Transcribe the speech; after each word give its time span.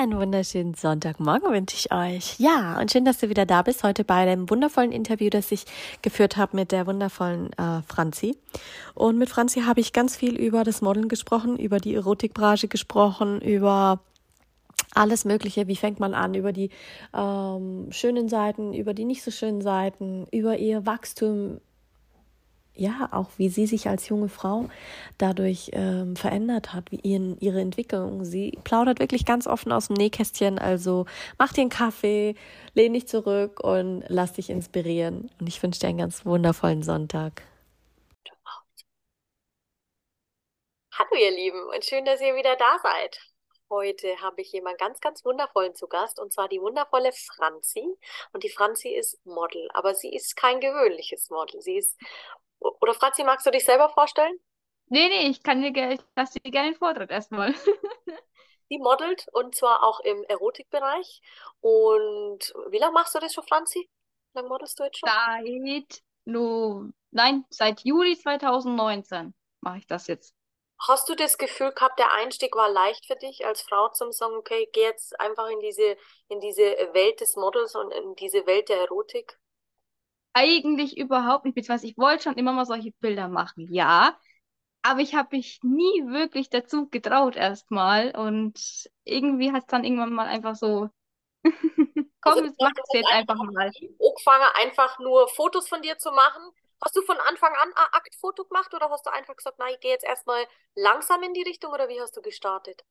Einen 0.00 0.16
wunderschönen 0.16 0.72
Sonntagmorgen 0.72 1.52
wünsche 1.52 1.76
ich 1.76 1.92
euch. 1.92 2.36
Ja, 2.38 2.80
und 2.80 2.90
schön, 2.90 3.04
dass 3.04 3.18
du 3.18 3.28
wieder 3.28 3.44
da 3.44 3.60
bist 3.60 3.84
heute 3.84 4.02
bei 4.02 4.24
dem 4.24 4.48
wundervollen 4.48 4.92
Interview, 4.92 5.28
das 5.28 5.52
ich 5.52 5.66
geführt 6.00 6.38
habe 6.38 6.56
mit 6.56 6.72
der 6.72 6.86
wundervollen 6.86 7.52
äh, 7.58 7.82
Franzi. 7.86 8.38
Und 8.94 9.18
mit 9.18 9.28
Franzi 9.28 9.60
habe 9.60 9.80
ich 9.80 9.92
ganz 9.92 10.16
viel 10.16 10.36
über 10.36 10.64
das 10.64 10.80
Modeln 10.80 11.10
gesprochen, 11.10 11.58
über 11.58 11.80
die 11.80 11.94
Erotikbranche 11.94 12.66
gesprochen, 12.66 13.42
über 13.42 14.00
alles 14.94 15.26
Mögliche. 15.26 15.66
Wie 15.68 15.76
fängt 15.76 16.00
man 16.00 16.14
an? 16.14 16.32
Über 16.32 16.54
die 16.54 16.70
ähm, 17.12 17.88
schönen 17.90 18.30
Seiten, 18.30 18.72
über 18.72 18.94
die 18.94 19.04
nicht 19.04 19.22
so 19.22 19.30
schönen 19.30 19.60
Seiten, 19.60 20.26
über 20.32 20.56
ihr 20.56 20.86
Wachstum 20.86 21.60
ja, 22.74 23.08
auch 23.12 23.30
wie 23.36 23.48
sie 23.48 23.66
sich 23.66 23.88
als 23.88 24.08
junge 24.08 24.28
Frau 24.28 24.68
dadurch 25.18 25.70
ähm, 25.74 26.16
verändert 26.16 26.72
hat, 26.72 26.90
wie 26.90 27.00
ihren, 27.00 27.38
ihre 27.40 27.60
Entwicklung. 27.60 28.24
Sie 28.24 28.58
plaudert 28.64 29.00
wirklich 29.00 29.24
ganz 29.26 29.46
offen 29.46 29.72
aus 29.72 29.88
dem 29.88 29.94
Nähkästchen, 29.94 30.58
also 30.58 31.06
mach 31.38 31.52
dir 31.52 31.62
einen 31.62 31.70
Kaffee, 31.70 32.34
lehn 32.74 32.94
dich 32.94 33.08
zurück 33.08 33.60
und 33.60 34.04
lass 34.08 34.34
dich 34.34 34.50
inspirieren. 34.50 35.30
Und 35.40 35.48
ich 35.48 35.62
wünsche 35.62 35.80
dir 35.80 35.88
einen 35.88 35.98
ganz 35.98 36.24
wundervollen 36.24 36.82
Sonntag. 36.82 37.42
Hallo 40.92 41.16
ihr 41.18 41.30
Lieben 41.30 41.62
und 41.74 41.84
schön, 41.84 42.04
dass 42.04 42.20
ihr 42.20 42.34
wieder 42.36 42.56
da 42.56 42.78
seid. 42.82 43.18
Heute 43.70 44.20
habe 44.20 44.40
ich 44.42 44.52
jemanden 44.52 44.78
ganz, 44.78 45.00
ganz 45.00 45.24
wundervollen 45.24 45.74
zu 45.74 45.86
Gast 45.86 46.18
und 46.18 46.32
zwar 46.32 46.48
die 46.48 46.60
wundervolle 46.60 47.12
Franzi. 47.12 47.86
Und 48.32 48.42
die 48.42 48.50
Franzi 48.50 48.88
ist 48.88 49.24
Model, 49.24 49.68
aber 49.72 49.94
sie 49.94 50.12
ist 50.12 50.36
kein 50.36 50.60
gewöhnliches 50.60 51.30
Model. 51.30 51.60
Sie 51.62 51.76
ist 51.76 51.96
oder 52.60 52.94
Franzi, 52.94 53.24
magst 53.24 53.46
du 53.46 53.50
dich 53.50 53.64
selber 53.64 53.88
vorstellen? 53.88 54.38
Nee, 54.86 55.08
nee, 55.08 55.28
ich 55.28 55.42
kann 55.42 55.62
dir, 55.62 55.90
ich 55.90 56.00
lasse 56.16 56.40
dir 56.40 56.50
gerne 56.50 56.72
den 56.72 56.78
Vortritt 56.78 57.10
erstmal. 57.10 57.54
Die 58.70 58.78
modelt 58.78 59.26
und 59.32 59.54
zwar 59.54 59.82
auch 59.82 60.00
im 60.00 60.22
Erotikbereich. 60.24 61.22
Und 61.60 62.54
wie 62.68 62.78
lange 62.78 62.92
machst 62.92 63.14
du 63.14 63.18
das 63.18 63.34
schon, 63.34 63.44
Franzi? 63.44 63.90
Wie 64.32 64.38
lange 64.38 64.48
modelst 64.48 64.78
du 64.78 64.84
jetzt 64.84 64.98
schon? 64.98 65.08
Seit, 65.08 66.02
no, 66.24 66.84
nein, 67.10 67.44
seit 67.50 67.80
Juli 67.84 68.16
2019 68.16 69.34
mache 69.60 69.78
ich 69.78 69.86
das 69.86 70.06
jetzt. 70.06 70.34
Hast 70.86 71.08
du 71.08 71.14
das 71.14 71.36
Gefühl 71.36 71.72
gehabt, 71.72 71.98
der 71.98 72.12
Einstieg 72.12 72.54
war 72.54 72.70
leicht 72.70 73.06
für 73.06 73.16
dich 73.16 73.44
als 73.44 73.60
Frau 73.62 73.88
zum 73.90 74.12
sagen, 74.12 74.36
okay, 74.36 74.68
geh 74.72 74.82
jetzt 74.82 75.18
einfach 75.20 75.48
in 75.48 75.60
diese, 75.60 75.96
in 76.28 76.40
diese 76.40 76.62
Welt 76.94 77.20
des 77.20 77.36
Models 77.36 77.74
und 77.74 77.92
in 77.92 78.14
diese 78.14 78.46
Welt 78.46 78.68
der 78.68 78.78
Erotik? 78.78 79.38
Eigentlich 80.32 80.96
überhaupt 80.96 81.44
nicht, 81.44 81.54
beziehungsweise 81.54 81.88
ich 81.88 81.98
wollte 81.98 82.24
schon 82.24 82.34
immer 82.34 82.52
mal 82.52 82.66
solche 82.66 82.92
Bilder 83.00 83.28
machen, 83.28 83.72
ja. 83.72 84.16
Aber 84.82 85.00
ich 85.00 85.14
habe 85.14 85.36
mich 85.36 85.60
nie 85.62 86.06
wirklich 86.06 86.48
dazu 86.48 86.88
getraut 86.88 87.36
erstmal. 87.36 88.16
Und 88.16 88.88
irgendwie 89.04 89.52
hat 89.52 89.62
es 89.62 89.66
dann 89.66 89.84
irgendwann 89.84 90.12
mal 90.12 90.26
einfach 90.26 90.54
so, 90.54 90.88
komm, 91.44 92.32
also, 92.32 92.44
jetzt 92.44 92.60
mach 92.60 92.70
es 92.70 92.94
jetzt 92.94 93.10
einfach 93.10 93.36
mal. 93.36 93.70
Angefangen, 94.00 94.48
einfach 94.54 94.98
nur 94.98 95.28
Fotos 95.28 95.68
von 95.68 95.82
dir 95.82 95.98
zu 95.98 96.10
machen. 96.12 96.42
Hast 96.82 96.96
du 96.96 97.02
von 97.02 97.18
Anfang 97.28 97.52
an 97.52 97.72
ein 97.74 97.92
Aktfoto 97.92 98.44
gemacht 98.44 98.72
oder 98.72 98.88
hast 98.88 99.04
du 99.04 99.10
einfach 99.12 99.36
gesagt, 99.36 99.56
na, 99.58 99.68
ich 99.68 99.80
gehe 99.80 99.90
jetzt 99.90 100.04
erstmal 100.04 100.46
langsam 100.74 101.22
in 101.22 101.34
die 101.34 101.42
Richtung 101.42 101.72
oder 101.72 101.88
wie 101.88 102.00
hast 102.00 102.16
du 102.16 102.22
gestartet? 102.22 102.82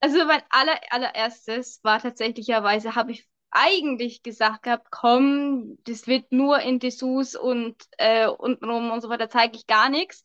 Also 0.00 0.24
mein 0.24 0.42
aller, 0.50 0.78
allererstes 0.90 1.82
war 1.82 2.00
tatsächlicherweise, 2.00 2.94
habe 2.94 3.12
ich 3.12 3.28
eigentlich 3.54 4.22
gesagt 4.22 4.64
gehabt, 4.64 4.88
komm, 4.90 5.78
das 5.84 6.06
wird 6.06 6.32
nur 6.32 6.60
in 6.60 6.78
Dessous 6.80 7.36
und 7.36 7.76
äh, 7.98 8.26
untenrum 8.28 8.90
und 8.92 9.00
so 9.02 9.08
weiter, 9.08 9.30
zeige 9.30 9.56
ich 9.56 9.66
gar 9.66 9.88
nichts. 9.90 10.24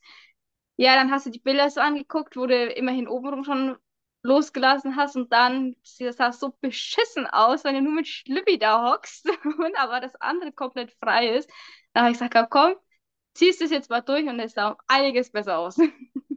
Ja, 0.78 0.96
dann 0.96 1.12
hast 1.12 1.26
du 1.26 1.30
die 1.32 1.40
Bilder 1.40 1.70
so 1.70 1.82
angeguckt, 1.82 2.38
wo 2.38 2.46
du 2.46 2.56
immerhin 2.74 3.08
obenrum 3.08 3.44
schon 3.44 3.78
losgelassen 4.24 4.96
hast 4.96 5.16
und 5.16 5.32
dann 5.32 5.76
das 6.00 6.18
sah 6.18 6.32
so 6.32 6.54
beschissen 6.62 7.28
aus, 7.28 7.64
wenn 7.64 7.76
du 7.76 7.82
nur 7.82 7.94
mit 7.94 8.08
Schlüppi 8.08 8.58
da 8.60 8.92
hockst 8.92 9.28
und 9.60 9.76
aber 9.78 10.00
das 10.02 10.16
andere 10.18 10.52
komplett 10.52 10.92
frei 11.00 11.30
ist. 11.38 11.50
Da 11.94 12.02
habe 12.02 12.12
ich 12.12 12.20
gesagt, 12.20 12.50
komm, 12.52 12.76
ziehst 13.34 13.62
es 13.62 13.72
jetzt 13.72 13.90
mal 13.90 14.02
durch 14.02 14.28
und 14.28 14.40
es 14.40 14.54
sah 14.54 14.78
einiges 14.88 15.32
besser 15.32 15.58
aus. 15.60 15.78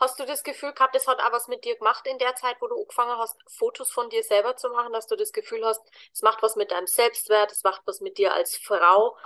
Hast 0.00 0.18
du 0.18 0.24
das 0.24 0.42
Gefühl 0.42 0.72
gehabt, 0.72 0.94
das 0.94 1.06
hat 1.06 1.20
auch 1.20 1.32
was 1.32 1.46
mit 1.48 1.64
dir 1.64 1.76
gemacht 1.76 2.06
in 2.06 2.18
der 2.18 2.34
Zeit, 2.34 2.56
wo 2.60 2.68
du 2.68 2.80
angefangen 2.80 3.18
hast, 3.18 3.36
Fotos 3.46 3.90
von 3.90 4.08
dir 4.08 4.22
selber 4.22 4.56
zu 4.56 4.70
machen, 4.70 4.94
dass 4.94 5.06
du 5.06 5.14
das 5.14 5.30
Gefühl 5.30 5.64
hast, 5.64 5.82
es 6.12 6.22
macht 6.22 6.42
was 6.42 6.56
mit 6.56 6.70
deinem 6.70 6.86
Selbstwert, 6.86 7.52
es 7.52 7.62
macht 7.62 7.82
was 7.84 8.00
mit 8.00 8.16
dir 8.16 8.32
als 8.32 8.56
Frau? 8.56 9.16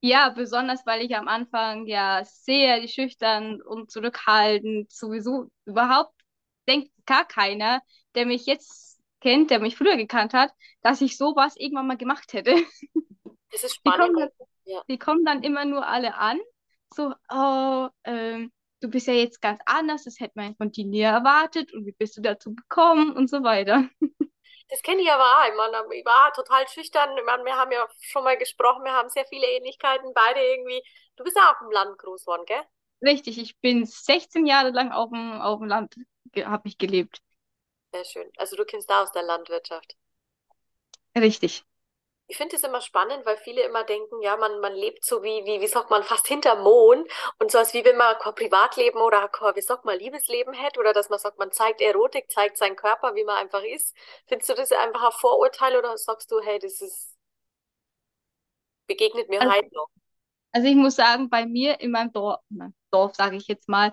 Ja, 0.00 0.30
besonders 0.30 0.86
weil 0.86 1.02
ich 1.02 1.14
am 1.14 1.28
Anfang 1.28 1.86
ja 1.86 2.24
sehr 2.24 2.88
schüchtern 2.88 3.60
und 3.60 3.90
zurückhaltend 3.90 4.90
sowieso 4.90 5.48
überhaupt 5.66 6.14
denkt 6.66 6.90
gar 7.06 7.26
keiner, 7.26 7.82
der 8.14 8.26
mich 8.26 8.46
jetzt 8.46 9.00
kennt, 9.20 9.50
der 9.50 9.60
mich 9.60 9.76
früher 9.76 9.96
gekannt 9.96 10.32
hat, 10.32 10.50
dass 10.82 11.00
ich 11.00 11.16
sowas 11.16 11.56
irgendwann 11.56 11.86
mal 11.86 11.96
gemacht 11.96 12.32
hätte. 12.32 12.54
Das 13.50 13.64
ist 13.64 13.74
spannend. 13.74 14.08
Die 14.08 14.14
kommen 14.14 14.16
dann, 14.16 14.46
ja. 14.64 14.82
die 14.88 14.98
kommen 14.98 15.24
dann 15.24 15.42
immer 15.42 15.64
nur 15.66 15.86
alle 15.86 16.14
an, 16.14 16.40
so, 16.94 17.12
oh, 17.28 17.88
ähm, 18.04 18.50
du 18.82 18.88
bist 18.88 19.06
ja 19.06 19.14
jetzt 19.14 19.40
ganz 19.40 19.60
anders, 19.66 20.04
das 20.04 20.20
hätte 20.20 20.32
man 20.36 20.56
von 20.56 20.72
dir 20.72 20.84
nie 20.84 21.00
erwartet 21.00 21.72
und 21.72 21.86
wie 21.86 21.92
bist 21.92 22.16
du 22.16 22.20
dazu 22.20 22.54
gekommen 22.54 23.16
und 23.16 23.30
so 23.30 23.42
weiter. 23.42 23.88
Das 24.68 24.80
kenne 24.80 25.02
ich 25.02 25.10
aber 25.10 25.22
auch. 25.22 25.48
Ich, 25.50 25.54
meine, 25.54 25.94
ich 25.94 26.04
war 26.06 26.32
total 26.32 26.66
schüchtern. 26.66 27.10
Meine, 27.26 27.44
wir 27.44 27.56
haben 27.56 27.70
ja 27.72 27.86
schon 28.00 28.24
mal 28.24 28.38
gesprochen, 28.38 28.84
wir 28.84 28.92
haben 28.92 29.10
sehr 29.10 29.26
viele 29.26 29.46
Ähnlichkeiten, 29.46 30.14
beide 30.14 30.40
irgendwie. 30.40 30.82
Du 31.16 31.24
bist 31.24 31.36
ja 31.36 31.52
auch 31.52 31.60
im 31.60 31.70
Land 31.70 31.98
groß 31.98 32.22
geworden, 32.22 32.44
gell? 32.46 32.62
Richtig, 33.02 33.38
ich 33.38 33.58
bin 33.60 33.84
16 33.84 34.46
Jahre 34.46 34.70
lang 34.70 34.90
auf 34.90 35.10
dem, 35.10 35.32
auf 35.42 35.58
dem 35.58 35.68
Land, 35.68 35.96
habe 36.36 36.68
ich 36.68 36.78
gelebt. 36.78 37.20
Sehr 37.92 38.04
schön. 38.04 38.30
Also 38.38 38.56
du 38.56 38.64
kennst 38.64 38.88
da 38.88 39.02
aus 39.02 39.12
der 39.12 39.24
Landwirtschaft. 39.24 39.94
Richtig. 41.14 41.64
Ich 42.28 42.36
finde 42.38 42.56
es 42.56 42.62
immer 42.62 42.80
spannend, 42.80 43.26
weil 43.26 43.36
viele 43.36 43.62
immer 43.62 43.84
denken, 43.84 44.22
ja, 44.22 44.36
man, 44.36 44.60
man 44.60 44.74
lebt 44.74 45.04
so 45.04 45.22
wie, 45.22 45.44
wie, 45.44 45.60
wie 45.60 45.66
sagt 45.66 45.90
man, 45.90 46.02
fast 46.02 46.26
hinterm 46.26 46.62
Mond 46.62 47.06
und 47.38 47.50
so 47.50 47.58
als 47.58 47.74
wie 47.74 47.84
wenn 47.84 47.96
man 47.96 48.16
kein 48.18 48.34
Privatleben 48.34 49.00
oder 49.00 49.28
kein, 49.28 49.54
wie 49.54 49.60
sagt 49.60 49.84
man, 49.84 49.98
Liebesleben 49.98 50.54
hätte 50.54 50.80
oder 50.80 50.92
dass 50.94 51.10
man 51.10 51.18
sagt, 51.18 51.38
man 51.38 51.52
zeigt 51.52 51.80
Erotik, 51.82 52.30
zeigt 52.30 52.56
seinen 52.56 52.76
Körper, 52.76 53.14
wie 53.14 53.24
man 53.24 53.36
einfach 53.36 53.62
ist. 53.62 53.94
Findest 54.26 54.48
du 54.48 54.54
das 54.54 54.72
einfach 54.72 55.02
ein 55.02 55.12
Vorurteil 55.12 55.76
oder 55.76 55.96
sagst 55.98 56.30
du, 56.30 56.40
hey, 56.40 56.58
das 56.58 56.80
ist, 56.80 57.14
begegnet 58.86 59.28
mir 59.28 59.40
also, 59.40 59.52
heute 59.52 59.74
noch? 59.74 59.88
Also 60.52 60.68
ich 60.68 60.76
muss 60.76 60.96
sagen, 60.96 61.28
bei 61.28 61.44
mir 61.44 61.80
in 61.80 61.90
meinem 61.90 62.12
Dorf, 62.12 62.40
Dorf 62.90 63.14
sage 63.14 63.36
ich 63.36 63.46
jetzt 63.48 63.68
mal, 63.68 63.92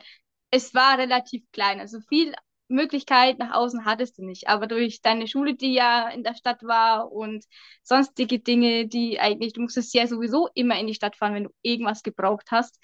es 0.51 0.73
war 0.73 0.97
relativ 0.97 1.43
klein. 1.51 1.79
Also 1.79 1.99
viel 2.07 2.35
Möglichkeit 2.69 3.39
nach 3.39 3.53
außen 3.55 3.85
hattest 3.85 4.17
du 4.17 4.25
nicht. 4.25 4.47
Aber 4.47 4.67
durch 4.67 5.01
deine 5.01 5.27
Schule, 5.27 5.55
die 5.55 5.73
ja 5.73 6.09
in 6.09 6.23
der 6.23 6.35
Stadt 6.35 6.63
war 6.63 7.11
und 7.11 7.45
sonstige 7.83 8.39
Dinge, 8.39 8.87
die 8.87 9.19
eigentlich, 9.19 9.53
du 9.53 9.61
musstest 9.61 9.93
ja 9.93 10.07
sowieso 10.07 10.49
immer 10.55 10.79
in 10.79 10.87
die 10.87 10.93
Stadt 10.95 11.15
fahren, 11.15 11.33
wenn 11.35 11.45
du 11.45 11.51
irgendwas 11.61 12.03
gebraucht 12.03 12.47
hast, 12.51 12.79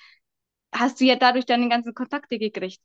hast 0.74 1.00
du 1.00 1.06
ja 1.06 1.16
dadurch 1.16 1.46
deine 1.46 1.70
ganzen 1.70 1.94
Kontakte 1.94 2.38
gekriegt. 2.40 2.82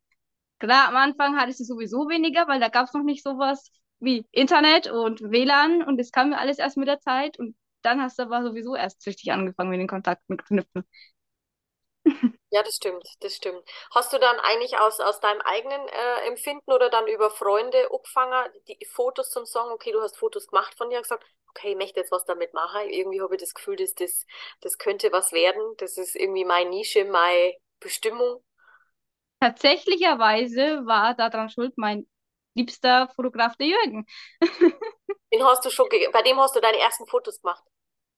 Klar, 0.59 0.89
am 0.89 0.97
Anfang 0.97 1.37
hattest 1.39 1.61
du 1.61 1.65
sowieso 1.65 2.09
weniger, 2.09 2.47
weil 2.49 2.61
da 2.61 2.69
gab 2.69 2.87
es 2.89 2.95
noch 2.95 3.03
nicht 3.03 3.23
sowas 3.25 3.71
wie 4.01 4.27
Internet 4.33 4.89
und 4.91 5.21
WLAN 5.23 5.83
und 5.83 5.99
das 5.99 6.13
kam 6.13 6.33
ja 6.33 6.39
alles 6.39 6.59
erst 6.59 6.77
mit 6.77 6.89
der 6.89 7.01
Zeit 7.01 7.39
und 7.39 7.57
dann 7.83 8.01
hast 8.03 8.19
du 8.19 8.23
aber 8.25 8.43
sowieso 8.45 8.75
erst 8.77 9.07
richtig 9.07 9.33
angefangen 9.33 9.71
mit 9.71 9.81
den 9.81 9.89
Kontakten 9.89 10.37
knüpfen. 10.37 10.85
Ja, 12.53 12.63
das 12.65 12.77
stimmt, 12.77 13.05
das 13.21 13.37
stimmt. 13.37 13.63
Hast 13.93 14.13
du 14.13 14.19
dann 14.19 14.41
eigentlich 14.41 14.77
aus, 14.79 14.99
aus 14.99 15.21
deinem 15.21 15.41
eigenen 15.43 15.87
äh, 15.89 16.27
Empfinden 16.27 16.73
oder 16.73 16.91
dann 16.91 17.07
über 17.07 17.31
Freunde 17.31 17.89
angefangen, 17.93 18.53
die 18.67 18.85
Fotos 18.87 19.31
zum 19.31 19.47
Song, 19.47 19.71
okay, 19.71 19.93
du 19.93 20.01
hast 20.03 20.17
Fotos 20.19 20.49
gemacht 20.49 20.75
von 20.77 20.91
dir 20.91 20.97
und 20.97 21.05
gesagt, 21.05 21.25
okay, 21.51 21.71
ich 21.73 21.77
möchte 21.77 22.01
jetzt 22.01 22.11
was 22.11 22.25
damit 22.25 22.53
machen. 22.53 22.89
Irgendwie 22.91 23.21
habe 23.21 23.37
ich 23.37 23.41
das 23.41 23.55
Gefühl, 23.55 23.77
dass 23.77 23.95
das, 23.95 24.27
das 24.63 24.79
könnte 24.79 25.13
was 25.13 25.31
werden. 25.33 25.63
Das 25.79 25.97
ist 25.97 26.17
irgendwie 26.17 26.45
meine 26.45 26.71
Nische, 26.71 27.05
meine 27.05 27.55
Bestimmung. 27.79 28.43
Tatsächlicherweise 29.41 30.85
war 30.87 31.15
daran 31.15 31.49
schuld 31.49 31.77
mein 31.79 32.07
liebster 32.55 33.09
Fotograf, 33.15 33.57
der 33.57 33.69
Jürgen. 33.69 34.07
Den 35.33 35.43
hast 35.45 35.65
du 35.65 35.71
schon, 35.71 35.89
bei 36.13 36.23
dem 36.23 36.39
hast 36.39 36.55
du 36.55 36.61
deine 36.61 36.79
ersten 36.79 37.05
Fotos 37.07 37.41
gemacht? 37.41 37.65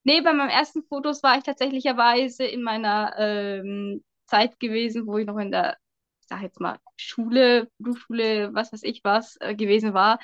Nee, 0.05 0.21
bei 0.21 0.33
meinem 0.33 0.49
ersten 0.51 0.83
Fotos 0.85 1.23
war 1.23 1.39
ich 1.39 1.45
tatsächlicherweise 1.45 2.45
in 2.45 2.63
meiner 2.63 3.15
ähm, 3.19 4.03
Zeit 4.27 4.59
gewesen, 4.59 5.07
wo 5.07 5.19
ich 5.19 5.27
noch 5.27 5.39
in 5.39 5.51
der, 5.53 5.77
ich 6.21 6.27
sag 6.29 6.43
jetzt 6.43 6.61
mal, 6.61 6.79
Schule, 6.97 7.71
Berufsschule, 7.79 8.53
was 8.55 8.73
weiß 8.73 8.83
ich 8.83 9.03
was, 9.05 9.37
äh, 9.41 9.55
gewesen 9.55 9.95
war. 9.95 10.19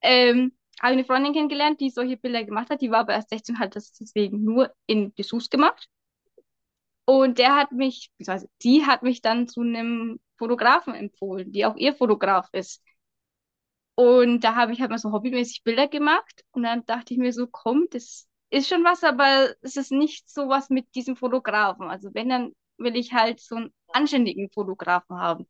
Ähm, 0.00 0.52
habe 0.80 0.92
eine 0.94 1.04
Freundin 1.04 1.34
kennengelernt, 1.34 1.80
die 1.80 1.90
solche 1.90 2.16
Bilder 2.16 2.44
gemacht 2.44 2.70
hat. 2.70 2.80
Die 2.80 2.90
war 2.90 3.00
aber 3.00 3.12
erst 3.14 3.28
16, 3.30 3.58
hat 3.58 3.76
das 3.76 3.92
deswegen 3.92 4.42
nur 4.44 4.72
in 4.86 5.14
Dessous 5.14 5.50
gemacht. 5.50 5.88
Und 7.04 7.38
der 7.38 7.56
hat 7.56 7.72
mich, 7.72 8.10
beziehungsweise 8.18 8.48
die 8.62 8.86
hat 8.86 9.02
mich 9.02 9.20
dann 9.22 9.48
zu 9.48 9.60
einem 9.62 10.20
Fotografen 10.38 10.94
empfohlen, 10.94 11.52
die 11.52 11.66
auch 11.66 11.76
ihr 11.76 11.94
Fotograf 11.94 12.48
ist. 12.52 12.82
Und 13.94 14.40
da 14.44 14.54
habe 14.56 14.72
ich 14.72 14.80
halt 14.80 14.90
mal 14.90 14.98
so 14.98 15.12
hobbymäßig 15.12 15.62
Bilder 15.62 15.88
gemacht. 15.88 16.44
Und 16.52 16.62
dann 16.64 16.84
dachte 16.86 17.12
ich 17.14 17.20
mir 17.20 17.32
so, 17.32 17.46
komm, 17.46 17.86
das 17.90 18.26
ist 18.50 18.68
schon 18.68 18.84
was, 18.84 19.04
aber 19.04 19.54
es 19.62 19.76
ist 19.76 19.92
nicht 19.92 20.28
so 20.28 20.48
was 20.48 20.70
mit 20.70 20.94
diesem 20.94 21.16
Fotografen. 21.16 21.88
Also 21.88 22.10
wenn, 22.12 22.28
dann 22.28 22.52
will 22.78 22.96
ich 22.96 23.12
halt 23.12 23.40
so 23.40 23.56
einen 23.56 23.74
anständigen 23.88 24.50
Fotografen 24.50 25.18
haben. 25.18 25.48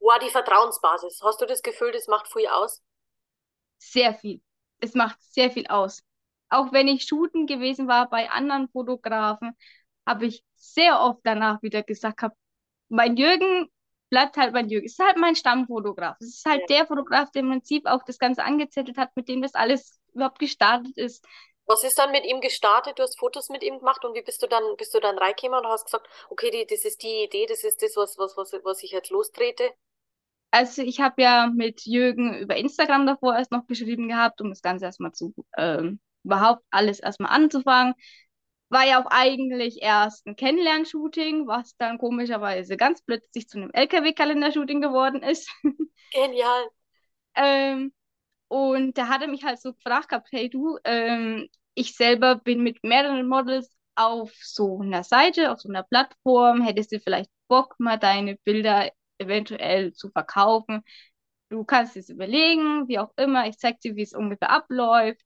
Wow, 0.00 0.18
die 0.18 0.30
Vertrauensbasis. 0.30 1.20
Hast 1.22 1.40
du 1.40 1.46
das 1.46 1.62
Gefühl, 1.62 1.92
das 1.92 2.08
macht 2.08 2.32
viel 2.32 2.46
aus? 2.48 2.82
Sehr 3.78 4.14
viel. 4.14 4.40
Es 4.80 4.94
macht 4.94 5.20
sehr 5.20 5.50
viel 5.50 5.66
aus. 5.66 6.02
Auch 6.48 6.72
wenn 6.72 6.88
ich 6.88 7.04
shooten 7.04 7.46
gewesen 7.46 7.86
war 7.86 8.08
bei 8.08 8.30
anderen 8.30 8.68
Fotografen, 8.68 9.56
habe 10.06 10.26
ich 10.26 10.42
sehr 10.56 11.00
oft 11.00 11.20
danach 11.22 11.62
wieder 11.62 11.82
gesagt, 11.82 12.22
hab, 12.22 12.32
mein 12.88 13.16
Jürgen 13.16 13.70
bleibt 14.08 14.36
halt 14.36 14.52
mein 14.52 14.68
Jürgen. 14.68 14.86
Es 14.86 14.98
ist 14.98 15.04
halt 15.04 15.16
mein 15.16 15.36
Stammfotograf. 15.36 16.16
Es 16.20 16.38
ist 16.38 16.44
halt 16.44 16.62
ja. 16.68 16.78
der 16.78 16.86
Fotograf, 16.86 17.30
der 17.30 17.42
im 17.42 17.50
Prinzip 17.50 17.86
auch 17.86 18.02
das 18.02 18.18
Ganze 18.18 18.42
angezettelt 18.42 18.98
hat, 18.98 19.14
mit 19.14 19.28
dem 19.28 19.40
das 19.42 19.54
alles 19.54 20.00
überhaupt 20.12 20.40
gestartet 20.40 20.96
ist. 20.96 21.24
Was 21.70 21.84
ist 21.84 22.00
dann 22.00 22.10
mit 22.10 22.26
ihm 22.26 22.40
gestartet? 22.40 22.98
Du 22.98 23.04
hast 23.04 23.16
Fotos 23.16 23.48
mit 23.48 23.62
ihm 23.62 23.78
gemacht 23.78 24.04
und 24.04 24.16
wie 24.16 24.22
bist 24.22 24.42
du 24.42 24.48
dann, 24.48 24.76
bist 24.76 24.92
du 24.92 24.98
dann 24.98 25.16
reingekommen 25.16 25.60
und 25.60 25.68
hast 25.68 25.84
gesagt, 25.84 26.04
okay, 26.28 26.50
die, 26.50 26.66
das 26.66 26.84
ist 26.84 27.00
die 27.00 27.22
Idee, 27.22 27.46
das 27.46 27.62
ist 27.62 27.80
das, 27.80 27.94
was, 27.94 28.18
was, 28.18 28.36
was, 28.36 28.52
was 28.64 28.82
ich 28.82 28.90
jetzt 28.90 29.10
lostrete? 29.10 29.70
Also 30.50 30.82
ich 30.82 31.00
habe 31.00 31.22
ja 31.22 31.46
mit 31.46 31.82
Jürgen 31.86 32.36
über 32.36 32.56
Instagram 32.56 33.06
davor 33.06 33.36
erst 33.36 33.52
noch 33.52 33.68
geschrieben 33.68 34.08
gehabt, 34.08 34.40
um 34.40 34.50
das 34.50 34.62
Ganze 34.62 34.86
erstmal 34.86 35.12
zu 35.12 35.32
ähm, 35.56 36.00
überhaupt 36.24 36.64
alles 36.72 36.98
erstmal 36.98 37.30
anzufangen. 37.30 37.94
War 38.68 38.84
ja 38.84 39.00
auch 39.00 39.08
eigentlich 39.08 39.80
erst 39.80 40.26
ein 40.26 40.34
Kennenlern-Shooting, 40.34 41.46
was 41.46 41.76
dann 41.76 41.98
komischerweise 41.98 42.76
ganz 42.76 43.00
plötzlich 43.00 43.48
zu 43.48 43.58
einem 43.58 43.70
LKW-Kalender-Shooting 43.72 44.80
geworden 44.80 45.22
ist. 45.22 45.48
Genial. 46.12 46.66
ähm, 47.36 47.92
und 48.48 48.98
da 48.98 49.06
hat 49.06 49.22
er 49.22 49.28
mich 49.28 49.44
halt 49.44 49.60
so 49.60 49.72
gefragt 49.72 50.08
gehabt, 50.08 50.26
hey 50.32 50.50
du, 50.50 50.76
ähm, 50.82 51.48
ich 51.74 51.94
selber 51.96 52.36
bin 52.36 52.62
mit 52.62 52.82
mehreren 52.84 53.28
Models 53.28 53.70
auf 53.94 54.32
so 54.42 54.80
einer 54.80 55.04
Seite, 55.04 55.52
auf 55.52 55.60
so 55.60 55.68
einer 55.68 55.82
Plattform, 55.82 56.62
hättest 56.62 56.92
du 56.92 57.00
vielleicht 57.00 57.30
Bock, 57.48 57.74
mal 57.78 57.98
deine 57.98 58.36
Bilder 58.44 58.90
eventuell 59.18 59.92
zu 59.92 60.10
verkaufen? 60.10 60.82
Du 61.50 61.64
kannst 61.64 61.96
es 61.96 62.08
überlegen, 62.08 62.88
wie 62.88 62.98
auch 62.98 63.12
immer, 63.16 63.46
ich 63.48 63.58
zeig 63.58 63.80
dir, 63.80 63.96
wie 63.96 64.02
es 64.02 64.14
ungefähr 64.14 64.50
abläuft. 64.50 65.22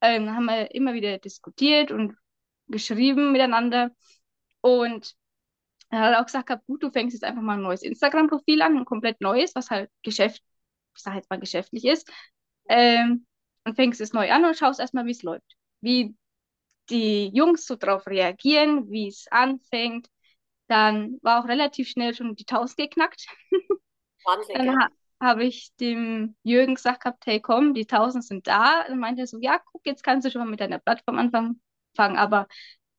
Ähm, 0.00 0.34
haben 0.34 0.46
wir 0.46 0.74
immer 0.74 0.94
wieder 0.94 1.18
diskutiert 1.18 1.92
und 1.92 2.16
geschrieben 2.68 3.32
miteinander. 3.32 3.90
Und 4.60 5.14
er 5.90 6.00
hat 6.00 6.16
auch 6.16 6.26
gesagt, 6.26 6.50
gut, 6.66 6.82
du 6.82 6.90
fängst 6.90 7.14
jetzt 7.14 7.24
einfach 7.24 7.42
mal 7.42 7.54
ein 7.54 7.62
neues 7.62 7.82
Instagram-Profil 7.82 8.62
an, 8.62 8.78
ein 8.78 8.84
komplett 8.84 9.20
neues, 9.20 9.54
was 9.54 9.70
halt 9.70 9.90
Geschäft, 10.02 10.42
ich 10.96 11.02
sage 11.02 11.16
jetzt 11.18 11.30
mal 11.30 11.40
geschäftlich 11.40 11.84
ist, 11.84 12.10
ähm, 12.68 13.26
und 13.64 13.76
fängst 13.76 14.00
es 14.00 14.12
neu 14.12 14.30
an 14.32 14.44
und 14.44 14.56
schaust 14.56 14.80
erstmal, 14.80 15.06
wie 15.06 15.10
es 15.12 15.22
läuft. 15.22 15.56
Wie 15.80 16.14
die 16.90 17.30
Jungs 17.34 17.66
so 17.66 17.76
drauf 17.76 18.06
reagieren, 18.06 18.90
wie 18.90 19.08
es 19.08 19.26
anfängt. 19.30 20.08
Dann 20.68 21.18
war 21.22 21.42
auch 21.42 21.48
relativ 21.48 21.88
schnell 21.88 22.14
schon 22.14 22.36
die 22.36 22.46
1000 22.46 22.78
geknackt. 22.78 23.26
Wahnsinn, 24.24 24.64
dann 24.64 24.76
ha 24.80 24.88
habe 25.22 25.44
ich 25.44 25.74
dem 25.76 26.34
Jürgen 26.44 26.76
gesagt 26.76 27.02
gehabt, 27.02 27.26
hey 27.26 27.40
komm, 27.40 27.74
die 27.74 27.86
1000 27.86 28.24
sind 28.24 28.46
da. 28.46 28.84
Dann 28.88 28.98
meinte 28.98 29.20
er 29.22 29.26
so, 29.26 29.38
ja, 29.40 29.60
guck, 29.72 29.84
jetzt 29.86 30.02
kannst 30.02 30.26
du 30.26 30.30
schon 30.30 30.40
mal 30.42 30.50
mit 30.50 30.60
deiner 30.60 30.78
Plattform 30.78 31.18
anfangen, 31.18 31.60
fangen 31.94 32.16
aber 32.16 32.48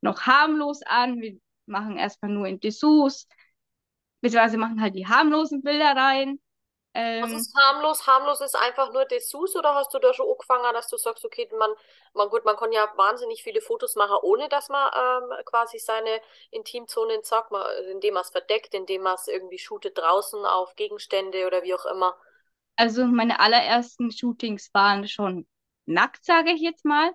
noch 0.01 0.22
harmlos 0.24 0.81
an. 0.83 1.19
Wir 1.19 1.39
machen 1.66 1.98
erstmal 1.98 2.31
nur 2.31 2.45
in 2.48 2.60
Dessous, 2.60 3.28
beziehungsweise 4.22 4.57
machen 4.57 4.81
halt 4.81 4.95
die 4.95 5.07
harmlosen 5.07 5.63
Bilder 5.63 5.95
rein. 5.95 6.39
Ähm, 6.94 7.32
Was 7.32 7.32
ist 7.34 7.56
harmlos? 7.56 8.06
Harmlos 8.08 8.42
ist 8.42 8.56
einfach 8.56 8.92
nur 8.92 9.06
Dessous 9.06 9.56
oder 9.56 9.76
hast 9.76 9.94
du 9.94 10.00
da 10.00 10.14
schon 10.14 10.28
angefangen, 10.30 10.74
dass 10.74 10.88
du 10.90 10.98
sagst, 10.98 11.24
okay, 11.24 11.48
man, 11.58 11.70
man 12.14 12.30
gut, 12.30 12.46
man 12.46 12.58
kann 12.58 12.72
ja 12.72 12.92
wahnsinnig 12.98 13.44
viele 13.44 13.62
Fotos 13.62 13.96
machen, 13.96 14.18
ohne 14.24 14.50
dass 14.50 14.70
man 14.70 14.92
ähm, 15.32 15.46
quasi 15.46 15.78
seine 15.80 16.20
Intimzonen 16.50 17.24
sagt, 17.24 17.52
man, 17.52 17.66
indem 17.92 18.16
man 18.16 18.24
es 18.24 18.32
verdeckt, 18.32 18.74
indem 18.74 19.04
man 19.04 19.16
es 19.16 19.28
irgendwie 19.28 19.60
shootet 19.60 19.98
draußen 20.00 20.44
auf 20.46 20.76
Gegenstände 20.76 21.46
oder 21.48 21.62
wie 21.64 21.76
auch 21.76 21.86
immer. 21.86 22.18
Also 22.76 23.06
meine 23.06 23.40
allerersten 23.40 24.12
Shootings 24.12 24.70
waren 24.74 25.08
schon 25.08 25.48
nackt, 25.86 26.26
sage 26.26 26.52
ich 26.52 26.62
jetzt 26.62 26.86
mal 26.86 27.12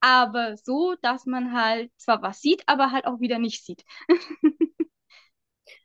aber 0.00 0.56
so, 0.58 0.94
dass 1.02 1.26
man 1.26 1.52
halt 1.52 1.90
zwar 1.98 2.22
was 2.22 2.40
sieht, 2.40 2.62
aber 2.68 2.92
halt 2.92 3.06
auch 3.06 3.20
wieder 3.20 3.38
nicht 3.38 3.64
sieht. 3.64 3.84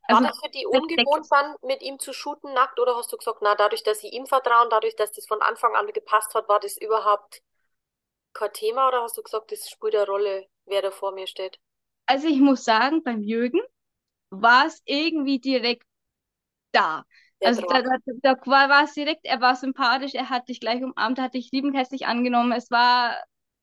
War 0.09 0.17
also, 0.17 0.27
das 0.29 0.39
für 0.39 0.49
die 0.49 0.65
ungewohnt 0.65 1.27
dann, 1.29 1.55
mit 1.61 1.81
ihm 1.81 1.99
zu 1.99 2.13
shooten 2.13 2.53
nackt 2.53 2.79
oder 2.79 2.95
hast 2.95 3.11
du 3.13 3.17
gesagt, 3.17 3.39
na, 3.41 3.55
dadurch, 3.55 3.83
dass 3.83 3.99
sie 3.99 4.09
ihm 4.09 4.25
vertrauen, 4.25 4.69
dadurch, 4.69 4.95
dass 4.95 5.11
das 5.11 5.27
von 5.27 5.41
Anfang 5.41 5.75
an 5.75 5.87
gepasst 5.87 6.33
hat, 6.33 6.49
war 6.49 6.59
das 6.59 6.77
überhaupt 6.77 7.41
kein 8.33 8.51
Thema 8.53 8.87
oder 8.87 9.03
hast 9.03 9.17
du 9.17 9.23
gesagt, 9.23 9.51
das 9.51 9.69
spielt 9.69 9.95
eine 9.95 10.05
Rolle, 10.05 10.47
wer 10.65 10.81
da 10.81 10.91
vor 10.91 11.11
mir 11.11 11.27
steht? 11.27 11.59
Also 12.05 12.27
ich 12.27 12.39
muss 12.39 12.63
sagen, 12.63 13.03
beim 13.03 13.21
Jürgen 13.21 13.61
war 14.31 14.65
es 14.65 14.81
irgendwie 14.85 15.39
direkt 15.39 15.85
da. 16.71 17.03
Der 17.41 17.49
also 17.49 17.61
da, 17.61 17.81
da, 17.81 17.97
da, 18.21 18.35
war 18.45 18.83
es 18.83 18.93
direkt, 18.93 19.25
er 19.25 19.41
war 19.41 19.55
sympathisch, 19.55 20.13
er 20.13 20.29
hat 20.29 20.49
dich 20.49 20.59
gleich 20.59 20.83
umarmt, 20.83 21.19
hat 21.19 21.35
dich 21.35 21.51
liebend 21.51 21.75
hässlich 21.75 22.05
angenommen. 22.05 22.51
Es 22.51 22.69
war 22.69 23.15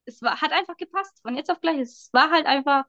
es 0.07 0.23
war, 0.23 0.41
hat 0.41 0.53
einfach 0.53 0.77
gepasst, 0.77 1.21
von 1.23 1.37
jetzt 1.37 1.51
auf 1.51 1.61
gleich. 1.61 1.79
Es 1.81 2.09
war 2.13 2.31
halt 2.31 2.47
einfach 2.47 2.85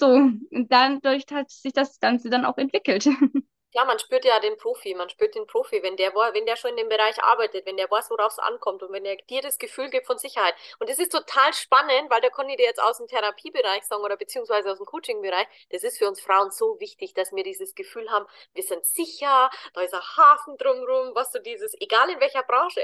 so. 0.00 0.08
Und 0.08 0.66
dann 0.70 1.00
dadurch 1.00 1.24
hat 1.30 1.50
sich 1.50 1.72
das 1.72 2.00
Ganze 2.00 2.30
dann 2.30 2.44
auch 2.44 2.58
entwickelt. 2.58 3.06
Ja, 3.72 3.84
man 3.84 4.00
spürt 4.00 4.24
ja 4.24 4.40
den 4.40 4.56
Profi, 4.56 4.96
man 4.96 5.08
spürt 5.10 5.36
den 5.36 5.46
Profi, 5.46 5.80
wenn 5.84 5.96
der, 5.96 6.12
wenn 6.12 6.44
der 6.44 6.56
schon 6.56 6.70
in 6.72 6.76
dem 6.76 6.88
Bereich 6.88 7.22
arbeitet, 7.22 7.66
wenn 7.66 7.76
der 7.76 7.88
weiß, 7.88 8.10
worauf 8.10 8.32
es 8.32 8.38
ankommt 8.40 8.82
und 8.82 8.90
wenn 8.90 9.04
er 9.04 9.16
dir 9.28 9.42
das 9.42 9.58
Gefühl 9.58 9.90
gibt 9.90 10.08
von 10.08 10.18
Sicherheit. 10.18 10.54
Und 10.80 10.90
das 10.90 10.98
ist 10.98 11.12
total 11.12 11.52
spannend, 11.52 12.10
weil 12.10 12.20
kann 12.32 12.48
ich 12.48 12.56
dir 12.56 12.64
jetzt 12.64 12.82
aus 12.82 12.98
dem 12.98 13.06
Therapiebereich 13.06 13.84
sagen 13.84 14.02
oder 14.02 14.16
beziehungsweise 14.16 14.72
aus 14.72 14.78
dem 14.78 14.86
Coachingbereich, 14.86 15.46
das 15.70 15.84
ist 15.84 15.98
für 15.98 16.08
uns 16.08 16.20
Frauen 16.20 16.50
so 16.50 16.80
wichtig, 16.80 17.14
dass 17.14 17.30
wir 17.32 17.44
dieses 17.44 17.76
Gefühl 17.76 18.10
haben, 18.10 18.26
wir 18.54 18.64
sind 18.64 18.84
sicher, 18.84 19.50
da 19.72 19.82
ist 19.82 19.94
ein 19.94 20.00
Hafen 20.00 20.56
drumrum, 20.56 21.14
was 21.14 21.30
so 21.30 21.38
dieses, 21.38 21.72
egal 21.80 22.10
in 22.10 22.18
welcher 22.18 22.42
Branche. 22.42 22.82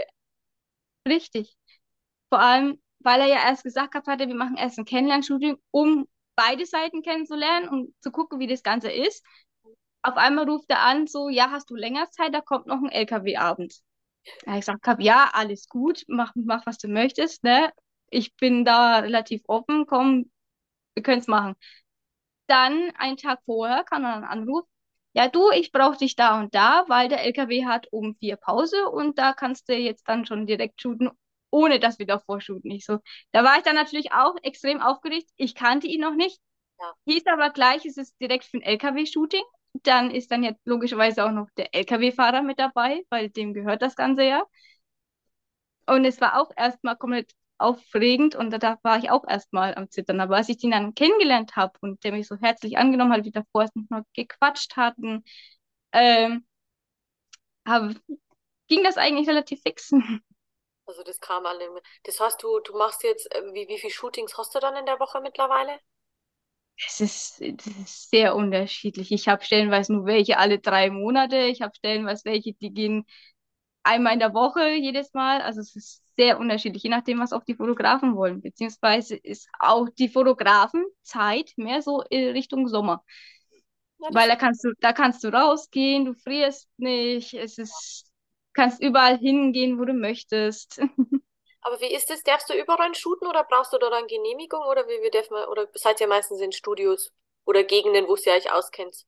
Richtig. 1.09 1.57
Vor 2.29 2.39
allem, 2.39 2.81
weil 3.01 3.23
er 3.23 3.27
ja 3.27 3.43
erst 3.43 3.65
gesagt 3.65 3.95
hatte, 3.95 4.29
wir 4.29 4.35
machen 4.37 4.57
erst 4.57 4.79
ein 4.79 4.85
Kennenlernstudium, 4.85 5.61
um 5.73 6.07
beide 6.37 6.67
Seiten 6.67 7.03
kennenzulernen 7.03 7.69
und 7.69 7.95
zu 8.03 8.11
gucken, 8.13 8.39
wie 8.39 8.47
das 8.47 8.63
Ganze 8.63 8.91
ist. 8.91 9.25
Auf 10.03 10.17
einmal 10.17 10.49
ruft 10.49 10.71
er 10.71 10.83
an, 10.83 11.07
so, 11.07 11.29
ja, 11.29 11.51
hast 11.51 11.71
du 11.71 11.75
länger 11.77 12.11
Zeit, 12.11 12.35
da 12.35 12.41
kommt 12.41 12.67
noch 12.67 12.83
ein 12.83 12.91
LKW-Abend. 12.91 13.75
Ja, 14.47 14.55
ich 14.59 14.67
gesagt 14.67 15.03
ja, 15.03 15.31
alles 15.33 15.69
gut, 15.69 16.05
mach, 16.09 16.33
mach, 16.37 16.67
was 16.67 16.79
du 16.79 16.89
möchtest, 16.89 17.45
ne? 17.45 17.73
Ich 18.11 18.35
bin 18.37 18.65
da 18.65 18.99
relativ 19.01 19.43
offen, 19.49 19.87
komm, 19.87 20.31
wir 20.95 21.03
können 21.03 21.21
es 21.21 21.29
machen. 21.29 21.57
Dann, 22.49 22.91
einen 22.99 23.17
Tag 23.17 23.41
vorher, 23.45 23.85
kam 23.85 24.03
dann 24.03 24.25
ein 24.25 24.31
Anruf, 24.31 24.65
ja, 25.15 25.29
du, 25.29 25.51
ich 25.53 25.73
brauche 25.73 25.97
dich 25.99 26.17
da 26.17 26.39
und 26.41 26.55
da, 26.55 26.85
weil 26.89 27.09
der 27.09 27.25
LKW 27.25 27.65
hat 27.67 27.89
um 27.93 28.17
vier 28.17 28.37
Pause 28.37 28.89
und 28.91 29.19
da 29.19 29.33
kannst 29.33 29.69
du 29.69 29.75
jetzt 29.77 30.09
dann 30.09 30.27
schon 30.27 30.47
direkt 30.47 30.81
shooten, 30.83 31.11
ohne 31.51 31.81
dass 31.81 31.99
wir 31.99 32.07
davor 32.07 32.41
shooten. 32.41 32.69
Nicht 32.69 32.87
so. 32.87 32.99
Da 33.33 33.45
war 33.45 33.57
ich 33.59 33.63
dann 33.63 33.75
natürlich 33.77 34.13
auch 34.13 34.35
extrem 34.43 34.81
aufgeregt. 34.81 35.29
Ich 35.37 35.55
kannte 35.55 35.87
ihn 35.87 36.01
noch 36.01 36.15
nicht. 36.15 36.41
Ja. 36.79 36.93
Hieß 37.07 37.27
aber 37.27 37.51
gleich, 37.51 37.85
es 37.87 37.97
ist 37.97 38.15
direkt 38.21 38.45
für 38.45 38.59
ein 38.59 38.63
LKW-Shooting. 38.63 39.43
Dann 39.83 40.11
ist 40.11 40.31
dann 40.31 40.43
jetzt 40.43 40.61
logischerweise 40.67 41.25
auch 41.25 41.31
noch 41.33 41.49
der 41.57 41.75
LKW-Fahrer 41.75 42.43
mit 42.43 42.59
dabei, 42.59 43.03
weil 43.11 43.31
dem 43.31 43.55
gehört 43.55 43.83
das 43.83 43.97
Ganze 43.97 44.25
ja. 44.25 44.45
Und 45.87 46.05
es 46.05 46.21
war 46.21 46.41
auch 46.41 46.51
erstmal 46.57 46.97
komplett 46.97 47.33
aufregend 47.59 48.35
und 48.35 48.51
da 48.51 48.79
war 48.83 48.99
ich 48.99 49.11
auch 49.11 49.27
erstmal 49.27 49.75
am 49.75 49.91
Zittern. 49.91 50.21
Aber 50.21 50.37
als 50.37 50.49
ich 50.49 50.63
ihn 50.63 50.73
dann 50.73 50.95
kennengelernt 50.95 51.57
habe 51.57 51.73
und 51.81 52.03
der 52.05 52.13
mich 52.13 52.27
so 52.29 52.37
herzlich 52.37 52.77
angenommen 52.79 53.13
hat, 53.13 53.25
wie 53.25 53.31
davor 53.31 53.63
es 53.65 53.71
noch 53.89 54.03
gequatscht 54.15 54.77
hatten, 54.77 55.25
ähm, 55.93 56.47
hab, 57.67 57.95
ging 58.69 58.83
das 58.85 58.97
eigentlich 58.99 59.29
relativ 59.29 59.63
fix. 59.63 59.93
Also 60.87 61.05
das 61.05 61.21
kam 61.21 61.47
an 61.47 61.61
dem. 61.61 61.79
Das 62.03 62.19
heißt, 62.19 62.43
du, 62.43 62.59
du 62.59 62.77
machst 62.77 63.05
jetzt, 63.05 63.33
äh, 63.33 63.43
wie, 63.55 63.69
wie 63.69 63.79
viele 63.79 63.93
Shootings 63.93 64.37
hast 64.37 64.53
du 64.55 64.59
dann 64.59 64.75
in 64.75 64.87
der 64.87 64.99
Woche 64.99 65.21
mittlerweile? 65.21 65.79
Es 66.89 67.01
ist, 67.01 67.41
es 67.41 67.67
ist 67.67 68.11
sehr 68.11 68.37
unterschiedlich. 68.37 69.11
Ich 69.13 69.29
habe 69.29 69.43
stellenweise 69.45 69.93
nur 69.95 70.05
welche 70.07 70.37
alle 70.39 70.59
drei 70.59 70.91
Monate. 70.91 71.37
Ich 71.39 71.63
habe 71.63 71.75
stellenweise 71.75 72.25
welche, 72.27 72.53
die 72.53 72.71
gehen 72.73 73.07
einmal 73.85 74.15
in 74.15 74.21
der 74.21 74.35
Woche 74.35 74.71
jedes 74.75 75.15
Mal. 75.15 75.43
Also 75.43 75.61
es 75.61 75.77
ist 75.77 76.03
sehr 76.19 76.39
unterschiedlich, 76.41 76.83
je 76.83 76.91
nachdem, 76.91 77.21
was 77.21 77.33
auch 77.33 77.45
die 77.45 77.55
Fotografen 77.57 78.17
wollen. 78.17 78.43
Beziehungsweise 78.43 79.17
ist 79.17 79.49
auch 79.61 79.89
die 79.91 80.09
Fotografenzeit 80.09 81.53
mehr 81.57 81.83
so 81.83 82.03
in 82.11 82.31
Richtung 82.31 82.69
Sommer. 82.69 83.05
Ja, 83.99 84.11
Weil 84.11 84.29
da 84.29 84.37
kannst 84.37 84.65
du, 84.65 84.73
da 84.81 84.93
kannst 84.93 85.25
du 85.25 85.29
rausgehen, 85.29 86.05
du 86.05 86.15
frierst 86.15 86.69
nicht, 86.79 87.35
es 87.35 87.59
ist 87.59 88.06
kannst 88.57 88.83
überall 88.83 89.19
hingehen, 89.19 89.79
wo 89.79 89.85
du 89.85 89.93
möchtest. 89.93 90.81
Aber 91.61 91.81
wie 91.81 91.93
ist 91.93 92.11
es? 92.11 92.23
Darfst 92.23 92.49
du 92.49 92.55
überall 92.55 92.95
shooten 92.95 93.29
oder 93.29 93.45
brauchst 93.45 93.73
du 93.73 93.79
da 93.79 93.91
dann 93.91 94.07
Genehmigung 94.07 94.63
oder 94.71 94.87
wie, 94.87 95.11
darf 95.11 95.31
man, 95.31 95.49
oder 95.49 95.69
seid 95.75 96.01
ihr 96.01 96.09
meistens 96.09 96.41
in 96.41 96.53
Studios 96.53 97.13
oder 97.45 97.65
Gegenden, 97.65 98.07
wo 98.07 98.17
ihr 98.17 98.33
euch 98.33 98.53
auskennt? 98.53 99.05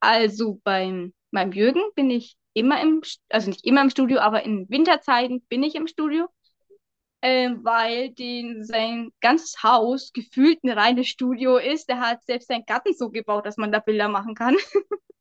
Also 0.00 0.60
beim, 0.64 1.12
beim 1.30 1.52
Jürgen 1.52 1.82
bin 1.94 2.10
ich 2.10 2.36
immer 2.54 2.80
im, 2.80 3.02
also 3.28 3.50
nicht 3.50 3.64
immer 3.64 3.82
im 3.82 3.90
Studio, 3.90 4.20
aber 4.20 4.44
in 4.44 4.68
Winterzeiten 4.68 5.42
bin 5.48 5.62
ich 5.62 5.74
im 5.74 5.86
Studio, 5.86 6.28
äh, 7.20 7.50
weil 7.62 8.10
den, 8.10 8.64
sein 8.64 9.12
ganzes 9.20 9.62
Haus 9.62 10.12
gefühlt 10.12 10.62
ein 10.62 10.70
reines 10.70 11.08
Studio 11.08 11.56
ist. 11.56 11.88
Der 11.88 12.00
hat 12.00 12.24
selbst 12.24 12.48
seinen 12.48 12.64
Garten 12.64 12.94
so 12.94 13.10
gebaut, 13.10 13.44
dass 13.44 13.56
man 13.56 13.72
da 13.72 13.80
Bilder 13.80 14.08
machen 14.08 14.34
kann. 14.34 14.56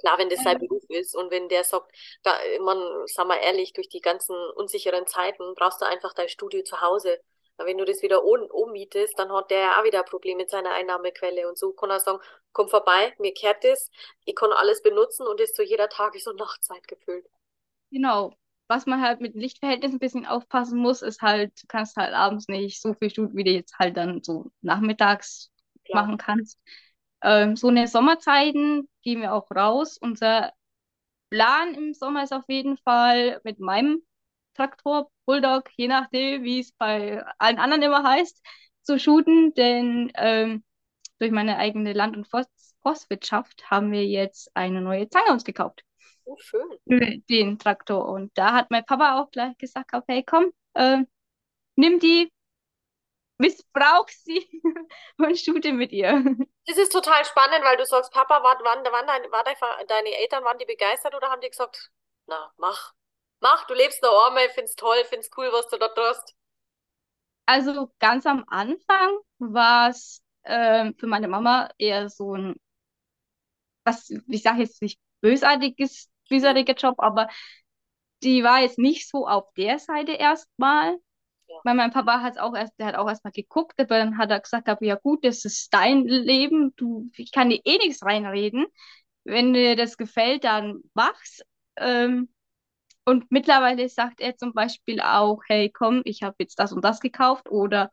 Klar, 0.00 0.18
wenn 0.18 0.30
das 0.30 0.42
sein 0.42 0.58
Beruf 0.58 0.82
ist 0.88 1.14
und 1.14 1.30
wenn 1.30 1.48
der 1.48 1.64
sagt, 1.64 1.92
da, 2.22 2.34
man, 2.60 2.78
sag 3.06 3.26
mal 3.26 3.36
ehrlich, 3.36 3.72
durch 3.72 3.88
die 3.88 4.00
ganzen 4.00 4.34
unsicheren 4.56 5.06
Zeiten 5.06 5.54
brauchst 5.54 5.80
du 5.80 5.86
einfach 5.86 6.14
dein 6.14 6.28
Studio 6.28 6.62
zu 6.62 6.80
Hause. 6.80 7.20
Wenn 7.58 7.76
du 7.76 7.84
das 7.84 8.00
wieder 8.00 8.24
ummietest, 8.24 9.18
dann 9.18 9.30
hat 9.32 9.50
der 9.50 9.58
ja 9.58 9.80
auch 9.80 9.84
wieder 9.84 9.98
ein 9.98 10.06
Problem 10.06 10.38
mit 10.38 10.48
seiner 10.48 10.72
Einnahmequelle. 10.72 11.46
Und 11.46 11.58
so 11.58 11.72
kann 11.72 11.90
er 11.90 12.00
sagen, 12.00 12.18
komm 12.52 12.68
vorbei, 12.68 13.14
mir 13.18 13.34
kehrt 13.34 13.64
das, 13.64 13.90
ich 14.24 14.34
kann 14.34 14.52
alles 14.52 14.82
benutzen 14.82 15.26
und 15.26 15.40
ist 15.40 15.56
zu 15.56 15.62
jeder 15.62 15.90
Tages- 15.90 16.26
und 16.26 16.38
Nachtzeit 16.38 16.88
gefüllt. 16.88 17.26
Genau. 17.90 18.32
Was 18.68 18.86
man 18.86 19.02
halt 19.02 19.20
mit 19.20 19.34
Lichtverhältnissen 19.34 19.96
ein 19.96 19.98
bisschen 19.98 20.26
aufpassen 20.26 20.78
muss, 20.78 21.02
ist 21.02 21.22
halt, 21.22 21.52
du 21.60 21.66
kannst 21.66 21.96
halt 21.96 22.14
abends 22.14 22.46
nicht 22.48 22.80
so 22.80 22.94
viel 22.94 23.10
Studio, 23.10 23.36
wie 23.36 23.44
du 23.44 23.50
jetzt 23.50 23.78
halt 23.78 23.96
dann 23.96 24.22
so 24.22 24.52
nachmittags 24.62 25.50
Klar. 25.84 26.04
machen 26.04 26.18
kannst. 26.18 26.58
Ähm, 27.22 27.56
so 27.56 27.68
in 27.68 27.76
den 27.76 27.86
Sommerzeiten 27.86 28.88
gehen 29.02 29.20
wir 29.20 29.34
auch 29.34 29.50
raus. 29.50 29.98
Unser 30.00 30.52
Plan 31.30 31.74
im 31.74 31.94
Sommer 31.94 32.24
ist 32.24 32.32
auf 32.32 32.44
jeden 32.48 32.76
Fall 32.78 33.40
mit 33.44 33.60
meinem 33.60 34.02
Traktor, 34.54 35.10
Bulldog, 35.26 35.70
je 35.76 35.88
nachdem, 35.88 36.42
wie 36.42 36.60
es 36.60 36.72
bei 36.72 37.24
allen 37.38 37.58
anderen 37.58 37.82
immer 37.82 38.02
heißt, 38.02 38.42
zu 38.82 38.98
shooten, 38.98 39.54
denn 39.54 40.10
ähm, 40.16 40.64
durch 41.18 41.30
meine 41.30 41.58
eigene 41.58 41.92
Land- 41.92 42.16
und 42.16 42.26
Forst 42.28 42.50
Forstwirtschaft 42.82 43.70
haben 43.70 43.92
wir 43.92 44.06
jetzt 44.06 44.50
eine 44.54 44.80
neue 44.80 45.08
Zange 45.10 45.32
uns 45.32 45.44
gekauft. 45.44 45.84
Oh, 46.24 46.36
schön. 46.38 46.62
Für 46.86 47.18
den 47.28 47.58
Traktor. 47.58 48.08
Und 48.08 48.32
da 48.36 48.54
hat 48.54 48.70
mein 48.70 48.84
Papa 48.84 49.20
auch 49.20 49.30
gleich 49.30 49.56
gesagt, 49.58 49.92
okay, 49.92 50.22
komm, 50.24 50.50
äh, 50.74 51.02
nimm 51.76 51.98
die, 52.00 52.32
missbrauch 53.40 54.08
sie 54.08 54.48
und 55.18 55.38
shoote 55.38 55.72
mit 55.72 55.92
ihr. 55.92 56.22
Das 56.66 56.76
ist 56.76 56.92
total 56.92 57.24
spannend, 57.24 57.64
weil 57.64 57.76
du 57.76 57.84
sagst, 57.86 58.12
Papa, 58.12 58.42
waren, 58.42 58.62
waren, 58.64 58.84
waren, 58.84 59.06
deine, 59.06 59.30
war 59.32 59.84
deine 59.86 60.10
Eltern, 60.18 60.44
waren 60.44 60.58
die 60.58 60.66
begeistert 60.66 61.14
oder 61.14 61.30
haben 61.30 61.40
die 61.40 61.48
gesagt, 61.48 61.90
na, 62.26 62.52
mach, 62.58 62.92
mach, 63.40 63.66
du 63.66 63.74
lebst 63.74 64.02
noch 64.02 64.28
einmal, 64.28 64.48
find's 64.50 64.76
toll, 64.76 65.02
find's 65.04 65.30
cool, 65.36 65.48
was 65.52 65.66
du 65.68 65.78
da 65.78 65.88
tust? 65.88 66.34
Also 67.46 67.90
ganz 67.98 68.26
am 68.26 68.44
Anfang 68.46 69.18
war 69.38 69.88
es 69.88 70.22
äh, 70.42 70.92
für 70.98 71.06
meine 71.06 71.26
Mama 71.26 71.70
eher 71.78 72.08
so 72.08 72.36
ein, 72.36 72.54
was, 73.84 74.10
ich 74.10 74.42
sage 74.42 74.60
jetzt 74.60 74.82
nicht 74.82 75.00
bösartiges, 75.22 76.08
bösartiger 76.28 76.74
Job, 76.74 76.96
aber 76.98 77.28
die 78.22 78.44
war 78.44 78.60
jetzt 78.60 78.78
nicht 78.78 79.08
so 79.08 79.26
auf 79.26 79.52
der 79.56 79.78
Seite 79.78 80.12
erstmal. 80.12 80.98
Weil 81.64 81.74
mein 81.74 81.90
Papa 81.92 82.22
hat 82.22 82.38
auch 82.38 82.54
erst, 82.54 82.78
der 82.78 82.86
hat 82.86 82.94
auch 82.96 83.08
erstmal 83.08 83.32
geguckt, 83.32 83.74
aber 83.80 83.98
dann 83.98 84.18
hat 84.18 84.30
er 84.30 84.40
gesagt, 84.40 84.68
ja 84.80 84.94
gut, 84.96 85.24
das 85.24 85.44
ist 85.44 85.72
dein 85.74 86.04
Leben, 86.06 86.72
du, 86.76 87.10
ich 87.16 87.32
kann 87.32 87.50
dir 87.50 87.60
eh 87.64 87.78
nichts 87.78 88.02
reinreden. 88.04 88.66
Wenn 89.24 89.52
dir 89.52 89.76
das 89.76 89.96
gefällt, 89.96 90.44
dann 90.44 90.80
mach's. 90.94 91.40
Ähm, 91.76 92.28
und 93.04 93.30
mittlerweile 93.30 93.88
sagt 93.88 94.20
er 94.20 94.36
zum 94.36 94.52
Beispiel 94.52 95.00
auch, 95.00 95.40
hey, 95.48 95.70
komm, 95.70 96.02
ich 96.04 96.22
habe 96.22 96.36
jetzt 96.40 96.58
das 96.58 96.72
und 96.72 96.84
das 96.84 97.00
gekauft 97.00 97.48
oder 97.50 97.90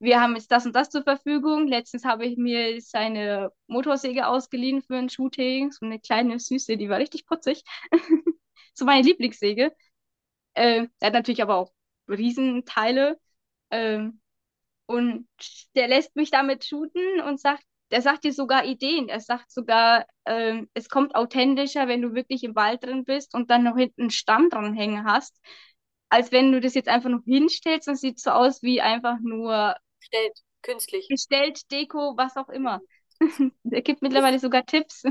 wir 0.00 0.20
haben 0.20 0.36
jetzt 0.36 0.50
das 0.52 0.66
und 0.66 0.74
das 0.76 0.90
zur 0.90 1.02
Verfügung. 1.02 1.66
Letztens 1.66 2.04
habe 2.04 2.26
ich 2.26 2.36
mir 2.36 2.80
seine 2.80 3.50
Motorsäge 3.66 4.26
ausgeliehen 4.28 4.82
für 4.82 4.96
ein 4.96 5.08
Shooting, 5.10 5.72
so 5.72 5.84
eine 5.86 6.00
kleine 6.00 6.38
Süße, 6.38 6.76
die 6.76 6.88
war 6.88 6.98
richtig 6.98 7.26
putzig. 7.26 7.62
so 8.74 8.84
meine 8.84 9.02
Lieblingssäge. 9.06 9.72
Äh, 10.54 10.88
er 11.00 11.06
hat 11.08 11.14
natürlich 11.14 11.42
aber 11.42 11.56
auch 11.56 11.72
Riesenteile. 12.08 13.18
Ähm, 13.70 14.20
und 14.86 15.28
der 15.74 15.88
lässt 15.88 16.16
mich 16.16 16.30
damit 16.30 16.64
shooten 16.64 17.20
und 17.20 17.40
sagt, 17.40 17.62
der 17.90 18.02
sagt 18.02 18.24
dir 18.24 18.32
sogar 18.32 18.64
Ideen. 18.64 19.08
Er 19.08 19.20
sagt 19.20 19.50
sogar, 19.50 20.06
ähm, 20.26 20.68
es 20.74 20.88
kommt 20.88 21.14
authentischer, 21.14 21.88
wenn 21.88 22.02
du 22.02 22.14
wirklich 22.14 22.44
im 22.44 22.54
Wald 22.54 22.84
drin 22.84 23.04
bist 23.04 23.34
und 23.34 23.50
dann 23.50 23.64
noch 23.64 23.76
hinten 23.76 24.02
einen 24.02 24.10
Stamm 24.10 24.50
dranhängen 24.50 25.04
hast, 25.04 25.38
als 26.08 26.32
wenn 26.32 26.52
du 26.52 26.60
das 26.60 26.74
jetzt 26.74 26.88
einfach 26.88 27.10
noch 27.10 27.24
hinstellst. 27.24 27.88
Das 27.88 28.00
sieht 28.00 28.18
so 28.18 28.30
aus 28.30 28.62
wie 28.62 28.80
einfach 28.80 29.18
nur 29.20 29.76
gestellt, 30.00 30.38
künstlich. 30.62 31.08
Gestellt, 31.08 31.70
Deko, 31.70 32.14
was 32.16 32.36
auch 32.36 32.48
immer. 32.48 32.80
er 33.70 33.82
gibt 33.82 34.02
mittlerweile 34.02 34.38
sogar 34.38 34.64
Tipps. 34.64 35.04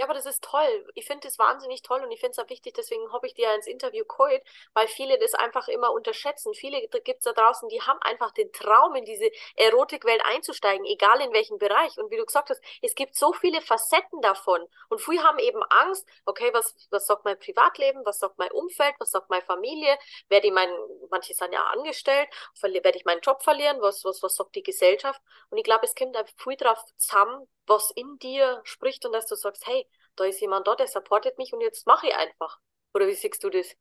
Ja, 0.00 0.06
aber 0.06 0.14
das 0.14 0.24
ist 0.24 0.42
toll. 0.42 0.86
Ich 0.94 1.04
finde 1.06 1.28
das 1.28 1.38
wahnsinnig 1.38 1.82
toll 1.82 2.00
und 2.02 2.10
ich 2.10 2.20
finde 2.20 2.30
es 2.32 2.38
auch 2.38 2.48
wichtig, 2.48 2.72
deswegen 2.72 3.12
habe 3.12 3.26
ich 3.26 3.34
dir 3.34 3.48
ja 3.48 3.54
ins 3.54 3.66
Interview 3.66 4.02
geholt, 4.06 4.42
weil 4.72 4.88
viele 4.88 5.18
das 5.18 5.34
einfach 5.34 5.68
immer 5.68 5.92
unterschätzen. 5.92 6.54
Viele 6.54 6.80
gibt 6.88 7.18
es 7.18 7.24
da 7.24 7.34
draußen, 7.34 7.68
die 7.68 7.82
haben 7.82 7.98
einfach 8.00 8.30
den 8.30 8.50
Traum, 8.50 8.94
in 8.94 9.04
diese 9.04 9.30
Erotikwelt 9.56 10.22
einzusteigen, 10.24 10.86
egal 10.86 11.20
in 11.20 11.34
welchem 11.34 11.58
Bereich. 11.58 11.98
Und 11.98 12.10
wie 12.10 12.16
du 12.16 12.24
gesagt 12.24 12.48
hast, 12.48 12.62
es 12.80 12.94
gibt 12.94 13.14
so 13.14 13.34
viele 13.34 13.60
Facetten 13.60 14.22
davon. 14.22 14.66
Und 14.88 15.02
viele 15.02 15.22
haben 15.22 15.38
eben 15.38 15.62
Angst, 15.64 16.08
okay, 16.24 16.48
was, 16.54 16.74
was 16.90 17.06
sagt 17.06 17.26
mein 17.26 17.38
Privatleben, 17.38 18.00
was 18.06 18.20
sagt 18.20 18.38
mein 18.38 18.50
Umfeld, 18.52 18.94
was 19.00 19.10
sagt 19.10 19.28
meine 19.28 19.42
Familie, 19.44 19.98
werde 20.30 20.46
ich 20.46 20.52
mein, 20.54 20.70
manche 21.10 21.34
sind 21.34 21.52
ja 21.52 21.62
angestellt, 21.66 22.28
werde 22.62 22.96
ich 22.96 23.04
meinen 23.04 23.20
Job 23.20 23.42
verlieren, 23.42 23.82
was, 23.82 24.02
was, 24.06 24.22
was 24.22 24.34
sagt 24.34 24.54
die 24.54 24.62
Gesellschaft? 24.62 25.20
Und 25.50 25.58
ich 25.58 25.64
glaube, 25.64 25.84
es 25.84 25.94
kommt 25.94 26.16
da 26.16 26.24
viel 26.38 26.56
drauf 26.56 26.82
zusammen, 26.96 27.46
was 27.66 27.90
in 27.92 28.18
dir 28.18 28.60
spricht 28.64 29.04
und 29.06 29.12
dass 29.12 29.26
du 29.26 29.36
sagst, 29.36 29.66
hey, 29.66 29.86
da 30.16 30.24
ist 30.24 30.40
jemand 30.40 30.66
da, 30.66 30.74
der 30.74 30.86
supportet 30.86 31.38
mich 31.38 31.52
und 31.52 31.60
jetzt 31.60 31.86
mache 31.86 32.08
ich 32.08 32.14
einfach. 32.14 32.58
Oder 32.94 33.06
wie 33.06 33.14
siehst 33.14 33.42
du 33.42 33.50
das? 33.50 33.74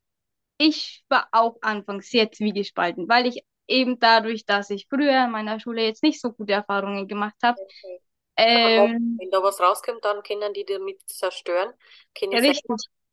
Ich 0.57 1.03
war 1.09 1.27
auch 1.31 1.57
anfangs 1.61 2.09
sehr 2.09 2.31
zwiegespalten, 2.31 3.07
weil 3.07 3.27
ich 3.27 3.43
eben 3.67 3.99
dadurch, 3.99 4.45
dass 4.45 4.69
ich 4.69 4.87
früher 4.89 5.25
in 5.25 5.31
meiner 5.31 5.59
Schule 5.59 5.83
jetzt 5.83 6.03
nicht 6.03 6.19
so 6.19 6.31
gute 6.31 6.53
Erfahrungen 6.53 7.07
gemacht 7.07 7.37
habe. 7.43 7.59
Okay. 7.61 8.01
Ähm, 8.35 9.17
wenn 9.19 9.29
da 9.31 9.43
was 9.43 9.59
rauskommt, 9.59 10.03
dann 10.05 10.23
können 10.23 10.53
die 10.53 10.65
damit 10.65 11.01
zerstören. 11.09 11.73
Können 12.17 12.31
ja, 12.31 12.53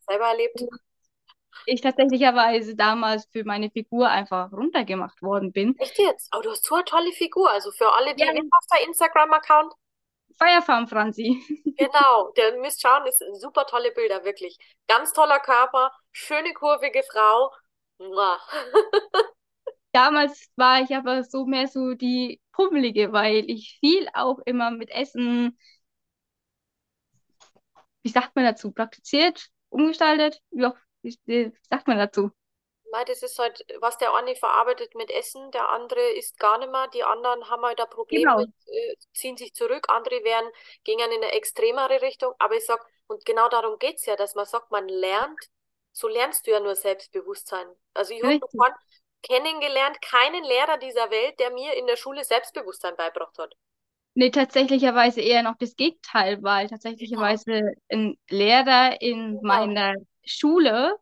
selber 0.09 0.27
erlebt. 0.27 0.65
Ich 1.65 1.81
tatsächlicherweise 1.81 2.77
damals 2.77 3.27
für 3.33 3.45
meine 3.45 3.71
Figur 3.71 4.09
einfach 4.09 4.53
runtergemacht 4.53 5.21
worden 5.23 5.53
bin. 5.53 5.77
Echt 5.79 5.99
jetzt? 5.99 6.33
Aber 6.33 6.43
du 6.43 6.51
hast 6.51 6.65
so 6.65 6.77
eine 6.77 6.85
tolle 6.85 7.13
Figur. 7.13 7.51
Also 7.51 7.73
für 7.73 7.93
alle, 7.95 8.15
die 8.15 8.23
ja. 8.23 8.29
hast 8.29 8.71
du 8.71 8.87
Instagram-Account? 8.87 9.73
Feierfarm 10.39 10.89
Franzi. 10.89 11.43
Genau, 11.79 12.33
der 12.39 12.57
müsst 12.59 12.81
schauen, 12.81 13.07
ist 13.07 13.23
super 13.35 13.67
tolle 13.67 13.93
Bilder, 13.93 14.25
wirklich. 14.25 14.57
Ganz 14.89 15.13
toller 15.13 15.41
Körper, 15.41 15.93
schöne 16.11 16.55
kurvige 16.55 17.03
Frau. 17.03 17.53
Damals 19.93 20.49
war 20.57 20.81
ich 20.81 20.97
aber 20.97 21.23
so 21.25 21.45
mehr 21.45 21.69
so 21.69 21.93
die 21.95 22.41
Pummelige, 22.53 23.13
weil 23.13 23.45
ich 23.51 23.77
viel 23.81 24.09
auch 24.15 24.39
immer 24.47 24.71
mit 24.71 24.91
Essen, 24.91 25.59
wie 28.03 28.09
sagt 28.11 28.35
man 28.37 28.45
dazu, 28.45 28.73
praktiziert, 28.73 29.49
umgestaltet, 29.69 30.41
wie, 30.51 30.71
wie, 31.03 31.19
wie 31.27 31.53
sagt 31.71 31.89
man 31.89 31.99
dazu? 31.99 32.31
Nein, 32.93 33.05
das 33.07 33.23
ist 33.23 33.39
halt, 33.39 33.65
was 33.81 33.99
der 33.99 34.15
eine 34.15 34.37
verarbeitet 34.37 34.95
mit 34.95 35.11
Essen, 35.11 35.51
der 35.51 35.69
andere 35.71 36.01
isst 36.13 36.39
gar 36.39 36.59
nicht 36.59 36.71
mehr, 36.71 36.89
die 36.89 37.03
anderen 37.05 37.49
haben 37.51 37.65
halt 37.65 37.81
ein 37.81 37.91
Problem 37.91 38.29
Genau. 38.29 38.37
mit, 38.37 38.51
äh, 38.67 38.97
ziehen 39.15 39.37
sich 39.37 39.55
zurück, 39.55 39.87
andere 39.89 40.23
werden, 40.25 40.51
gehen 40.85 40.99
in 41.01 41.11
eine 41.13 41.33
extremere 41.33 42.01
Richtung, 42.03 42.35
aber 42.39 42.55
ich 42.57 42.65
sag, 42.65 42.85
und 43.09 43.25
genau 43.25 43.49
darum 43.49 43.79
geht's 43.79 44.07
ja, 44.07 44.17
dass 44.17 44.35
man 44.35 44.47
sagt, 44.47 44.71
man 44.71 44.89
lernt, 44.89 45.41
so 45.93 46.09
lernst 46.09 46.47
du 46.47 46.53
ja 46.53 46.61
nur 46.61 46.77
Selbstbewusstsein. 46.77 47.67
Also 47.95 48.15
ich 48.15 48.23
habe 48.23 48.35
Richtig. 48.35 48.67
kennengelernt, 49.23 50.01
keinen 50.03 50.45
Lehrer 50.45 50.79
dieser 50.79 51.11
Welt, 51.11 51.39
der 51.41 51.51
mir 51.51 51.75
in 51.75 51.87
der 51.87 51.97
Schule 51.97 52.25
Selbstbewusstsein 52.25 52.97
beibracht 52.97 53.39
hat. 53.39 53.55
Nee, 54.15 54.31
tatsächlicherweise 54.31 55.21
eher 55.21 55.43
noch 55.43 55.57
das 55.59 55.77
Gegenteil, 55.77 56.43
weil 56.43 56.69
Genau. 57.15 57.41
tatsächlicherweise 57.49 57.75
ein 57.91 58.17
Lehrer 58.31 59.01
in 59.03 59.41
Genau. 59.43 59.43
meiner 59.43 59.95
Schule 60.25 60.97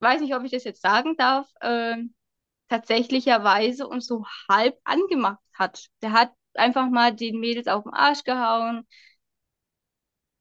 weiß 0.00 0.20
nicht, 0.20 0.34
ob 0.34 0.44
ich 0.44 0.52
das 0.52 0.64
jetzt 0.64 0.82
sagen 0.82 1.16
darf, 1.16 1.48
äh, 1.60 1.96
tatsächlicherweise 2.68 3.86
uns 3.86 4.06
so 4.06 4.24
halb 4.48 4.78
angemacht 4.84 5.40
hat. 5.54 5.86
Der 6.02 6.12
hat 6.12 6.32
einfach 6.54 6.88
mal 6.90 7.14
den 7.14 7.38
Mädels 7.40 7.68
auf 7.68 7.84
den 7.84 7.92
Arsch 7.94 8.24
gehauen 8.24 8.86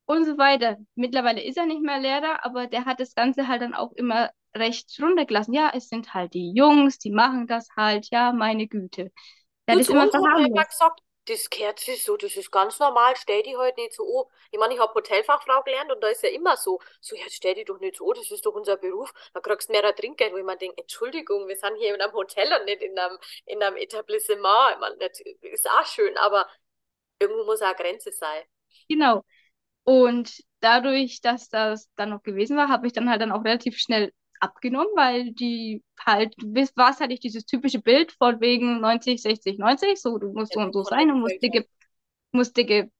und 0.05 0.25
so 0.25 0.37
weiter. 0.37 0.77
Mittlerweile 0.95 1.43
ist 1.43 1.57
er 1.57 1.65
nicht 1.65 1.81
mehr 1.81 1.99
Lehrer, 1.99 2.45
aber 2.45 2.67
der 2.67 2.85
hat 2.85 2.99
das 2.99 3.15
Ganze 3.15 3.47
halt 3.47 3.61
dann 3.61 3.73
auch 3.73 3.91
immer 3.93 4.31
recht 4.55 4.97
runtergelassen. 5.01 5.53
Ja, 5.53 5.71
es 5.73 5.89
sind 5.89 6.13
halt 6.13 6.33
die 6.33 6.51
Jungs, 6.53 6.97
die 6.99 7.11
machen 7.11 7.47
das 7.47 7.67
halt, 7.75 8.07
ja, 8.11 8.31
meine 8.31 8.67
Güte. 8.67 9.11
Der 9.67 9.77
es 9.77 9.87
zu 9.87 9.93
immer 9.93 10.09
er 10.11 10.65
gesagt, 10.65 11.01
das 11.25 11.49
gehört 11.49 11.79
sich 11.79 12.03
so, 12.03 12.17
das 12.17 12.35
ist 12.35 12.51
ganz 12.51 12.79
normal, 12.79 13.15
stell 13.17 13.41
die 13.43 13.57
halt 13.57 13.77
nicht 13.77 13.93
so 13.93 14.21
an. 14.21 14.31
Ich 14.51 14.59
meine, 14.59 14.73
ich 14.75 14.79
habe 14.79 14.93
Hotelfachfrau 14.93 15.63
gelernt 15.63 15.91
und 15.91 16.01
da 16.03 16.07
ist 16.07 16.23
ja 16.23 16.29
immer 16.29 16.55
so, 16.57 16.79
so, 17.01 17.15
jetzt 17.15 17.35
stell 17.35 17.55
die 17.55 17.65
doch 17.65 17.79
nicht 17.79 17.97
so 17.97 18.09
an, 18.09 18.17
das 18.17 18.31
ist 18.31 18.45
doch 18.45 18.53
unser 18.53 18.77
Beruf, 18.77 19.11
da 19.33 19.39
kriegst 19.39 19.69
du 19.69 19.73
mehr 19.73 19.95
Trinkgeld, 19.95 20.33
wo 20.33 20.37
ich 20.37 20.43
mir 20.43 20.57
denke, 20.57 20.81
Entschuldigung, 20.81 21.47
wir 21.47 21.55
sind 21.55 21.75
hier 21.77 21.95
in 21.95 22.01
einem 22.01 22.13
Hotel 22.13 22.47
und 22.59 22.65
nicht 22.65 22.81
in 22.81 22.97
einem, 22.97 23.17
in 23.45 23.61
einem 23.63 23.77
Etablissement. 23.77 24.73
Ich 24.73 24.79
meine, 24.79 24.97
das 24.97 25.19
ist 25.41 25.69
auch 25.69 25.85
schön, 25.85 26.17
aber 26.17 26.47
irgendwo 27.19 27.45
muss 27.45 27.61
auch 27.61 27.67
eine 27.67 27.75
Grenze 27.75 28.11
sein. 28.11 28.43
Genau. 28.87 29.23
Und 29.83 30.41
dadurch, 30.59 31.21
dass 31.21 31.49
das 31.49 31.89
dann 31.95 32.09
noch 32.09 32.23
gewesen 32.23 32.57
war, 32.57 32.69
habe 32.69 32.87
ich 32.87 32.93
dann 32.93 33.09
halt 33.09 33.21
dann 33.21 33.31
auch 33.31 33.43
relativ 33.43 33.77
schnell 33.77 34.11
abgenommen, 34.39 34.91
weil 34.95 35.31
die 35.31 35.83
halt, 35.99 36.33
du 36.37 36.51
bist, 36.51 36.75
warst 36.77 36.99
halt 36.99 37.09
nicht 37.09 37.23
dieses 37.23 37.45
typische 37.45 37.79
Bild 37.79 38.11
von 38.13 38.39
wegen 38.41 38.79
90, 38.79 39.21
60, 39.21 39.57
90, 39.57 40.01
so, 40.01 40.17
du 40.17 40.31
musst 40.33 40.53
so 40.53 40.59
und 40.59 40.73
so 40.73 40.83
sein 40.83 41.11
und 41.11 41.21
musst 41.21 41.41
dicke, 41.41 41.65
musst 42.31 42.55
dicke 42.57 42.91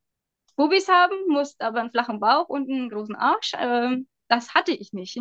Bubis 0.55 0.87
haben, 0.87 1.15
musst 1.27 1.61
aber 1.61 1.81
einen 1.81 1.91
flachen 1.91 2.19
Bauch 2.19 2.47
und 2.47 2.69
einen 2.69 2.89
großen 2.89 3.15
Arsch. 3.15 3.53
Ähm, 3.57 4.07
das 4.27 4.53
hatte 4.53 4.71
ich 4.71 4.93
nicht. 4.93 5.19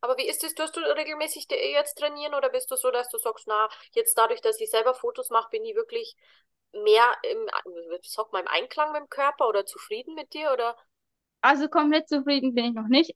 Aber 0.00 0.16
wie 0.16 0.28
ist 0.28 0.42
es, 0.44 0.54
tust 0.54 0.76
du 0.76 0.80
regelmäßig 0.80 1.46
jetzt 1.50 1.98
trainieren 1.98 2.34
oder 2.34 2.48
bist 2.48 2.70
du 2.70 2.76
so, 2.76 2.90
dass 2.90 3.08
du 3.08 3.18
sagst, 3.18 3.46
na, 3.46 3.68
jetzt 3.92 4.16
dadurch, 4.18 4.40
dass 4.40 4.60
ich 4.60 4.70
selber 4.70 4.94
Fotos 4.94 5.30
mache, 5.30 5.50
bin 5.50 5.64
ich 5.64 5.74
wirklich 5.76 6.16
mehr 6.72 7.16
im, 7.22 7.48
sag 8.02 8.32
mal, 8.32 8.40
im 8.40 8.48
Einklang 8.48 8.92
mit 8.92 9.02
dem 9.02 9.08
Körper 9.08 9.48
oder 9.48 9.64
zufrieden 9.64 10.14
mit 10.14 10.34
dir 10.34 10.52
oder? 10.52 10.76
Also 11.40 11.68
komplett 11.68 12.08
zufrieden 12.08 12.54
bin 12.54 12.66
ich 12.66 12.72
noch 12.72 12.88
nicht, 12.88 13.14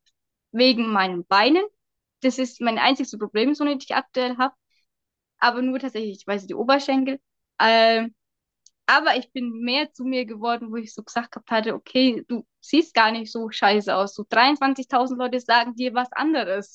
wegen 0.52 0.92
meinen 0.92 1.26
Beinen. 1.26 1.64
Das 2.20 2.38
ist 2.38 2.60
mein 2.60 2.78
einziges 2.78 3.16
Problem, 3.18 3.54
so 3.54 3.64
ich 3.66 3.94
aktuell 3.94 4.36
habe. 4.38 4.54
Aber 5.38 5.62
nur 5.62 5.78
tatsächlich, 5.78 6.18
ich 6.20 6.26
weiß 6.26 6.46
die 6.46 6.54
Oberschenkel. 6.54 7.20
Ähm, 7.60 8.14
aber 8.86 9.16
ich 9.16 9.32
bin 9.32 9.50
mehr 9.62 9.92
zu 9.92 10.04
mir 10.04 10.26
geworden, 10.26 10.70
wo 10.72 10.76
ich 10.76 10.94
so 10.94 11.02
gesagt 11.04 11.32
gehabt 11.32 11.50
hatte, 11.50 11.74
okay, 11.74 12.24
du 12.28 12.46
siehst 12.60 12.94
gar 12.94 13.12
nicht 13.12 13.32
so 13.32 13.50
scheiße 13.50 13.94
aus. 13.94 14.14
So 14.14 14.24
23.000 14.28 15.18
Leute 15.18 15.40
sagen 15.40 15.76
dir 15.76 15.94
was 15.94 16.12
anderes. 16.12 16.74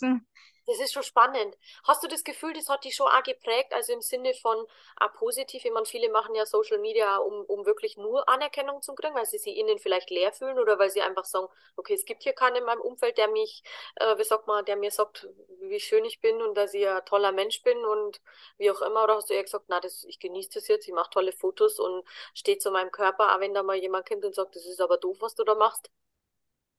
Das 0.68 0.80
ist 0.80 0.94
schon 0.94 1.04
spannend. 1.04 1.56
Hast 1.84 2.02
du 2.04 2.08
das 2.08 2.24
Gefühl, 2.24 2.54
das 2.54 2.70
hat 2.70 2.86
dich 2.86 2.96
schon 2.96 3.08
auch 3.08 3.22
geprägt, 3.22 3.72
also 3.72 3.94
im 3.94 4.02
Sinne 4.02 4.34
von 4.34 4.66
auch 5.00 5.14
positiv? 5.14 5.64
Ich 5.64 5.72
meine, 5.72 5.86
viele 5.86 6.10
machen 6.10 6.34
ja 6.34 6.46
Social 6.48 6.80
Media, 6.80 7.18
um, 7.18 7.46
um 7.46 7.68
wirklich 7.68 7.98
nur 7.98 8.28
Anerkennung 8.28 8.82
zu 8.82 8.96
kriegen, 8.96 9.14
weil 9.14 9.28
sie 9.28 9.38
sich 9.38 9.58
innen 9.58 9.78
vielleicht 9.78 10.10
leer 10.10 10.34
fühlen 10.34 10.58
oder 10.58 10.80
weil 10.80 10.90
sie 10.90 11.04
einfach 11.04 11.26
sagen, 11.26 11.48
okay, 11.76 11.94
es 11.94 12.06
gibt 12.06 12.24
hier 12.24 12.34
keinen 12.34 12.56
in 12.58 12.64
meinem 12.64 12.82
Umfeld, 12.82 13.18
der 13.20 13.28
mich, 13.28 13.64
äh, 13.96 14.18
wie 14.18 14.24
sagt 14.24 14.48
man, 14.48 14.66
der 14.66 14.76
mir 14.76 14.90
sagt, 14.90 15.28
wie 15.60 15.80
schön 15.80 16.04
ich 16.04 16.20
bin 16.20 16.42
und 16.42 16.56
dass 16.56 16.74
ich 16.74 16.88
ein 16.88 17.06
toller 17.06 17.32
Mensch 17.32 17.62
bin 17.62 17.86
und 17.86 18.20
wie 18.58 18.72
auch 18.72 18.82
immer. 18.82 19.04
Oder 19.04 19.18
hast 19.18 19.30
du 19.30 19.36
eher 19.36 19.44
gesagt, 19.44 19.66
na, 19.68 19.80
das, 19.80 20.04
ich 20.06 20.20
genieße 20.20 20.50
das 20.56 20.68
jetzt, 20.68 20.88
ich 20.88 20.94
mache 20.96 21.12
tolle 21.12 21.32
Fotos 21.32 21.80
und 21.80 22.04
stehe 22.34 22.58
zu 22.58 22.72
meinem 22.72 22.92
Körper, 22.92 23.36
auch 23.36 23.40
wenn 23.40 23.54
da 23.54 23.62
mal 23.62 23.76
jemand 23.78 24.08
kommt 24.08 24.26
und 24.26 24.34
sagt, 24.34 24.56
das 24.56 24.66
ist 24.66 24.82
aber 24.82 24.98
doof, 24.98 25.18
was 25.20 25.36
du 25.36 25.44
da 25.44 25.54
machst? 25.54 25.92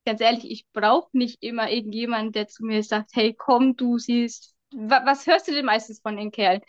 Ganz 0.06 0.20
ehrlich, 0.20 0.50
ich 0.50 0.66
brauche 0.72 1.08
nicht 1.12 1.42
immer 1.42 1.70
irgendjemanden, 1.70 2.32
der 2.32 2.48
zu 2.48 2.64
mir 2.64 2.82
sagt, 2.82 3.10
hey, 3.14 3.34
komm, 3.34 3.76
du 3.76 3.98
siehst, 3.98 4.54
wa 4.72 5.02
was 5.04 5.26
hörst 5.26 5.48
du 5.48 5.52
denn 5.52 5.66
meistens 5.66 6.00
von 6.00 6.16
den 6.16 6.30
Kerlen? 6.30 6.62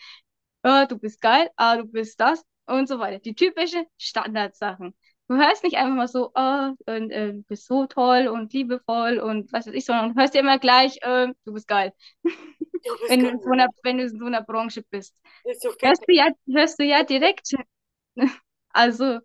Oh, 0.64 0.86
du 0.90 0.98
bist 0.98 1.22
geil, 1.22 1.50
ah, 1.56 1.78
du 1.78 1.86
bist 1.86 2.20
das 2.20 2.44
und 2.66 2.88
so 2.88 3.00
weiter. 3.00 3.20
Die 3.20 3.36
typische 3.36 3.86
Standardsachen. 3.98 4.94
Du 5.30 5.36
hörst 5.36 5.64
nicht 5.64 5.78
einfach 5.78 5.96
mal 5.96 6.08
so, 6.08 6.32
oh, 6.36 6.74
und, 6.86 7.12
äh, 7.12 7.34
du 7.34 7.44
bist 7.44 7.68
so 7.68 7.86
toll 7.86 8.28
und 8.28 8.54
liebevoll 8.54 9.20
und 9.20 9.52
was 9.54 9.68
weiß 9.68 9.74
ich, 9.74 9.86
sondern 9.86 10.14
du 10.14 10.20
hörst 10.22 10.34
dir 10.34 10.40
immer 10.40 10.58
gleich, 10.58 11.00
äh, 11.02 11.28
du 11.46 11.54
bist 11.54 11.68
geil. 11.68 11.94
Du 12.24 12.30
bist 12.82 13.10
wenn, 13.10 13.22
geil. 13.22 13.32
Du 13.32 13.38
in 13.38 13.42
so 13.42 13.52
einer, 13.52 13.68
wenn 13.84 13.98
du 13.98 14.04
in 14.04 14.20
so 14.20 14.26
einer 14.26 14.42
Branche 14.42 14.84
bist. 14.90 15.16
Hörst, 15.82 16.04
du 16.08 16.14
ja, 16.14 16.30
hörst 16.50 16.80
du 16.80 16.84
ja 16.86 17.04
direkt. 17.04 17.52
also, 18.70 19.20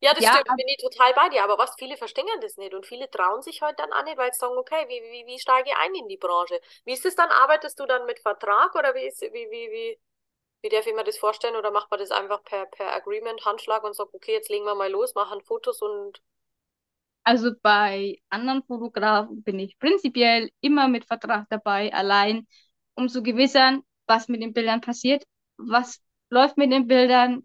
ja, 0.00 0.14
das 0.14 0.24
ja, 0.24 0.30
stimmt, 0.30 0.46
bin 0.56 0.68
ich 0.68 0.76
total 0.78 1.12
bei 1.14 1.28
dir. 1.30 1.42
Aber 1.44 1.58
was, 1.58 1.74
viele 1.78 1.96
verstehen 1.96 2.26
das 2.40 2.56
nicht 2.56 2.74
und 2.74 2.86
viele 2.86 3.10
trauen 3.10 3.42
sich 3.42 3.62
halt 3.62 3.78
dann 3.78 3.92
auch 3.92 4.04
nicht, 4.04 4.16
weil 4.18 4.32
sie 4.32 4.38
sagen, 4.38 4.56
okay, 4.58 4.86
wie, 4.88 5.02
wie, 5.12 5.26
wie 5.26 5.38
steige 5.38 5.70
ich 5.70 5.76
ein 5.76 5.94
in 5.94 6.08
die 6.08 6.16
Branche? 6.16 6.60
Wie 6.84 6.92
ist 6.92 7.04
es 7.06 7.16
dann? 7.16 7.30
Arbeitest 7.30 7.78
du 7.80 7.86
dann 7.86 8.06
mit 8.06 8.20
Vertrag 8.20 8.74
oder 8.74 8.94
wie 8.94 9.06
ist, 9.06 9.20
wie, 9.22 9.32
wie, 9.50 9.70
wie, 9.72 9.98
wie 10.62 10.68
darf 10.70 10.86
ich 10.86 10.94
mir 10.94 11.04
das 11.04 11.18
vorstellen? 11.18 11.56
Oder 11.56 11.70
macht 11.72 11.90
man 11.90 12.00
das 12.00 12.10
einfach 12.12 12.44
per, 12.44 12.66
per 12.66 12.92
Agreement, 12.94 13.44
Handschlag 13.44 13.84
und 13.84 13.94
sagt, 13.96 14.14
okay, 14.14 14.32
jetzt 14.34 14.50
legen 14.50 14.64
wir 14.66 14.74
mal 14.76 14.90
los, 14.90 15.14
machen 15.14 15.42
Fotos 15.42 15.82
und. 15.82 16.22
Also 17.24 17.50
bei 17.62 18.20
anderen 18.30 18.62
Fotografen 18.64 19.42
bin 19.42 19.58
ich 19.58 19.78
prinzipiell 19.78 20.50
immer 20.60 20.88
mit 20.88 21.04
Vertrag 21.04 21.46
dabei, 21.50 21.92
allein, 21.92 22.46
um 22.94 23.08
zu 23.08 23.22
gewissern, 23.22 23.82
was 24.06 24.28
mit 24.28 24.40
den 24.42 24.54
Bildern 24.54 24.80
passiert, 24.80 25.24
was 25.58 26.00
läuft 26.30 26.56
mit 26.56 26.72
den 26.72 26.86
Bildern, 26.86 27.42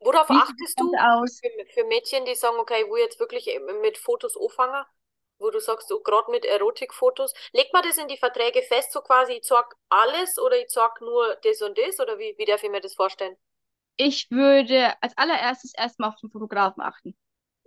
Worauf 0.00 0.28
Wie 0.28 0.34
achtest 0.34 0.78
du 0.78 0.92
aus? 0.98 1.40
Für, 1.40 1.66
für, 1.72 1.84
Mädchen, 1.86 2.24
die 2.24 2.34
sagen, 2.34 2.58
okay, 2.58 2.84
wo 2.88 2.96
jetzt 2.96 3.18
wirklich 3.18 3.48
mit 3.82 3.98
Fotos 3.98 4.36
anfangen, 4.36 4.84
wo 5.38 5.50
du 5.50 5.60
sagst, 5.60 5.88
so 5.88 6.00
gerade 6.00 6.30
mit 6.30 6.44
Erotikfotos, 6.44 7.34
legt 7.52 7.72
man 7.72 7.82
das 7.82 7.98
in 7.98 8.08
die 8.08 8.16
Verträge 8.16 8.62
fest, 8.62 8.92
so 8.92 9.00
quasi, 9.00 9.34
ich 9.34 9.44
sag 9.44 9.74
alles 9.88 10.38
oder 10.38 10.58
ich 10.58 10.70
sag 10.70 11.00
nur 11.00 11.36
das 11.42 11.62
und 11.62 11.76
das 11.78 11.98
oder 12.00 12.18
wie, 12.18 12.34
wie 12.38 12.44
darf 12.44 12.62
ich 12.62 12.70
mir 12.70 12.80
das 12.80 12.94
vorstellen? 12.94 13.36
Ich 13.96 14.30
würde 14.30 14.92
als 15.00 15.16
allererstes 15.16 15.72
erstmal 15.74 16.10
auf 16.10 16.20
den 16.20 16.30
Fotografen 16.30 16.82
achten. 16.82 17.16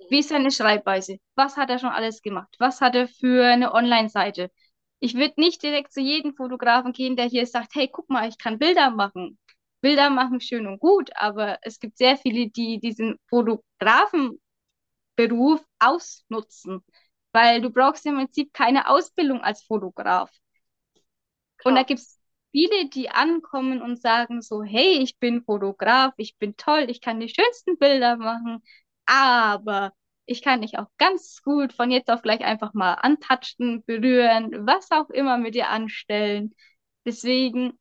Wie 0.10 0.16
mhm. 0.16 0.20
ist 0.20 0.30
seine 0.30 0.52
Schreibweise? 0.52 1.18
Was 1.36 1.58
hat 1.58 1.70
er 1.70 1.80
schon 1.80 1.90
alles 1.90 2.22
gemacht? 2.22 2.56
Was 2.60 2.82
hat 2.82 2.96
er 2.96 3.08
für 3.08 3.46
eine 3.46 3.74
Online-Seite? 3.74 4.52
Ich 5.00 5.16
würde 5.16 5.34
nicht 5.38 5.64
direkt 5.64 5.94
zu 5.94 6.02
jedem 6.02 6.36
Fotografen 6.36 6.94
gehen, 6.94 7.16
der 7.16 7.26
hier 7.26 7.46
sagt, 7.46 7.74
hey, 7.76 7.88
guck 7.88 8.10
mal, 8.10 8.28
ich 8.28 8.38
kann 8.38 8.60
Bilder 8.60 8.92
machen. 8.92 9.40
Bilder 9.82 10.10
machen 10.10 10.42
schön 10.42 10.68
und 10.68 10.80
gut, 10.80 11.10
aber 11.16 11.60
es 11.62 11.80
gibt 11.80 11.98
sehr 11.98 12.18
viele, 12.18 12.50
die 12.50 12.80
diesen 12.80 13.18
Fotografenberuf 13.30 14.40
ausnutzen, 15.80 16.84
weil 17.34 17.62
du 17.62 17.70
brauchst 17.70 18.06
im 18.06 18.16
Prinzip 18.16 18.54
keine 18.54 18.88
Ausbildung 18.90 19.42
als 19.42 19.64
Fotograf. 19.64 20.30
Klar. 21.58 21.72
Und 21.72 21.76
da 21.76 21.84
gibt 21.84 22.00
es 22.00 22.20
viele, 22.52 22.90
die 22.90 23.10
ankommen 23.10 23.82
und 23.82 24.02
sagen 24.02 24.42
so, 24.42 24.64
hey, 24.64 25.00
ich 25.04 25.18
bin 25.20 25.44
Fotograf, 25.44 26.14
ich 26.18 26.38
bin 26.38 26.56
toll, 26.58 26.86
ich 26.90 27.02
kann 27.02 27.20
die 27.20 27.30
schönsten 27.30 27.78
Bilder 27.78 28.18
machen, 28.18 28.64
aber 29.06 29.94
ich 30.26 30.42
kann 30.44 30.62
dich 30.62 30.78
auch 30.78 30.88
ganz 30.98 31.42
gut 31.44 31.74
von 31.74 31.92
jetzt 31.92 32.10
auf 32.10 32.22
gleich 32.22 32.42
einfach 32.42 32.74
mal 32.74 32.94
antatschen, 32.96 33.84
berühren, 33.86 34.66
was 34.68 34.92
auch 34.92 35.10
immer 35.10 35.38
mit 35.38 35.56
dir 35.56 35.70
anstellen. 35.70 36.54
Deswegen 37.06 37.80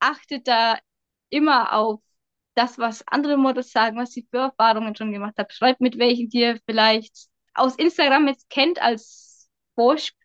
achtet 0.00 0.48
da 0.48 0.78
immer 1.30 1.72
auf 1.72 2.00
das, 2.54 2.78
was 2.78 3.06
andere 3.08 3.36
Models 3.36 3.70
sagen, 3.70 3.98
was 3.98 4.12
sie 4.12 4.26
für 4.30 4.38
Erfahrungen 4.38 4.96
schon 4.96 5.12
gemacht 5.12 5.34
haben. 5.38 5.50
Schreibt 5.50 5.80
mit 5.80 5.98
welchen 5.98 6.30
ihr 6.30 6.58
vielleicht 6.66 7.28
aus 7.54 7.76
Instagram 7.76 8.28
jetzt 8.28 8.48
kennt 8.50 8.80
als 8.80 9.48
Vorspiel. 9.74 10.16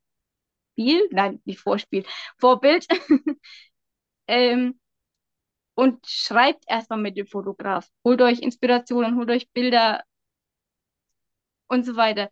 Nein, 1.12 1.42
nicht 1.46 1.60
Vorspiel, 1.60 2.06
Vorbild. 2.40 2.88
ähm, 4.28 4.80
und 5.76 6.06
schreibt 6.08 6.64
erstmal 6.68 7.00
mit 7.00 7.18
dem 7.18 7.28
Fotograf. 7.28 7.90
Holt 8.04 8.22
euch 8.22 8.40
Inspirationen, 8.40 9.16
holt 9.18 9.30
euch 9.30 9.50
Bilder 9.52 10.04
und 11.68 11.86
so 11.86 11.96
weiter. 11.96 12.30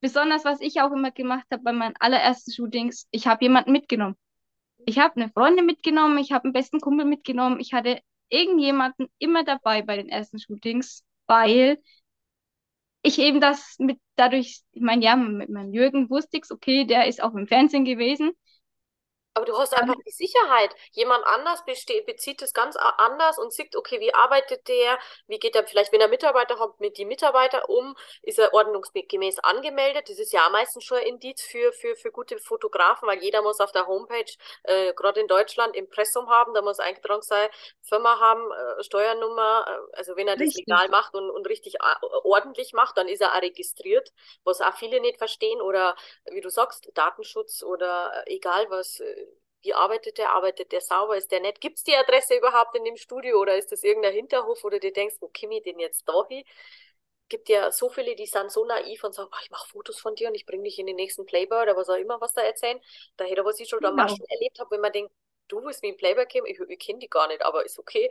Besonders, 0.00 0.44
was 0.44 0.60
ich 0.60 0.80
auch 0.80 0.92
immer 0.92 1.10
gemacht 1.10 1.46
habe 1.52 1.62
bei 1.62 1.72
meinen 1.72 1.96
allerersten 1.98 2.52
Shootings, 2.52 3.08
ich 3.10 3.26
habe 3.26 3.44
jemanden 3.44 3.72
mitgenommen. 3.72 4.16
Ich 4.86 4.98
habe 4.98 5.16
eine 5.16 5.30
Freundin 5.30 5.66
mitgenommen, 5.66 6.18
ich 6.18 6.32
habe 6.32 6.44
einen 6.44 6.52
besten 6.52 6.80
Kumpel 6.80 7.04
mitgenommen, 7.06 7.60
ich 7.60 7.72
hatte 7.72 8.00
irgendjemanden 8.30 9.08
immer 9.18 9.44
dabei 9.44 9.82
bei 9.82 9.96
den 9.96 10.08
ersten 10.08 10.38
Shootings, 10.38 11.04
weil 11.26 11.78
ich 13.02 13.18
eben 13.18 13.40
das 13.40 13.76
mit 13.78 13.98
dadurch, 14.16 14.62
ich 14.72 14.82
meine, 14.82 15.04
ja, 15.04 15.16
mit 15.16 15.48
meinem 15.50 15.72
Jürgen 15.72 16.10
wusste 16.10 16.38
ich, 16.38 16.50
okay, 16.50 16.84
der 16.84 17.06
ist 17.06 17.22
auch 17.22 17.34
im 17.34 17.46
Fernsehen 17.46 17.84
gewesen. 17.84 18.32
Aber 19.34 19.46
du 19.46 19.56
hast 19.56 19.72
einfach 19.72 19.94
die 20.04 20.10
Sicherheit. 20.10 20.74
Jemand 20.90 21.24
anders 21.24 21.64
bezieht 21.64 22.42
es 22.42 22.52
ganz 22.52 22.76
anders 22.76 23.38
und 23.38 23.52
sieht, 23.52 23.76
okay, 23.76 24.00
wie 24.00 24.12
arbeitet 24.12 24.66
der, 24.66 24.98
wie 25.28 25.38
geht 25.38 25.54
er 25.54 25.64
vielleicht, 25.64 25.92
wenn 25.92 26.00
er 26.00 26.08
Mitarbeiter 26.08 26.58
hat, 26.58 26.80
mit 26.80 26.98
die 26.98 27.04
Mitarbeiter 27.04 27.68
um, 27.68 27.94
ist 28.22 28.40
er 28.40 28.52
ordnungsgemäß 28.52 29.38
angemeldet. 29.38 30.08
Das 30.08 30.18
ist 30.18 30.32
ja 30.32 30.48
meistens 30.48 30.82
schon 30.82 30.98
ein 30.98 31.06
Indiz 31.06 31.42
für, 31.42 31.72
für, 31.72 31.94
für 31.94 32.10
gute 32.10 32.38
Fotografen, 32.38 33.06
weil 33.06 33.22
jeder 33.22 33.42
muss 33.42 33.60
auf 33.60 33.70
der 33.70 33.86
Homepage, 33.86 34.24
äh, 34.64 34.92
gerade 34.94 35.20
in 35.20 35.28
Deutschland, 35.28 35.76
Impressum 35.76 36.28
haben, 36.28 36.52
da 36.54 36.62
muss 36.62 36.80
eingetragen 36.80 37.22
sein, 37.22 37.48
Firma 37.82 38.18
haben, 38.18 38.50
äh, 38.50 38.82
Steuernummer, 38.82 39.66
äh, 39.68 39.96
also 39.96 40.16
wenn 40.16 40.26
er 40.26 40.34
das 40.34 40.48
richtig. 40.48 40.66
legal 40.66 40.88
macht 40.88 41.14
und, 41.14 41.30
und 41.30 41.46
richtig 41.48 41.76
äh, 41.76 42.06
ordentlich 42.24 42.72
macht, 42.72 42.96
dann 42.96 43.06
ist 43.06 43.20
er 43.20 43.36
auch 43.36 43.42
registriert, 43.42 44.10
was 44.42 44.60
auch 44.60 44.76
viele 44.76 45.00
nicht 45.00 45.18
verstehen 45.18 45.60
oder 45.60 45.94
wie 46.32 46.40
du 46.40 46.50
sagst, 46.50 46.90
Datenschutz 46.94 47.62
oder 47.62 48.24
äh, 48.26 48.34
egal 48.34 48.68
was 48.70 49.00
wie 49.62 49.74
arbeitet 49.74 50.18
der? 50.18 50.30
Arbeitet 50.30 50.72
der 50.72 50.80
sauber? 50.80 51.16
Ist 51.16 51.30
der 51.30 51.40
nett? 51.40 51.60
Gibt 51.60 51.78
es 51.78 51.84
die 51.84 51.96
Adresse 51.96 52.36
überhaupt 52.36 52.76
in 52.76 52.84
dem 52.84 52.96
Studio 52.96 53.40
oder 53.40 53.56
ist 53.56 53.72
das 53.72 53.82
irgendein 53.82 54.14
Hinterhof, 54.14 54.62
oder 54.64 54.78
du 54.78 54.92
denkst, 54.92 55.16
wo 55.20 55.28
komme 55.28 55.56
ich 55.58 55.62
denn 55.64 55.78
jetzt 55.78 56.08
da 56.08 56.24
hin? 56.28 56.44
Gibt 57.28 57.48
ja 57.48 57.70
so 57.70 57.90
viele, 57.90 58.16
die 58.16 58.26
sind 58.26 58.50
so 58.50 58.64
naiv 58.64 59.04
und 59.04 59.14
sagen, 59.14 59.28
oh, 59.30 59.38
ich 59.42 59.50
mache 59.50 59.68
Fotos 59.68 60.00
von 60.00 60.14
dir 60.14 60.28
und 60.28 60.34
ich 60.34 60.46
bringe 60.46 60.62
dich 60.62 60.78
in 60.78 60.86
den 60.86 60.96
nächsten 60.96 61.26
Playboy 61.26 61.62
oder 61.62 61.76
was 61.76 61.88
auch 61.90 61.96
immer, 61.96 62.20
was 62.20 62.32
da 62.32 62.42
erzählen. 62.42 62.80
Da 63.16 63.24
hätte 63.24 63.44
was 63.44 63.60
ich 63.60 63.68
schon 63.68 63.80
genau. 63.80 63.96
da 63.96 64.14
erlebt 64.28 64.58
habe, 64.60 64.70
wenn 64.70 64.80
man 64.80 64.92
denkt, 64.92 65.12
du 65.48 65.62
willst 65.62 65.82
mit 65.82 65.92
dem 65.92 65.96
Playboy 65.98 66.26
kommen, 66.26 66.46
ich, 66.46 66.58
ich 66.60 66.78
kenne 66.78 67.00
die 67.00 67.08
gar 67.08 67.28
nicht, 67.28 67.42
aber 67.42 67.64
ist 67.64 67.78
okay. 67.78 68.10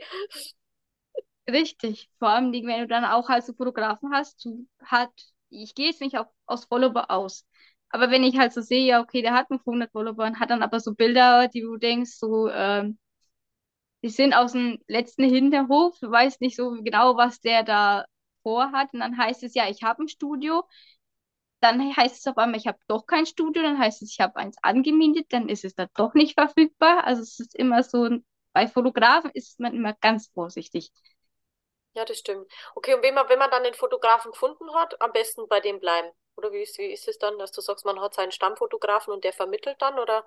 Richtig. 1.49 2.10
Vor 2.19 2.29
allem, 2.29 2.51
wenn 2.51 2.81
du 2.81 2.88
dann 2.88 3.05
auch 3.05 3.29
halt 3.29 3.45
so 3.45 3.53
Fotografen 3.53 4.13
hast, 4.13 4.43
du 4.43 4.67
hat, 4.83 5.12
ich 5.49 5.73
gehe 5.73 5.88
jetzt 5.88 6.01
nicht 6.01 6.17
auf, 6.17 6.27
aus 6.45 6.65
Follower 6.65 7.10
aus. 7.10 7.45
Aber 7.89 8.12
wenn 8.12 8.23
ich 8.23 8.38
halt 8.38 8.54
so 8.54 8.62
sehe, 8.62 8.86
ja, 8.86 9.02
okay, 9.02 9.21
der 9.21 9.34
hat 9.34 9.47
100 9.65 9.91
Follower 9.91 10.26
und 10.26 10.39
hat 10.39 10.50
dann 10.50 10.63
aber 10.63 10.80
so 10.80 10.93
Bilder, 10.93 11.47
die 11.47 11.62
du 11.62 11.78
denkst, 11.78 12.12
so, 12.17 12.50
ähm, 12.50 12.97
die 14.04 14.10
sind 14.10 14.34
aus 14.34 14.52
dem 14.54 14.80
letzten 14.88 15.23
Hinterhof, 15.23 15.97
du 16.00 16.10
weißt 16.12 16.41
nicht 16.41 16.56
so 16.56 16.71
genau, 16.84 17.17
was 17.17 17.41
der 17.41 17.63
da 17.63 18.06
vorhat. 18.43 18.93
Und 18.93 19.00
dann 19.02 19.17
heißt 19.17 19.43
es, 19.43 19.54
ja, 19.56 19.67
ich 19.69 19.84
habe 19.84 20.04
ein 20.04 20.08
Studio. 20.08 20.63
Dann 21.60 21.95
heißt 21.95 22.17
es 22.19 22.28
auf 22.28 22.38
einmal, 22.38 22.60
ich 22.60 22.67
habe 22.67 22.78
doch 22.88 23.06
kein 23.08 23.26
Studio. 23.26 23.63
Dann 23.63 23.80
heißt 23.80 24.02
es, 24.02 24.12
ich 24.12 24.19
habe 24.19 24.36
eins 24.38 24.58
angemietet. 24.62 25.28
Dann 25.30 25.50
ist 25.50 25.65
es 25.65 25.76
da 25.76 25.88
doch 25.95 26.13
nicht 26.13 26.39
verfügbar. 26.39 27.04
Also 27.06 27.23
es 27.23 27.39
ist 27.39 27.56
immer 27.56 27.84
so, 27.84 28.10
bei 28.54 28.67
Fotografen 28.67 29.32
ist 29.34 29.60
man 29.60 29.73
immer 29.73 29.93
ganz 29.93 30.28
vorsichtig. 30.34 30.91
Ja, 31.95 32.06
das 32.06 32.19
stimmt. 32.19 32.50
Okay, 32.76 32.93
und 32.93 33.02
wenn 33.04 33.15
man, 33.15 33.28
wenn 33.28 33.39
man 33.39 33.50
dann 33.52 33.63
den 33.63 33.73
Fotografen 33.73 34.32
gefunden 34.32 34.73
hat, 34.76 35.02
am 35.02 35.12
besten 35.12 35.47
bei 35.47 35.60
dem 35.60 35.80
bleiben. 35.80 36.12
Oder 36.38 36.52
wie 36.54 36.62
ist, 36.62 36.78
wie 36.78 36.93
ist 36.93 37.08
es 37.08 37.17
dann, 37.19 37.38
dass 37.39 37.52
du 37.52 37.62
sagst, 37.62 37.86
man 37.86 38.00
hat 38.00 38.13
seinen 38.13 38.32
Stammfotografen 38.32 39.13
und 39.13 39.23
der 39.26 39.34
vermittelt 39.34 39.82
dann, 39.82 40.00
oder? 40.00 40.26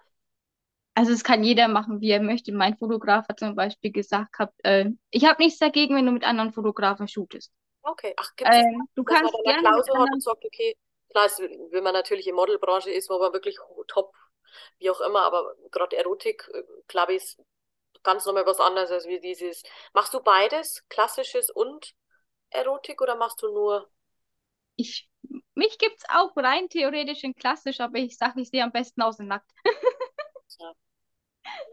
Also 0.95 1.13
es 1.13 1.25
kann 1.25 1.45
jeder 1.45 1.69
machen, 1.69 2.01
wie 2.01 2.11
er 2.11 2.21
möchte. 2.21 2.53
Mein 2.53 2.77
Fotograf 2.77 3.29
hat 3.29 3.39
zum 3.39 3.55
Beispiel 3.55 3.93
gesagt 3.93 4.33
gehabt, 4.33 4.55
äh, 4.65 4.91
ich 5.11 5.25
habe 5.25 5.43
nichts 5.43 5.59
dagegen, 5.59 5.95
wenn 5.97 6.07
du 6.07 6.13
mit 6.13 6.25
anderen 6.25 6.53
Fotografen 6.53 7.09
shootest. 7.09 7.53
Okay, 7.83 8.15
ach, 8.17 8.37
gibt 8.37 8.55
es 8.55 8.59
Ähm, 8.59 8.83
du 8.95 9.05
man 9.07 9.17
kannst 9.17 9.35
eine 9.35 9.43
gerne 9.45 9.63
mit 9.63 9.87
Klausel 9.87 9.95
hat 9.99 10.13
und 10.13 10.23
sagt, 10.23 10.45
okay, 10.45 10.77
klar, 11.11 11.27
es, 11.27 11.39
wenn 11.39 11.83
man 11.83 11.95
natürlich 11.95 12.27
in 12.27 12.35
Modelbranche 12.35 12.91
ist, 12.91 13.09
wo 13.11 13.19
man 13.19 13.33
wirklich 13.33 13.57
top, 13.89 14.15
wie 14.79 14.91
auch 14.91 15.01
immer, 15.01 15.23
aber 15.23 15.55
gerade 15.71 15.97
Erotik, 15.97 16.49
äh, 16.53 16.63
glaube 16.89 17.15
ich, 17.15 17.23
ist 17.23 17.41
ganz 18.03 18.27
nochmal 18.27 18.47
was 18.47 18.61
anderes 18.61 18.91
als 18.91 19.07
wie 19.07 19.21
dieses. 19.21 19.63
Machst 19.95 20.15
du 20.15 20.21
beides, 20.23 20.87
klassisches 20.89 21.51
und 21.51 21.95
Erotik, 22.51 23.01
oder 23.03 23.17
machst 23.17 23.43
du 23.43 23.49
nur? 23.49 23.91
ich, 24.77 25.10
mich 25.61 25.79
gibt's 25.79 26.05
auch 26.09 26.37
rein 26.37 26.69
theoretisch 26.69 27.25
in 27.25 27.35
klassisch, 27.35 27.81
aber 27.81 27.99
ich 27.99 28.17
sage, 28.19 28.41
ich 28.41 28.51
sehe 28.51 28.65
am 28.65 28.73
besten 28.73 29.03
aus 29.03 29.19
in 29.21 29.29
nackt. 29.29 29.51
Ja. 30.59 30.75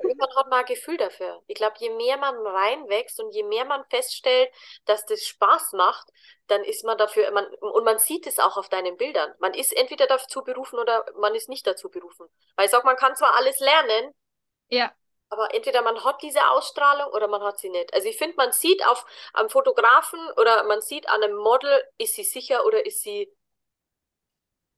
Irgendwann 0.01 0.35
hat 0.35 0.47
man 0.49 0.59
ein 0.59 0.65
Gefühl 0.65 0.97
dafür. 0.97 1.43
Ich 1.47 1.55
glaube, 1.55 1.75
je 1.79 1.89
mehr 1.89 2.17
man 2.17 2.35
reinwächst 2.35 3.19
und 3.19 3.31
je 3.33 3.43
mehr 3.43 3.65
man 3.65 3.83
feststellt, 3.89 4.49
dass 4.85 5.05
das 5.05 5.25
Spaß 5.25 5.73
macht, 5.73 6.07
dann 6.47 6.63
ist 6.63 6.83
man 6.85 6.97
dafür, 6.97 7.29
man, 7.31 7.45
und 7.59 7.83
man 7.83 7.99
sieht 7.99 8.27
es 8.27 8.39
auch 8.39 8.57
auf 8.57 8.69
deinen 8.69 8.97
Bildern. 8.97 9.33
Man 9.39 9.53
ist 9.53 9.75
entweder 9.75 10.07
dazu 10.07 10.43
berufen 10.43 10.79
oder 10.79 11.05
man 11.19 11.35
ist 11.35 11.49
nicht 11.49 11.67
dazu 11.67 11.89
berufen. 11.89 12.27
Weil 12.55 12.65
ich 12.65 12.71
sag, 12.71 12.85
man 12.85 12.95
kann 12.97 13.15
zwar 13.15 13.35
alles 13.35 13.59
lernen, 13.59 14.13
Ja, 14.69 14.95
aber 15.29 15.53
entweder 15.53 15.81
man 15.81 16.03
hat 16.03 16.21
diese 16.21 16.49
Ausstrahlung 16.51 17.11
oder 17.13 17.27
man 17.27 17.41
hat 17.43 17.59
sie 17.59 17.69
nicht. 17.69 17.93
Also 17.93 18.07
ich 18.07 18.17
finde, 18.17 18.35
man 18.37 18.51
sieht 18.53 18.85
auf 18.87 19.05
am 19.33 19.49
Fotografen 19.49 20.19
oder 20.37 20.63
man 20.63 20.81
sieht 20.81 21.09
an 21.09 21.21
einem 21.23 21.35
Model, 21.37 21.83
ist 21.97 22.15
sie 22.15 22.23
sicher 22.23 22.65
oder 22.65 22.85
ist 22.85 23.01
sie, 23.01 23.29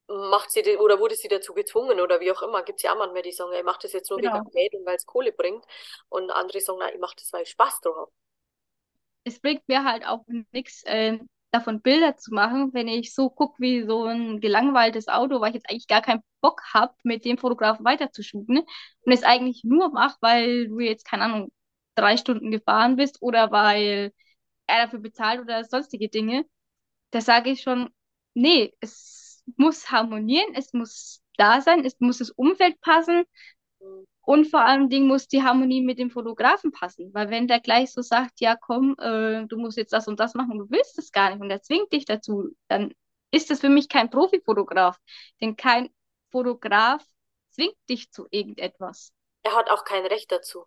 macht 0.10 0.52
sie, 0.52 0.78
oder 0.78 1.00
wurde 1.00 1.15
sie 1.15 1.28
dazu 1.28 1.54
gezwungen 1.54 2.00
oder 2.00 2.19
wie 2.19 2.32
auch 2.32 2.41
immer. 2.41 2.63
Gibt 2.63 2.80
es 2.80 2.84
ja 2.84 2.93
auch 2.93 2.98
manchmal, 2.98 3.22
die 3.22 3.32
sagen, 3.32 3.54
ich 3.54 3.63
mache 3.63 3.80
das 3.84 3.93
jetzt 3.93 4.10
nur 4.10 4.19
genau. 4.19 4.36
wegen 4.36 4.50
Geld 4.52 4.74
und 4.74 4.86
weil 4.86 4.95
es 4.95 5.06
Kohle 5.06 5.32
bringt. 5.32 5.63
Und 6.10 6.32
andere 6.32 6.60
sagen, 6.60 6.80
nein, 6.80 6.93
ich 6.93 7.00
mache 7.00 7.15
das, 7.17 7.32
weil 7.32 7.43
ich 7.43 7.50
Spaß 7.50 7.82
drauf 7.82 7.95
habe. 7.95 8.12
Es 9.24 9.39
bringt 9.39 9.67
mir 9.67 9.84
halt 9.84 10.06
auch 10.06 10.26
nichts, 10.52 10.84
äh, 10.84 11.19
davon 11.52 11.82
Bilder 11.82 12.17
zu 12.17 12.34
machen, 12.34 12.74
wenn 12.74 12.88
ich 12.88 13.13
so 13.13 13.30
gucke 13.30 13.56
wie 13.60 13.84
so 13.84 14.06
ein 14.06 14.39
gelangweiltes 14.39 15.08
Auto, 15.08 15.41
weil 15.41 15.50
ich 15.50 15.56
jetzt 15.56 15.69
eigentlich 15.69 15.88
gar 15.88 16.02
keinen 16.02 16.24
Bock 16.41 16.62
habe, 16.74 16.93
mit 17.04 17.26
dem 17.26 17.38
Fotografen 17.38 17.86
weiterzushooten 17.86 18.60
und 18.60 19.12
es 19.12 19.24
eigentlich 19.24 19.63
nur 19.63 19.89
mache, 19.91 20.17
weil 20.22 20.67
du 20.67 20.80
jetzt, 20.80 21.06
keine 21.06 21.24
Ahnung, 21.24 21.52
drei 21.95 22.17
Stunden 22.17 22.52
gefahren 22.52 22.95
bist 22.95 23.22
oder 23.22 23.52
weil 23.52 24.13
er 24.67 24.86
dafür 24.86 25.00
bezahlt 25.00 25.41
oder 25.41 25.63
sonstige 25.65 26.10
Dinge. 26.10 26.45
Da 27.12 27.22
sage 27.22 27.50
ich 27.52 27.62
schon, 27.62 27.89
nee, 28.34 28.74
es 28.80 29.18
muss 29.57 29.91
harmonieren, 29.91 30.53
es 30.55 30.73
muss 30.73 31.21
da 31.38 31.62
sein, 31.62 31.85
es 31.85 31.99
muss 31.99 32.19
das 32.19 32.31
Umfeld 32.31 32.79
passen. 32.81 33.23
Und 34.21 34.45
vor 34.45 34.62
allem 34.62 34.89
Ding 34.89 35.07
muss 35.07 35.27
die 35.27 35.41
Harmonie 35.41 35.81
mit 35.81 35.97
dem 35.97 36.12
Fotografen 36.12 36.71
passen. 36.71 37.12
Weil 37.13 37.29
wenn 37.29 37.47
der 37.47 37.59
gleich 37.59 37.91
so 37.91 38.01
sagt, 38.01 38.41
ja 38.41 38.55
komm, 38.55 38.95
äh, 38.99 39.45
du 39.47 39.57
musst 39.57 39.77
jetzt 39.77 39.93
das 39.93 40.07
und 40.07 40.19
das 40.19 40.35
machen, 40.35 40.59
du 40.59 40.69
willst 40.69 40.99
es 40.99 41.12
gar 41.12 41.31
nicht 41.31 41.41
und 41.41 41.49
er 41.49 41.62
zwingt 41.62 41.91
dich 41.91 42.05
dazu, 42.05 42.49
dann 42.67 42.93
ist 43.31 43.49
das 43.49 43.62
für 43.62 43.69
mich 43.69 43.89
kein 43.89 44.09
Profifotograf. 44.09 44.97
Denn 45.41 45.55
kein 45.55 45.89
Fotograf 46.29 47.03
zwingt 47.49 47.77
dich 47.89 48.12
zu 48.12 48.27
irgendetwas. 48.29 49.13
Er 49.43 49.55
hat 49.55 49.69
auch 49.69 49.83
kein 49.83 50.05
Recht 50.05 50.31
dazu. 50.31 50.65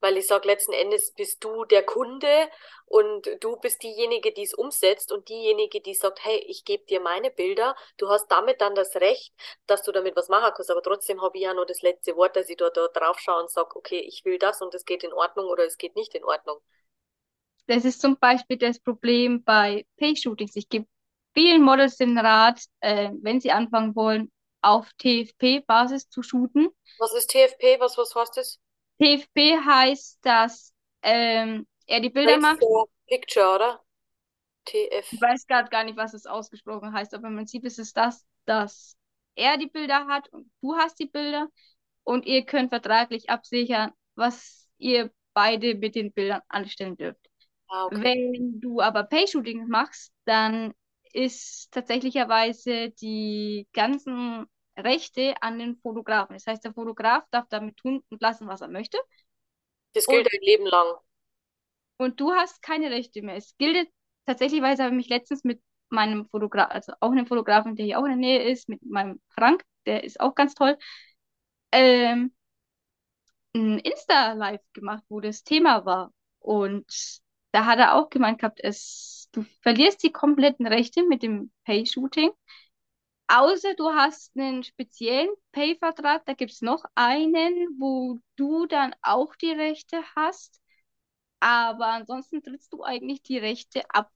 Weil 0.00 0.16
ich 0.16 0.26
sage, 0.26 0.48
letzten 0.48 0.72
Endes 0.72 1.12
bist 1.14 1.44
du 1.44 1.64
der 1.66 1.82
Kunde 1.82 2.48
und 2.86 3.28
du 3.40 3.56
bist 3.56 3.82
diejenige, 3.82 4.32
die 4.32 4.42
es 4.42 4.54
umsetzt 4.54 5.12
und 5.12 5.28
diejenige, 5.28 5.80
die 5.80 5.94
sagt, 5.94 6.24
hey, 6.24 6.38
ich 6.48 6.64
gebe 6.64 6.84
dir 6.86 7.00
meine 7.00 7.30
Bilder. 7.30 7.76
Du 7.98 8.08
hast 8.08 8.28
damit 8.28 8.60
dann 8.60 8.74
das 8.74 8.96
Recht, 8.96 9.32
dass 9.66 9.82
du 9.82 9.92
damit 9.92 10.16
was 10.16 10.28
machen 10.28 10.52
kannst. 10.54 10.70
Aber 10.70 10.82
trotzdem 10.82 11.20
habe 11.22 11.36
ich 11.36 11.44
ja 11.44 11.54
nur 11.54 11.66
das 11.66 11.82
letzte 11.82 12.16
Wort, 12.16 12.34
dass 12.36 12.48
ich 12.48 12.56
da, 12.56 12.70
da 12.70 12.88
drauf 12.88 13.18
schaue 13.18 13.42
und 13.42 13.50
sage, 13.50 13.76
okay, 13.76 14.00
ich 14.00 14.24
will 14.24 14.38
das 14.38 14.62
und 14.62 14.74
es 14.74 14.84
geht 14.84 15.04
in 15.04 15.12
Ordnung 15.12 15.46
oder 15.46 15.64
es 15.64 15.76
geht 15.76 15.96
nicht 15.96 16.14
in 16.14 16.24
Ordnung. 16.24 16.60
Das 17.66 17.84
ist 17.84 18.00
zum 18.00 18.18
Beispiel 18.18 18.56
das 18.56 18.80
Problem 18.80 19.44
bei 19.44 19.86
Pay-Shootings. 19.98 20.56
Ich 20.56 20.68
gebe 20.68 20.86
vielen 21.34 21.62
Models 21.62 21.96
den 21.96 22.18
Rat, 22.18 22.60
äh, 22.80 23.10
wenn 23.20 23.40
sie 23.40 23.52
anfangen 23.52 23.94
wollen, 23.94 24.32
auf 24.62 24.90
TFP-Basis 24.98 26.08
zu 26.08 26.22
shooten. 26.22 26.70
Was 26.98 27.14
ist 27.14 27.30
TFP? 27.30 27.78
Was, 27.80 27.96
was 27.96 28.14
heißt 28.14 28.36
das? 28.36 28.58
TFP 29.00 29.56
heißt, 29.64 30.18
dass 30.22 30.74
ähm, 31.02 31.66
er 31.86 32.00
die 32.00 32.10
Bilder 32.10 32.38
macht. 32.38 32.60
Picture, 33.08 33.54
oder? 33.54 33.80
TF. 34.66 35.12
Ich 35.12 35.20
weiß 35.20 35.46
gerade 35.46 35.70
gar 35.70 35.84
nicht, 35.84 35.96
was 35.96 36.14
es 36.14 36.26
ausgesprochen 36.26 36.92
heißt, 36.92 37.14
aber 37.14 37.28
im 37.28 37.36
Prinzip 37.36 37.64
ist 37.64 37.78
es 37.78 37.92
das, 37.92 38.24
dass 38.44 38.96
er 39.34 39.56
die 39.56 39.68
Bilder 39.68 40.06
hat 40.06 40.28
und 40.32 40.50
du 40.60 40.76
hast 40.76 40.98
die 40.98 41.06
Bilder 41.06 41.48
und 42.04 42.26
ihr 42.26 42.44
könnt 42.44 42.70
vertraglich 42.70 43.30
absichern, 43.30 43.92
was 44.14 44.68
ihr 44.78 45.10
beide 45.32 45.74
mit 45.74 45.94
den 45.94 46.12
Bildern 46.12 46.42
anstellen 46.48 46.96
dürft. 46.96 47.20
Ah, 47.68 47.86
okay. 47.86 48.02
Wenn 48.02 48.60
du 48.60 48.80
aber 48.80 49.04
Pay-Shooting 49.04 49.68
machst, 49.68 50.12
dann 50.24 50.74
ist 51.12 51.70
tatsächlicherweise 51.72 52.90
die 52.90 53.66
ganzen 53.72 54.46
Rechte 54.84 55.34
an 55.42 55.58
den 55.58 55.76
Fotografen. 55.78 56.34
Das 56.34 56.46
heißt, 56.46 56.64
der 56.64 56.74
Fotograf 56.74 57.24
darf 57.30 57.46
damit 57.50 57.76
tun 57.76 58.02
und 58.10 58.20
lassen, 58.22 58.48
was 58.48 58.60
er 58.62 58.68
möchte. 58.68 58.98
Das 59.92 60.08
gilt 60.08 60.26
Und, 60.26 60.32
ein 60.32 60.40
Leben 60.42 60.66
lang. 60.66 60.96
und 61.98 62.20
du 62.20 62.32
hast 62.32 62.62
keine 62.62 62.90
Rechte 62.90 63.22
mehr. 63.22 63.36
Es 63.36 63.56
gilt 63.58 63.88
tatsächlich, 64.26 64.62
weil 64.62 64.78
habe 64.78 64.88
ich 64.90 64.96
mich 64.96 65.08
letztens 65.08 65.44
mit 65.44 65.60
meinem 65.90 66.26
Fotograf, 66.28 66.70
also 66.70 66.92
auch 67.00 67.10
einem 67.12 67.26
Fotografen, 67.26 67.76
der 67.76 67.84
hier 67.86 67.98
auch 67.98 68.04
in 68.04 68.10
der 68.10 68.16
Nähe 68.16 68.42
ist, 68.50 68.68
mit 68.68 68.82
meinem 68.84 69.20
Frank, 69.30 69.64
der 69.86 70.04
ist 70.04 70.20
auch 70.20 70.34
ganz 70.34 70.54
toll, 70.54 70.78
ähm, 71.72 72.32
ein 73.54 73.78
Insta-Live 73.80 74.60
gemacht, 74.72 75.04
wo 75.08 75.20
das 75.20 75.42
Thema 75.44 75.84
war. 75.84 76.12
Und 76.38 77.20
da 77.52 77.66
hat 77.66 77.78
er 77.78 77.94
auch 77.94 78.10
gemeint 78.10 78.38
gehabt, 78.40 78.60
es, 78.62 79.28
du 79.32 79.44
verlierst 79.62 80.02
die 80.02 80.12
kompletten 80.12 80.66
Rechte 80.66 81.02
mit 81.06 81.22
dem 81.22 81.50
Pay-Shooting. 81.64 82.30
Außer 83.32 83.74
du 83.74 83.90
hast 83.90 84.36
einen 84.36 84.64
speziellen 84.64 85.30
Pay-Vertrag, 85.52 86.24
da 86.26 86.34
gibt 86.34 86.52
es 86.52 86.62
noch 86.62 86.84
einen, 86.96 87.54
wo 87.78 88.18
du 88.36 88.66
dann 88.66 88.94
auch 89.02 89.36
die 89.36 89.52
Rechte 89.52 90.02
hast. 90.16 90.60
Aber 91.40 91.88
ansonsten 91.88 92.42
trittst 92.42 92.72
du 92.72 92.84
eigentlich 92.84 93.22
die 93.22 93.38
Rechte 93.38 93.82
ab. 93.90 94.10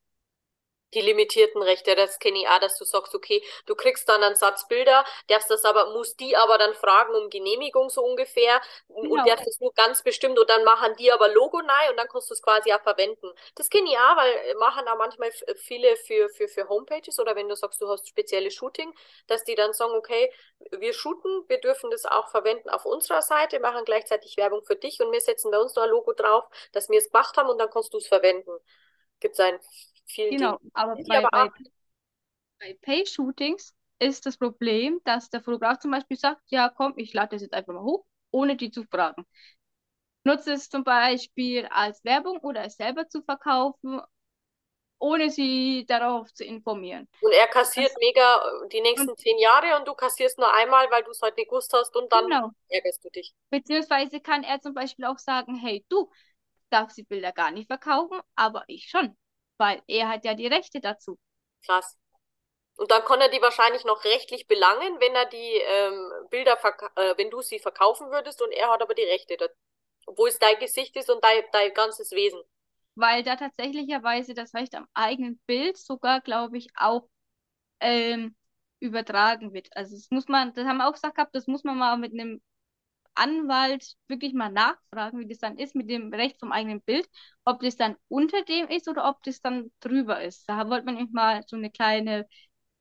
Die 0.95 1.01
limitierten 1.01 1.63
Rechte, 1.63 1.95
das 1.97 2.19
kenne 2.19 2.39
ich 2.41 2.49
auch, 2.49 2.59
dass 2.61 2.79
du 2.79 2.85
sagst, 2.85 3.15
okay, 3.15 3.43
du 3.67 3.75
kriegst 3.75 4.09
dann 4.09 4.23
einen 4.23 4.37
Satz 4.37 4.67
Bilder, 4.69 5.05
darfst 5.29 5.51
das 5.51 5.65
aber, 5.65 5.93
musst 5.93 6.21
die 6.21 6.37
aber 6.37 6.59
dann 6.59 6.75
fragen 6.75 7.15
um 7.15 7.31
Genehmigung 7.31 7.91
so 7.91 8.03
ungefähr 8.05 8.61
und 8.89 9.27
Genau. 9.27 9.27
darfst 9.27 9.47
das 9.47 9.61
nur 9.61 9.73
ganz 9.75 10.03
bestimmt 10.03 10.39
und 10.39 10.49
dann 10.49 10.65
machen 10.65 10.95
die 10.99 11.13
aber 11.13 11.29
Logo 11.29 11.59
rein 11.59 11.91
und 11.91 11.97
dann 11.99 12.09
kannst 12.09 12.31
du 12.31 12.35
es 12.35 12.43
quasi 12.43 12.73
auch 12.73 12.83
verwenden. 12.83 13.29
Das 13.57 13.69
kenne 13.71 13.91
ich 13.91 13.97
auch, 13.99 14.17
weil 14.17 14.33
äh, 14.51 14.55
machen 14.55 14.87
auch 14.89 14.97
manchmal 14.99 15.29
f- 15.29 15.43
viele 15.57 15.97
für, 15.97 16.29
für, 16.29 16.49
für 16.49 16.69
Homepages 16.69 17.19
oder 17.19 17.37
wenn 17.37 17.49
du 17.49 17.57
sagst, 17.57 17.81
du 17.81 17.89
hast 17.89 18.09
spezielle 18.09 18.51
Shooting, 18.51 18.95
dass 19.27 19.45
die 19.45 19.55
dann 19.55 19.73
sagen, 19.73 19.93
okay, 19.95 20.31
wir 20.79 20.93
shooten, 20.93 21.45
wir 21.49 21.59
dürfen 21.61 21.91
das 21.91 22.05
auch 22.05 22.29
verwenden 22.29 22.69
auf 22.71 22.85
unserer 22.87 23.23
Seite, 23.23 23.61
machen 23.61 23.85
gleichzeitig 23.85 24.37
Werbung 24.37 24.63
für 24.65 24.77
dich 24.77 25.01
und 25.01 25.13
wir 25.13 25.21
setzen 25.21 25.51
bei 25.51 25.59
uns 25.59 25.75
noch 25.75 25.85
ein 25.85 25.91
Logo 25.91 26.13
drauf, 26.13 26.45
dass 26.73 26.89
wir 26.89 26.99
es 26.99 27.11
gemacht 27.11 27.37
haben 27.37 27.49
und 27.51 27.59
dann 27.59 27.71
kannst 27.71 27.93
du 27.95 27.99
es 27.99 28.07
verwenden. 28.09 28.51
Gibt 29.21 29.35
es 29.35 29.41
ein 29.41 29.59
vielen 30.07 30.37
Genau, 30.37 30.59
Dingen. 30.61 30.61
aber 30.75 30.97
Die 30.97 31.05
bei, 31.07 31.27
aber 31.27 31.29
bei, 31.29 31.51
bei 32.59 32.75
Pay-Shootings 32.83 33.75
ist 34.01 34.27
das 34.27 34.37
Problem, 34.39 35.01
dass 35.05 35.31
der 35.31 35.41
Fotograf 35.41 35.79
zum 35.79 35.91
Beispiel 35.93 36.17
sagt, 36.17 36.43
ja 36.51 36.69
komm, 36.69 36.95
ich 36.97 37.13
lade 37.15 37.31
das 37.37 37.43
jetzt 37.43 37.55
einfach 37.55 37.73
mal 37.75 37.83
hoch, 37.85 38.05
ohne 38.33 38.57
die 38.57 38.71
zu 38.73 38.85
fragen. 38.85 39.25
Nutze 40.25 40.53
es 40.53 40.69
zum 40.71 40.85
Beispiel 40.85 41.67
als 41.67 42.05
Werbung 42.05 42.39
oder 42.39 42.65
es 42.65 42.77
selber 42.77 43.09
zu 43.09 43.23
verkaufen, 43.23 44.01
ohne 44.99 45.31
sie 45.31 45.87
darauf 45.89 46.33
zu 46.35 46.45
informieren. 46.45 47.09
Und 47.19 47.33
er 47.33 47.49
kassiert 47.49 47.91
Das, 47.91 47.99
mega 47.99 48.37
äh, 48.65 48.69
die 48.69 48.81
nächsten 48.81 49.17
zehn 49.17 49.37
Jahre 49.39 49.77
und 49.77 49.89
du 49.89 49.95
kassierst 49.95 50.39
nur 50.39 50.53
einmal, 50.55 50.89
weil 50.93 51.03
du 51.03 51.11
es 51.11 51.23
halt 51.23 51.37
nicht 51.37 51.49
gewusst 51.51 51.73
hast 51.73 51.97
und 51.97 52.13
dann 52.13 52.25
genau, 52.29 52.53
ärgerst 52.69 53.05
du 53.05 53.11
dich. 53.11 53.35
beziehungsweise 53.51 54.21
kann 54.21 54.43
er 54.45 54.61
zum 54.61 54.75
Beispiel 54.75 55.05
auch 55.07 55.19
sagen, 55.19 55.57
hey 55.57 55.85
du, 55.89 56.11
darf 56.71 56.91
sie 56.93 57.05
Bilder 57.05 57.33
gar 57.33 57.51
nicht 57.53 57.69
verkaufen, 57.69 58.21
aber 58.37 58.65
ich 58.69 58.89
schon, 58.91 59.17
weil 59.59 59.83
er 59.87 60.09
hat 60.09 60.25
ja 60.25 60.35
die 60.35 60.47
Rechte 60.47 60.81
dazu. 60.81 61.19
Krass. 61.65 61.97
Und 62.77 62.91
dann 62.91 63.05
kann 63.05 63.21
er 63.21 63.29
die 63.29 63.41
wahrscheinlich 63.41 63.85
noch 63.85 64.05
rechtlich 64.05 64.49
belangen, 64.49 65.01
wenn 65.01 65.15
er 65.15 65.27
die 65.27 65.37
ähm, 65.37 66.11
Bilder, 66.31 66.59
äh, 66.97 67.17
wenn 67.17 67.31
du 67.31 67.41
sie 67.41 67.61
verkaufen 67.61 68.11
würdest 68.11 68.43
und 68.43 68.51
er 68.53 68.71
hat 68.71 68.83
aber 68.83 68.95
die 68.95 69.03
Rechte, 69.03 69.37
dazu. 69.37 69.55
obwohl 70.07 70.29
es 70.29 70.39
dein 70.39 70.59
Gesicht 70.59 70.97
ist 70.97 71.09
und 71.09 71.23
dein, 71.23 71.43
dein 71.53 71.73
ganzes 71.73 72.11
Wesen. 72.11 72.41
Weil 72.97 73.23
da 73.23 73.37
tatsächlicherweise 73.37 74.35
das 74.35 74.55
Recht 74.55 74.75
am 74.75 74.89
eigenen 74.95 75.41
Bild 75.47 75.77
sogar, 75.77 76.21
glaube 76.21 76.59
ich, 76.59 76.69
auch 76.77 77.09
ähm, 77.81 78.37
übertragen 78.81 79.53
wird. 79.53 79.69
Also 79.77 79.95
das 79.97 80.11
muss 80.11 80.29
man, 80.29 80.53
das 80.55 80.67
haben 80.67 80.79
wir 80.79 80.89
auch 80.89 80.93
gesagt 80.93 81.15
gehabt, 81.17 81.35
das 81.35 81.47
muss 81.47 81.65
man 81.65 81.79
mal 81.79 81.97
mit 81.97 82.13
einem 82.13 82.43
Anwalt 83.15 83.97
wirklich 84.09 84.33
mal 84.35 84.51
nachfragen, 84.51 85.19
wie 85.21 85.27
das 85.29 85.39
dann 85.39 85.59
ist 85.59 85.75
mit 85.75 85.91
dem 85.91 86.13
Recht 86.13 86.39
vom 86.41 86.53
eigenen 86.53 86.81
Bild, 86.83 87.09
ob 87.45 87.61
das 87.61 87.77
dann 87.77 87.97
unter 88.09 88.43
dem 88.45 88.69
ist 88.69 88.89
oder 88.89 89.09
ob 89.09 89.23
das 89.23 89.41
dann 89.41 89.71
drüber 89.81 90.23
ist. 90.23 90.49
Da 90.49 90.69
wollte 90.69 90.87
man 90.87 91.09
mal 91.13 91.43
so 91.47 91.57
eine 91.57 91.71
kleine, 91.71 92.27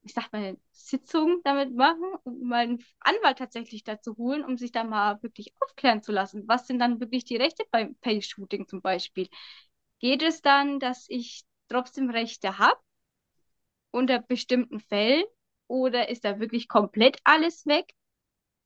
ich 0.04 0.14
sag 0.14 0.32
mal, 0.34 0.58
Sitzung 0.72 1.42
damit 1.44 1.76
machen 1.76 2.14
und 2.24 2.42
mal 2.44 2.60
einen 2.64 2.84
Anwalt 3.00 3.38
tatsächlich 3.40 3.84
dazu 3.84 4.18
holen, 4.18 4.44
um 4.46 4.58
sich 4.58 4.72
da 4.72 4.84
mal 4.84 5.22
wirklich 5.24 5.54
aufklären 5.62 6.02
zu 6.04 6.12
lassen. 6.12 6.48
Was 6.48 6.68
sind 6.68 6.80
dann 6.80 7.00
wirklich 7.00 7.26
die 7.26 7.38
Rechte 7.38 7.64
beim 7.72 7.96
Pay-Shooting 7.98 8.68
zum 8.68 8.82
Beispiel? 8.82 9.30
Geht 10.00 10.24
es 10.24 10.42
dann, 10.42 10.80
dass 10.80 11.06
ich 11.10 11.44
trotzdem 11.70 12.10
Rechte 12.12 12.60
habe 12.60 12.80
unter 13.92 14.20
bestimmten 14.20 14.80
Fällen 14.82 15.24
oder 15.68 16.10
ist 16.10 16.26
da 16.26 16.40
wirklich 16.40 16.68
komplett 16.68 17.20
alles 17.24 17.66
weg? 17.66 17.94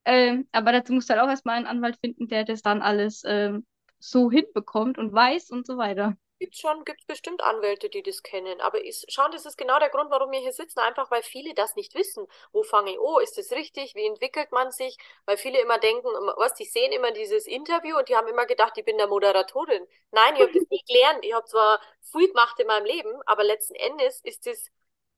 Ähm, 0.08 0.48
aber 0.54 0.72
dazu 0.72 0.94
muss 0.94 1.10
halt 1.10 1.20
auch 1.20 1.28
erstmal 1.28 1.58
einen 1.58 1.68
Anwalt 1.68 1.98
finden, 2.00 2.30
der 2.30 2.46
das 2.46 2.62
dann 2.62 2.82
alles 2.82 3.24
ähm, 3.26 3.66
so 4.00 4.32
hinbekommt 4.32 4.98
und 4.98 5.12
weiß 5.14 5.50
und 5.52 5.68
so 5.68 5.78
weiter. 5.78 6.16
Gibt 6.40 6.56
schon, 6.56 6.86
gibt 6.86 7.06
bestimmt 7.08 7.42
Anwälte, 7.44 7.90
die 7.90 8.04
das 8.04 8.24
kennen. 8.24 8.62
Aber 8.62 8.82
ist, 8.86 9.12
schauen, 9.12 9.32
das 9.34 9.46
ist 9.46 9.58
genau 9.58 9.80
der 9.80 9.90
Grund, 9.90 10.10
warum 10.10 10.32
wir 10.32 10.40
hier 10.40 10.54
sitzen. 10.54 10.80
Einfach, 10.80 11.12
weil 11.12 11.24
viele 11.24 11.54
das 11.56 11.76
nicht 11.76 11.94
wissen. 11.94 12.26
Wo 12.54 12.64
fange 12.64 12.92
ich? 12.92 13.00
Oh, 13.00 13.20
ist 13.20 13.38
das 13.38 13.52
richtig? 13.52 13.96
Wie 13.96 14.06
entwickelt 14.06 14.54
man 14.54 14.72
sich? 14.72 14.98
Weil 15.26 15.36
viele 15.36 15.60
immer 15.60 15.78
denken, 15.78 16.08
was, 16.38 16.54
die 16.54 16.64
sehen 16.66 16.94
immer 16.94 17.12
dieses 17.12 17.46
Interview 17.46 17.98
und 17.98 18.08
die 18.08 18.16
haben 18.16 18.28
immer 18.30 18.46
gedacht, 18.46 18.78
ich 18.78 18.86
bin 18.86 18.98
der 18.98 19.08
Moderatorin. 19.08 19.86
Nein, 20.12 20.36
ich 20.36 20.42
habe 20.42 20.54
das 20.54 20.70
nie 20.70 20.84
gelernt. 20.88 21.26
Ich 21.26 21.34
habe 21.34 21.46
zwar 21.48 21.82
viel 22.14 22.28
gemacht 22.30 22.58
in 22.62 22.68
meinem 22.68 22.86
Leben, 22.86 23.12
aber 23.26 23.44
letzten 23.44 23.76
Endes 23.76 24.22
ist 24.22 24.46
das 24.46 24.70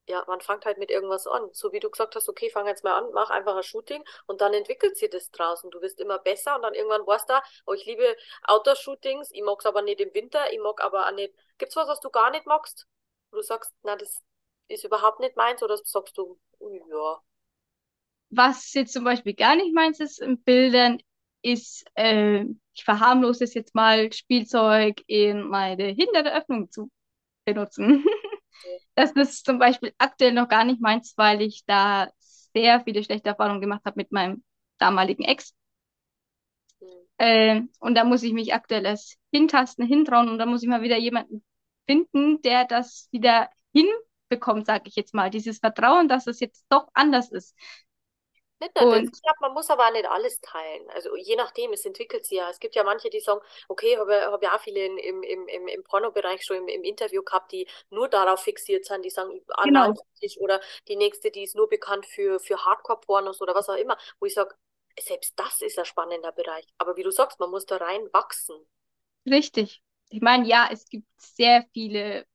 ja, 0.08 0.24
man 0.28 0.42
fängt 0.42 0.66
halt 0.66 0.78
mit 0.80 0.90
irgendwas 0.90 1.28
an. 1.28 1.50
So 1.54 1.72
wie 1.72 1.80
du 1.80 1.90
gesagt 1.90 2.16
hast, 2.16 2.28
okay, 2.30 2.50
fang 2.50 2.68
jetzt 2.68 2.84
mal 2.84 2.98
an, 2.98 3.12
mach 3.14 3.30
einfach 3.30 3.56
ein 3.56 3.64
Shooting 3.64 4.04
und 4.26 4.42
dann 4.42 4.54
entwickelt 4.54 4.98
sich 4.98 5.10
das 5.10 5.30
draußen. 5.32 5.70
Du 5.72 5.82
wirst 5.82 6.00
immer 6.00 6.18
besser 6.20 6.56
und 6.56 6.64
dann 6.64 6.74
irgendwann 6.74 7.06
warst 7.06 7.30
du 7.30 7.34
da, 7.34 7.44
oh, 7.68 7.74
ich 7.74 7.86
liebe 7.86 8.16
Outdoor-Shootings, 8.44 9.32
ich 9.32 9.44
mag's 9.44 9.66
aber 9.68 9.84
nicht 9.84 10.02
im 10.02 10.14
Winter, 10.14 10.52
ich 10.52 10.60
mag 10.60 10.82
aber 10.84 11.08
auch 11.08 11.12
nicht. 11.12 11.34
Gibt's 11.60 11.76
was, 11.76 11.88
was 11.88 12.00
du 12.00 12.10
gar 12.10 12.32
nicht 12.32 12.48
magst? 12.48 12.88
Wo 13.32 13.38
du 13.38 13.44
sagst, 13.44 13.72
na, 13.84 13.96
das 13.96 14.22
ist 14.68 14.84
überhaupt 14.84 15.20
nicht 15.20 15.36
meins 15.36 15.62
oder 15.62 15.78
sagst 15.78 16.18
du, 16.18 16.40
ja. 16.60 17.22
Was 18.32 18.74
jetzt 18.74 18.94
zum 18.94 19.04
Beispiel 19.04 19.34
gar 19.34 19.56
nicht 19.56 19.74
meins 19.74 20.00
ist 20.00 20.20
in 20.20 20.42
Bildern, 20.42 21.02
ist, 21.42 21.86
äh, 21.96 22.44
ich 22.74 22.84
verharmlose 22.84 23.44
es 23.44 23.54
jetzt 23.54 23.76
mal, 23.76 24.12
Spielzeug 24.12 25.02
in 25.08 25.48
meine 25.48 25.86
hintere 25.86 26.36
Öffnung 26.36 26.70
zu 26.72 26.90
benutzen. 27.46 28.06
Das 28.96 29.12
ist 29.12 29.46
zum 29.46 29.60
Beispiel 29.60 29.94
aktuell 29.98 30.34
noch 30.34 30.48
gar 30.50 30.64
nicht 30.64 30.82
meins, 30.82 31.14
weil 31.18 31.42
ich 31.42 31.64
da 31.66 32.10
sehr 32.54 32.82
viele 32.82 33.04
schlechte 33.04 33.30
Erfahrungen 33.30 33.62
gemacht 33.62 33.82
habe 33.86 33.98
mit 33.98 34.12
meinem 34.12 34.44
damaligen 34.78 35.24
Ex. 35.24 35.54
Mhm. 36.82 36.88
Äh, 37.18 37.62
und 37.80 37.96
da 37.96 38.04
muss 38.04 38.24
ich 38.24 38.34
mich 38.34 38.54
aktuell 38.54 38.86
erst 38.86 39.18
hintasten, 39.32 39.86
hintrauen 39.86 40.30
und 40.30 40.38
da 40.40 40.46
muss 40.46 40.64
ich 40.64 40.70
mal 40.70 40.82
wieder 40.82 40.98
jemanden 40.98 41.44
finden, 41.88 42.42
der 42.42 42.66
das 42.66 43.08
wieder 43.12 43.50
hinbekommt, 43.74 44.66
sage 44.66 44.84
ich 44.88 44.96
jetzt 44.96 45.14
mal. 45.14 45.30
Dieses 45.30 45.60
Vertrauen, 45.60 46.08
dass 46.08 46.28
es 46.28 46.40
jetzt 46.40 46.66
doch 46.70 46.88
anders 46.94 47.32
ist. 47.32 47.56
Nicht 48.60 48.76
nur 48.80 48.92
das. 48.92 49.04
Ich 49.04 49.22
glaube, 49.22 49.38
man 49.40 49.54
muss 49.54 49.70
aber 49.70 49.88
auch 49.88 49.92
nicht 49.92 50.06
alles 50.06 50.42
teilen. 50.42 50.90
Also 50.90 51.16
je 51.16 51.36
nachdem, 51.38 51.72
es 51.72 51.86
entwickelt 51.86 52.26
sich 52.26 52.38
ja. 52.38 52.50
Es 52.50 52.60
gibt 52.60 52.76
ja 52.76 52.84
manche, 52.84 53.10
die 53.10 53.22
sagen, 53.22 53.40
okay, 53.70 53.98
habe 53.98 54.32
hab 54.32 54.44
ja 54.44 54.56
auch 54.56 54.60
viele 54.60 54.86
im, 54.86 55.24
im, 55.24 55.48
im, 55.48 55.68
im 55.68 55.84
Pornobereich 55.84 56.44
schon 56.44 56.58
im, 56.58 56.68
im 56.68 56.84
Interview 56.84 57.24
gehabt, 57.24 57.52
die 57.54 57.68
nur 57.90 58.10
darauf 58.10 58.42
fixiert 58.42 58.86
sind, 58.86 59.06
die 59.06 59.10
sagen, 59.10 59.42
genau. 59.64 59.94
oder 60.40 60.60
die 60.88 60.98
nächste, 60.98 61.32
die 61.32 61.44
ist 61.44 61.56
nur 61.56 61.70
bekannt 61.70 62.06
für, 62.06 62.40
für 62.40 62.66
Hardcore-Pornos 62.66 63.42
oder 63.42 63.56
was 63.56 63.70
auch 63.70 63.78
immer, 63.78 63.98
wo 64.20 64.26
ich 64.26 64.34
sage, 64.34 64.54
selbst 65.00 65.34
das 65.38 65.62
ist 65.62 65.80
ein 65.80 65.86
spannender 65.86 66.34
Bereich. 66.34 66.66
Aber 66.78 66.98
wie 66.98 67.04
du 67.04 67.12
sagst, 67.12 67.40
man 67.40 67.52
muss 67.52 67.66
da 67.66 67.78
rein 67.78 68.02
wachsen. 68.12 68.58
Richtig. 69.26 69.82
Ich 70.10 70.22
meine, 70.22 70.48
ja, 70.48 70.68
es 70.72 70.86
gibt 70.90 71.08
sehr 71.18 71.66
viele 71.72 72.26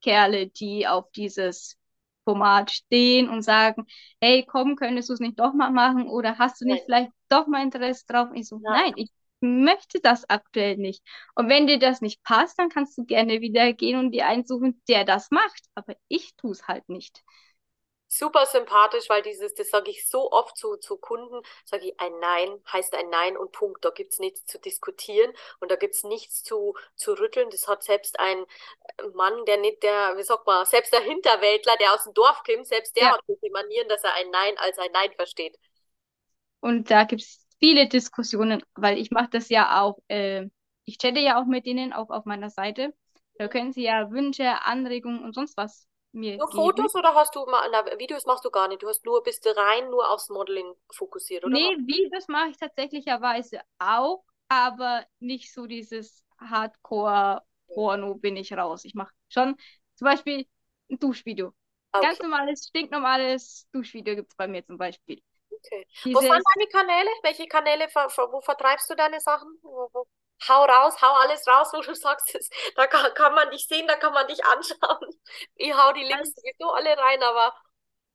Kerle, 0.00 0.46
die 0.48 0.86
auf 0.86 1.10
dieses 1.12 1.78
Format 2.24 2.70
stehen 2.70 3.28
und 3.28 3.42
sagen, 3.42 3.86
hey, 4.20 4.44
komm, 4.46 4.76
könntest 4.76 5.08
du 5.08 5.14
es 5.14 5.20
nicht 5.20 5.38
doch 5.38 5.52
mal 5.54 5.70
machen 5.70 6.08
oder 6.08 6.38
hast 6.38 6.60
du 6.60 6.66
nicht 6.66 6.80
nein. 6.80 6.84
vielleicht 6.84 7.10
doch 7.28 7.46
mal 7.46 7.62
Interesse 7.62 8.04
drauf? 8.06 8.28
ich 8.34 8.48
so, 8.48 8.58
nein. 8.58 8.80
nein, 8.84 8.92
ich 8.96 9.10
möchte 9.40 10.00
das 10.00 10.28
aktuell 10.28 10.76
nicht. 10.76 11.02
Und 11.34 11.48
wenn 11.48 11.66
dir 11.66 11.78
das 11.78 12.00
nicht 12.00 12.22
passt, 12.22 12.58
dann 12.58 12.68
kannst 12.70 12.96
du 12.98 13.04
gerne 13.04 13.40
wieder 13.40 13.72
gehen 13.74 13.98
und 13.98 14.12
dir 14.12 14.26
einen 14.26 14.46
suchen, 14.46 14.82
der 14.88 15.04
das 15.04 15.30
macht. 15.30 15.62
Aber 15.74 15.94
ich 16.08 16.34
tue 16.36 16.52
es 16.52 16.66
halt 16.66 16.88
nicht 16.88 17.22
super 18.18 18.46
sympathisch, 18.46 19.08
weil 19.08 19.22
dieses, 19.22 19.54
das 19.54 19.70
sage 19.70 19.90
ich 19.90 20.08
so 20.08 20.30
oft 20.30 20.56
zu, 20.56 20.76
zu 20.76 20.96
Kunden, 20.96 21.40
sage 21.64 21.86
ich, 21.86 22.00
ein 22.00 22.12
Nein 22.20 22.60
heißt 22.72 22.94
ein 22.94 23.10
Nein 23.10 23.36
und 23.36 23.52
Punkt. 23.52 23.84
Da 23.84 23.90
gibt's 23.90 24.18
nichts 24.18 24.46
zu 24.46 24.58
diskutieren 24.58 25.32
und 25.60 25.70
da 25.70 25.76
gibt's 25.76 26.04
nichts 26.04 26.42
zu, 26.42 26.74
zu 26.94 27.14
rütteln. 27.14 27.50
Das 27.50 27.66
hat 27.66 27.82
selbst 27.82 28.18
ein 28.20 28.44
Mann, 29.14 29.44
der 29.46 29.58
nicht 29.58 29.82
der, 29.82 30.14
wie 30.16 30.22
sagt 30.22 30.46
man, 30.46 30.64
selbst 30.66 30.92
der 30.92 31.00
Hinterwäldler, 31.00 31.76
der 31.80 31.94
aus 31.94 32.04
dem 32.04 32.14
Dorf 32.14 32.42
kommt, 32.44 32.66
selbst 32.66 32.96
der 32.96 33.04
ja. 33.04 33.12
hat 33.12 33.20
die 33.26 33.50
Manieren, 33.50 33.88
dass 33.88 34.04
er 34.04 34.14
ein 34.14 34.30
Nein 34.30 34.54
als 34.58 34.78
ein 34.78 34.92
Nein 34.92 35.12
versteht. 35.16 35.58
Und 36.60 36.90
da 36.90 37.04
gibt's 37.04 37.46
viele 37.58 37.88
Diskussionen, 37.88 38.62
weil 38.74 38.98
ich 38.98 39.10
mache 39.10 39.28
das 39.30 39.48
ja 39.48 39.82
auch, 39.82 39.98
äh, 40.08 40.46
ich 40.84 40.98
chatte 40.98 41.20
ja 41.20 41.40
auch 41.40 41.46
mit 41.46 41.66
denen, 41.66 41.92
auch 41.92 42.10
auf 42.10 42.24
meiner 42.24 42.50
Seite. 42.50 42.94
Da 43.36 43.48
können 43.48 43.72
sie 43.72 43.82
ja 43.82 44.10
Wünsche, 44.10 44.62
Anregungen 44.62 45.24
und 45.24 45.34
sonst 45.34 45.56
was 45.56 45.88
mir 46.14 46.36
Nur 46.36 46.46
geben. 46.48 46.58
Fotos 46.58 46.94
oder 46.94 47.14
hast 47.14 47.34
du 47.34 47.44
mal, 47.46 47.68
na, 47.70 47.84
Videos 47.98 48.24
machst 48.26 48.44
du 48.44 48.50
gar 48.50 48.68
nicht? 48.68 48.82
Du 48.82 48.88
hast 48.88 49.04
nur, 49.04 49.22
bist 49.22 49.46
rein 49.46 49.90
nur 49.90 50.10
aufs 50.10 50.28
Modeling 50.28 50.74
fokussiert, 50.92 51.44
oder? 51.44 51.52
Nee, 51.52 51.76
Videos 51.78 52.28
mache 52.28 52.50
ich 52.50 52.56
tatsächlicherweise 52.56 53.60
auch, 53.78 54.24
aber 54.48 55.04
nicht 55.18 55.52
so 55.52 55.66
dieses 55.66 56.24
Hardcore-Porno 56.38 58.14
bin 58.14 58.36
ich 58.36 58.52
raus. 58.52 58.84
Ich 58.84 58.94
mache 58.94 59.12
schon 59.28 59.56
zum 59.96 60.06
Beispiel 60.06 60.46
ein 60.90 60.98
Duschvideo. 60.98 61.52
Okay. 61.92 62.06
Ganz 62.06 62.18
normales, 62.20 62.66
stinknormales 62.68 63.68
Duschvideo 63.72 64.16
gibt 64.16 64.32
es 64.32 64.36
bei 64.36 64.48
mir 64.48 64.64
zum 64.64 64.78
Beispiel. 64.78 65.22
Okay. 65.50 65.86
Dieses... 66.04 66.14
Wo 66.14 66.20
sind 66.20 66.42
deine 66.54 66.66
Kanäle? 66.68 67.10
Welche 67.22 67.46
Kanäle, 67.46 67.86
wo 67.86 68.40
vertreibst 68.40 68.90
du 68.90 68.94
deine 68.96 69.20
Sachen? 69.20 69.58
Wo, 69.62 69.88
wo? 69.92 70.06
Hau 70.48 70.64
raus, 70.64 71.00
hau 71.00 71.12
alles 71.22 71.46
raus, 71.46 71.68
wo 71.72 71.80
du 71.80 71.94
sagst, 71.94 72.34
das, 72.34 72.48
da 72.76 72.86
kann, 72.86 73.12
kann, 73.14 73.34
man 73.34 73.50
dich 73.50 73.66
sehen, 73.66 73.86
da 73.86 73.96
kann 73.96 74.12
man 74.12 74.26
dich 74.26 74.44
anschauen. 74.44 75.10
Ich 75.56 75.72
hau 75.74 75.92
die 75.92 76.00
Links 76.02 76.20
also, 76.20 76.32
sowieso 76.36 76.72
alle 76.72 76.98
rein, 76.98 77.22
aber. 77.22 77.54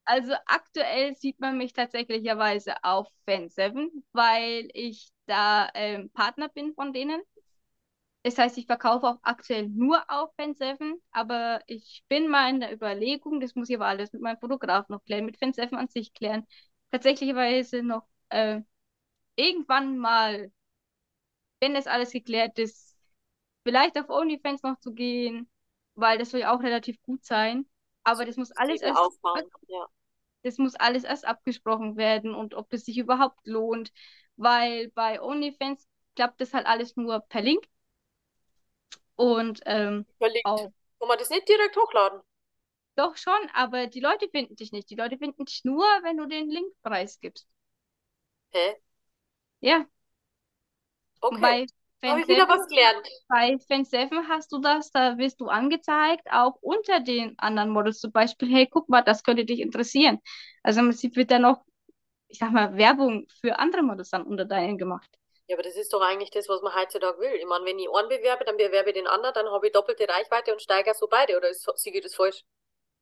Also 0.05 0.33
aktuell 0.45 1.15
sieht 1.15 1.39
man 1.39 1.57
mich 1.57 1.73
tatsächlicherweise 1.73 2.83
auf 2.83 3.07
Fan7, 3.27 3.89
weil 4.11 4.69
ich 4.73 5.09
da 5.27 5.69
ähm, 5.73 6.09
Partner 6.11 6.49
bin 6.49 6.73
von 6.73 6.93
denen. 6.93 7.21
Das 8.23 8.37
heißt, 8.37 8.57
ich 8.57 8.65
verkaufe 8.65 9.07
auch 9.07 9.19
aktuell 9.21 9.67
nur 9.69 10.03
auf 10.09 10.31
Fan7, 10.37 11.01
aber 11.11 11.61
ich 11.67 12.03
bin 12.09 12.27
mal 12.27 12.49
in 12.49 12.59
der 12.59 12.73
Überlegung, 12.73 13.39
das 13.39 13.55
muss 13.55 13.69
ich 13.69 13.75
aber 13.75 13.87
alles 13.87 14.11
mit 14.11 14.21
meinem 14.21 14.39
Fotograf 14.39 14.89
noch 14.89 15.03
klären, 15.05 15.25
mit 15.25 15.37
Fan7 15.37 15.75
an 15.75 15.87
sich 15.87 16.13
klären, 16.13 16.45
tatsächlicherweise 16.91 17.81
noch 17.81 18.07
äh, 18.29 18.61
irgendwann 19.35 19.97
mal 19.97 20.51
wenn 21.59 21.73
das 21.73 21.87
alles 21.87 22.11
geklärt 22.11 22.57
ist, 22.59 22.97
vielleicht 23.63 23.97
auf 23.97 24.09
OnlyFans 24.09 24.63
noch 24.63 24.79
zu 24.79 24.93
gehen, 24.93 25.49
weil 25.95 26.17
das 26.17 26.31
soll 26.31 26.41
ja 26.41 26.55
auch 26.55 26.61
relativ 26.61 27.01
gut 27.03 27.23
sein. 27.25 27.65
Aber 28.03 28.25
das 28.25 28.37
muss 28.37 28.51
alles 28.51 28.81
erst, 28.81 29.19
ja. 29.67 29.85
das 30.43 30.57
muss 30.57 30.75
alles 30.75 31.03
erst 31.03 31.25
abgesprochen 31.25 31.97
werden 31.97 32.33
und 32.33 32.53
ob 32.53 32.69
das 32.69 32.85
sich 32.85 32.97
überhaupt 32.97 33.45
lohnt, 33.45 33.91
weil 34.37 34.89
bei 34.91 35.21
OnlyFans 35.21 35.87
klappt 36.15 36.41
das 36.41 36.53
halt 36.53 36.65
alles 36.65 36.95
nur 36.95 37.19
per 37.19 37.41
Link. 37.41 37.67
Und 39.15 39.61
ähm, 39.65 40.05
Verlinkt. 40.17 40.45
Auch, 40.45 40.71
Kann 40.99 41.07
man 41.07 41.17
das 41.17 41.29
nicht 41.29 41.47
direkt 41.47 41.75
hochladen? 41.75 42.21
Doch 42.95 43.15
schon, 43.17 43.49
aber 43.53 43.87
die 43.87 43.99
Leute 43.99 44.27
finden 44.29 44.55
dich 44.55 44.71
nicht. 44.71 44.89
Die 44.89 44.95
Leute 44.95 45.17
finden 45.17 45.45
dich 45.45 45.63
nur, 45.63 45.85
wenn 46.03 46.17
du 46.17 46.25
den 46.25 46.49
Linkpreis 46.49 47.19
gibst. 47.19 47.47
Hä? 48.51 48.75
Ja. 49.61 49.85
Okay. 51.21 51.67
Bei 52.01 52.07
Fan 52.07 52.27
wieder 52.27 52.47
was 52.47 52.67
gelernt. 52.67 53.07
Bei 53.27 53.57
Fan 53.67 53.83
7 53.83 54.27
hast 54.29 54.51
du 54.51 54.59
das, 54.59 54.91
da 54.91 55.17
wirst 55.17 55.41
du 55.41 55.47
angezeigt, 55.47 56.27
auch 56.31 56.55
unter 56.61 57.01
den 57.01 57.37
anderen 57.37 57.69
Models 57.69 57.99
zum 57.99 58.11
Beispiel, 58.11 58.49
hey, 58.49 58.67
guck 58.67 58.87
mal, 58.87 59.01
das 59.01 59.23
könnte 59.23 59.45
dich 59.45 59.59
interessieren. 59.59 60.19
Also 60.63 60.79
im 60.79 60.87
Prinzip 60.87 61.15
wird 61.15 61.31
dann 61.31 61.41
noch, 61.41 61.63
ich 62.29 62.39
sag 62.39 62.51
mal, 62.51 62.77
Werbung 62.77 63.27
für 63.41 63.59
andere 63.59 63.83
Models 63.83 64.09
dann 64.11 64.23
unter 64.23 64.45
deinen 64.45 64.77
gemacht. 64.77 65.09
Ja, 65.47 65.55
aber 65.55 65.63
das 65.63 65.75
ist 65.75 65.91
doch 65.91 66.01
eigentlich 66.01 66.29
das, 66.29 66.47
was 66.47 66.61
man 66.61 66.73
heutzutage 66.75 67.19
will. 67.19 67.33
Ich 67.33 67.45
meine, 67.45 67.65
wenn 67.65 67.79
ich 67.79 67.89
einen 67.91 68.07
bewerbe, 68.07 68.45
dann 68.45 68.55
bewerbe 68.55 68.91
ich 68.91 68.95
den 68.95 69.07
anderen, 69.07 69.33
dann 69.33 69.49
habe 69.49 69.67
ich 69.67 69.73
doppelte 69.73 70.07
Reichweite 70.07 70.53
und 70.53 70.61
steigere 70.61 70.93
so 70.93 71.07
beide. 71.07 71.35
Oder 71.35 71.49
ist, 71.49 71.67
ich 71.83 72.01
das 72.01 72.15
falsch? 72.15 72.43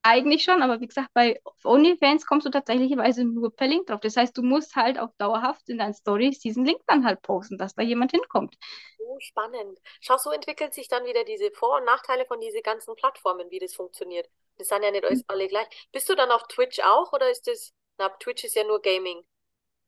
Eigentlich 0.09 0.43
schon, 0.43 0.61
aber 0.61 0.79
wie 0.79 0.87
gesagt, 0.87 1.09
bei 1.13 1.41
OnlyFans 1.65 2.25
kommst 2.25 2.45
du 2.45 2.49
tatsächlicherweise 2.49 3.25
nur 3.25 3.53
per 3.53 3.67
Link 3.67 3.87
drauf. 3.87 3.99
Das 3.99 4.15
heißt, 4.15 4.37
du 4.37 4.41
musst 4.41 4.73
halt 4.77 4.97
auch 4.97 5.09
dauerhaft 5.17 5.67
in 5.67 5.79
deinen 5.79 5.93
Stories 5.93 6.39
diesen 6.39 6.63
Link 6.63 6.79
dann 6.87 7.03
halt 7.05 7.21
posten, 7.21 7.57
dass 7.57 7.75
da 7.75 7.81
jemand 7.81 8.11
hinkommt. 8.11 8.55
Oh, 8.99 9.17
spannend. 9.19 9.79
Schau, 9.99 10.17
so 10.17 10.31
entwickelt 10.31 10.73
sich 10.73 10.87
dann 10.87 11.05
wieder 11.05 11.25
diese 11.25 11.51
Vor- 11.51 11.77
und 11.77 11.85
Nachteile 11.85 12.25
von 12.25 12.39
diesen 12.39 12.61
ganzen 12.61 12.95
Plattformen, 12.95 13.49
wie 13.51 13.59
das 13.59 13.75
funktioniert. 13.75 14.29
Das 14.57 14.69
sind 14.69 14.83
ja 14.83 14.91
nicht 14.91 15.03
alles 15.03 15.23
alle 15.27 15.47
gleich. 15.47 15.67
Bist 15.91 16.07
du 16.07 16.15
dann 16.15 16.31
auf 16.31 16.47
Twitch 16.47 16.79
auch 16.79 17.11
oder 17.11 17.29
ist 17.29 17.45
das, 17.47 17.73
na, 17.97 18.07
Twitch 18.09 18.45
ist 18.45 18.55
ja 18.55 18.63
nur 18.63 18.81
Gaming. 18.81 19.25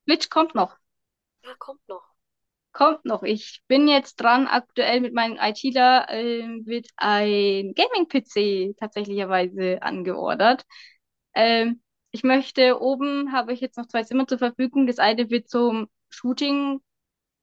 Twitch 0.05 0.29
kommt 0.29 0.55
noch. 0.55 0.77
Ja, 1.43 1.53
kommt 1.55 1.85
noch. 1.89 2.15
Kommt 2.71 3.03
noch. 3.03 3.23
Ich 3.23 3.61
bin 3.67 3.87
jetzt 3.87 4.17
dran, 4.17 4.47
aktuell 4.47 5.01
mit 5.01 5.13
meinem 5.13 5.37
ITler 5.37 6.07
äh, 6.09 6.43
wird 6.65 6.87
ein 6.97 7.73
Gaming-PC 7.73 8.75
tatsächlicherweise 8.79 9.81
angeordert. 9.81 10.65
Ähm, 11.33 11.81
ich 12.11 12.23
möchte, 12.23 12.79
oben 12.81 13.31
habe 13.31 13.53
ich 13.53 13.59
jetzt 13.59 13.77
noch 13.77 13.87
zwei 13.87 14.03
Zimmer 14.03 14.27
zur 14.27 14.37
Verfügung. 14.37 14.87
Das 14.87 14.99
eine 14.99 15.29
wird 15.29 15.49
zum 15.49 15.89
Shooting 16.09 16.79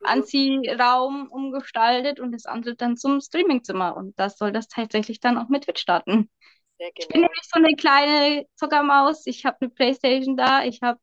Anziehraum 0.03 1.29
umgestaltet 1.31 2.21
und 2.21 2.33
das 2.33 2.47
andere 2.47 2.77
dann 2.77 2.97
zum 2.97 3.21
Streamingzimmer. 3.21 3.97
Und 3.97 4.19
das 4.19 4.39
soll 4.39 4.53
das 4.53 4.69
tatsächlich 4.69 5.21
dann 5.21 5.39
auch 5.39 5.49
mit 5.49 5.65
Twitch 5.65 5.83
starten. 5.83 6.31
Sehr 6.79 6.91
Ich 6.97 7.09
bin 7.09 7.23
nämlich 7.23 7.43
so 7.43 7.59
eine 7.59 7.75
kleine 7.75 8.47
Zuckermaus. 8.55 9.27
Ich 9.27 9.45
habe 9.45 9.57
eine 9.61 9.71
Playstation 9.71 10.37
da, 10.37 10.65
ich 10.65 10.83
habe 10.83 11.01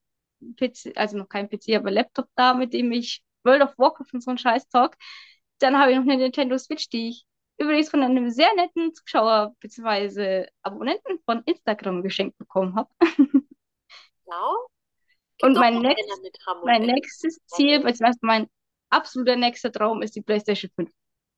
PC, 0.57 0.93
also 0.95 1.17
noch 1.17 1.29
kein 1.29 1.49
PC, 1.49 1.75
aber 1.75 1.91
Laptop 1.91 2.27
da, 2.35 2.53
mit 2.53 2.73
dem 2.73 2.91
ich 2.91 3.23
World 3.43 3.61
of 3.63 3.77
Warcraft 3.77 4.13
und 4.13 4.21
so 4.23 4.31
einen 4.31 4.37
Scheiß 4.37 4.67
talk. 4.69 4.95
Dann 5.59 5.77
habe 5.77 5.91
ich 5.91 5.97
noch 5.97 6.03
eine 6.03 6.17
Nintendo 6.17 6.57
Switch, 6.57 6.89
die 6.89 7.09
ich 7.09 7.25
übrigens 7.57 7.89
von 7.89 8.01
einem 8.03 8.29
sehr 8.31 8.53
netten 8.55 8.93
Zuschauer 8.93 9.55
bzw. 9.59 10.47
Abonnenten 10.63 11.19
von 11.25 11.43
Instagram 11.45 12.01
geschenkt 12.03 12.37
bekommen 12.37 12.75
habe. 12.75 12.89
Genau. 14.25 14.67
Und 15.41 15.53
mein 15.57 15.75
und 15.77 15.83
Mein 16.63 16.83
Ecken. 16.83 16.93
nächstes 16.95 17.39
Ziel, 17.47 17.79
beziehungsweise 17.81 18.19
mein 18.21 18.49
absoluter 18.89 19.35
nächster 19.35 19.71
Traum 19.71 20.01
ist 20.01 20.15
die 20.15 20.21
PlayStation 20.21 20.71
5 20.75 20.89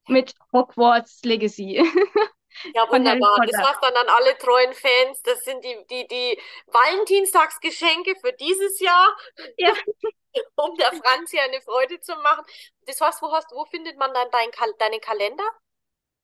mit 0.08 0.34
Hogwarts 0.54 1.24
Legacy. 1.24 1.84
Ja, 2.74 2.89
wunderbar. 2.89 3.46
Das 3.52 3.62
war's 3.62 3.80
dann 3.82 3.94
an 3.96 4.08
alle 4.08 4.38
treuen 4.38 4.72
Fans. 4.74 5.22
Das 5.24 5.44
sind 5.44 5.62
die, 5.65 5.76
die, 5.89 6.08
die 6.08 6.39
Valentinstagsgeschenke 6.68 8.15
für 8.22 8.32
dieses 8.32 8.80
Jahr, 8.80 9.10
Ja. 9.58 9.74
um 10.56 10.76
der 10.78 10.91
Franzi 10.93 11.39
eine 11.39 11.62
Freude 11.62 12.00
zu 12.02 12.15
machen. 12.17 12.45
Das 12.86 13.00
war's, 13.02 13.21
wo 13.21 13.32
hast, 13.32 13.52
wo 13.52 13.65
findet 13.65 13.98
man 13.98 14.13
dann 14.13 14.30
dein 14.32 14.52
Kal 14.52 14.74
deinen 14.80 15.02
Kalender? 15.02 15.43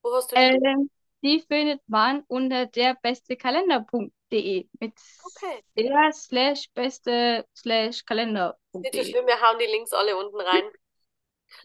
Wo 0.03 0.15
hast 0.15 0.31
du 0.31 0.37
die? 0.37 0.57
Ähm, 0.57 0.89
die 1.23 1.43
findet 1.47 1.81
man 1.87 2.23
unter 2.27 2.65
derbestekalender.de 2.65 4.67
mit 4.79 4.93
Okay. 5.25 5.63
der 5.77 6.11
slash 6.13 6.67
beste 6.73 7.45
slash 7.55 8.03
so 8.03 8.05
kalender.de. 8.05 9.03
schlimm, 9.03 9.27
wir 9.27 9.39
hauen 9.41 9.59
die 9.59 9.65
Links 9.65 9.93
alle 9.93 10.17
unten 10.17 10.41
rein. 10.41 10.63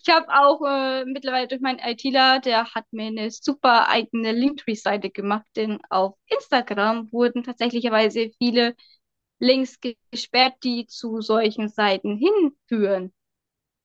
Ich 0.02 0.12
habe 0.12 0.26
auch 0.28 0.60
äh, 0.66 1.04
mittlerweile 1.04 1.48
durch 1.48 1.60
meinen 1.60 1.78
ITler, 1.78 2.40
der 2.40 2.74
hat 2.74 2.84
mir 2.92 3.06
eine 3.06 3.30
super 3.30 3.88
eigene 3.88 4.32
Linktree-Seite 4.32 5.10
gemacht, 5.10 5.46
denn 5.54 5.78
auf 5.90 6.14
Instagram 6.26 7.10
wurden 7.12 7.44
tatsächlicherweise 7.44 8.30
viele 8.38 8.74
Links 9.38 9.80
ge- 9.80 9.96
gesperrt, 10.10 10.56
die 10.64 10.86
zu 10.86 11.20
solchen 11.20 11.68
Seiten 11.68 12.16
hinführen. 12.18 13.12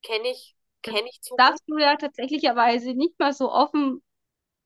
Kenne 0.03 0.29
ich, 0.29 0.55
kenne 0.83 1.09
ich 1.09 1.21
zu. 1.21 1.35
Darfst 1.37 1.63
du 1.67 1.77
ja 1.77 1.95
tatsächlicherweise 1.95 2.93
nicht 2.93 3.17
mal 3.19 3.33
so 3.33 3.51
offen 3.51 4.01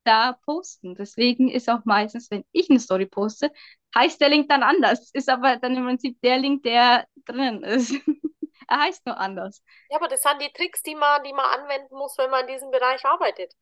da 0.06 0.34
posten. 0.46 0.96
Deswegen 0.96 1.50
ist 1.50 1.70
auch 1.70 1.86
meistens, 1.86 2.32
wenn 2.32 2.46
ich 2.52 2.70
eine 2.70 2.80
Story 2.80 3.06
poste, 3.08 3.52
heißt 3.96 4.22
der 4.22 4.30
Link 4.30 4.50
dann 4.50 4.64
anders. 4.64 5.12
Ist 5.14 5.30
aber 5.30 5.58
dann 5.58 5.76
im 5.78 5.86
Prinzip 5.86 6.22
der 6.22 6.40
Link, 6.40 6.64
der 6.64 7.08
drinnen 7.26 7.64
ist. 7.64 7.94
Er 8.70 8.80
heißt 8.82 9.06
nur 9.06 9.20
anders. 9.20 9.64
Ja, 9.90 9.98
aber 9.98 10.08
das 10.08 10.22
sind 10.22 10.40
die 10.44 10.52
Tricks, 10.54 10.84
die 10.84 10.94
man, 10.96 11.24
die 11.24 11.34
man 11.34 11.46
anwenden 11.60 11.96
muss, 11.98 12.18
wenn 12.20 12.30
man 12.30 12.42
in 12.48 12.54
diesem 12.54 12.70
Bereich 12.72 13.04
arbeitet. 13.06 13.56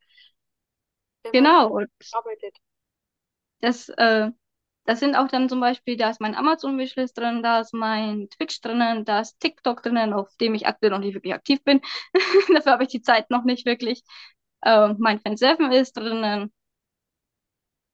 Wenn 1.23 1.33
Genau. 1.33 1.79
Arbeitet. 2.11 2.55
das, 3.61 3.89
äh, 3.89 4.31
das 4.85 4.99
sind 4.99 5.15
auch 5.15 5.27
dann 5.27 5.47
zum 5.49 5.59
Beispiel, 5.59 5.95
da 5.97 6.09
ist 6.09 6.19
mein 6.19 6.35
Amazon-Wishlist 6.35 7.17
drin, 7.17 7.41
da 7.41 7.61
ist 7.61 7.73
mein 7.73 8.29
Twitch 8.29 8.59
drinnen, 8.61 9.05
da 9.05 9.21
ist 9.21 9.39
TikTok 9.39 9.81
drinnen, 9.81 10.13
auf 10.13 10.29
dem 10.41 10.55
ich 10.55 10.67
aktuell 10.67 10.91
noch 10.91 10.99
nicht 10.99 11.13
wirklich 11.13 11.33
aktiv 11.33 11.63
bin. 11.63 11.81
Dafür 12.53 12.73
habe 12.73 12.83
ich 12.83 12.89
die 12.89 13.01
Zeit 13.01 13.29
noch 13.29 13.43
nicht 13.45 13.65
wirklich. 13.65 14.03
Äh, 14.61 14.93
mein 14.97 15.19
Fanseven 15.19 15.71
ist 15.71 15.93
drinnen. 15.93 16.51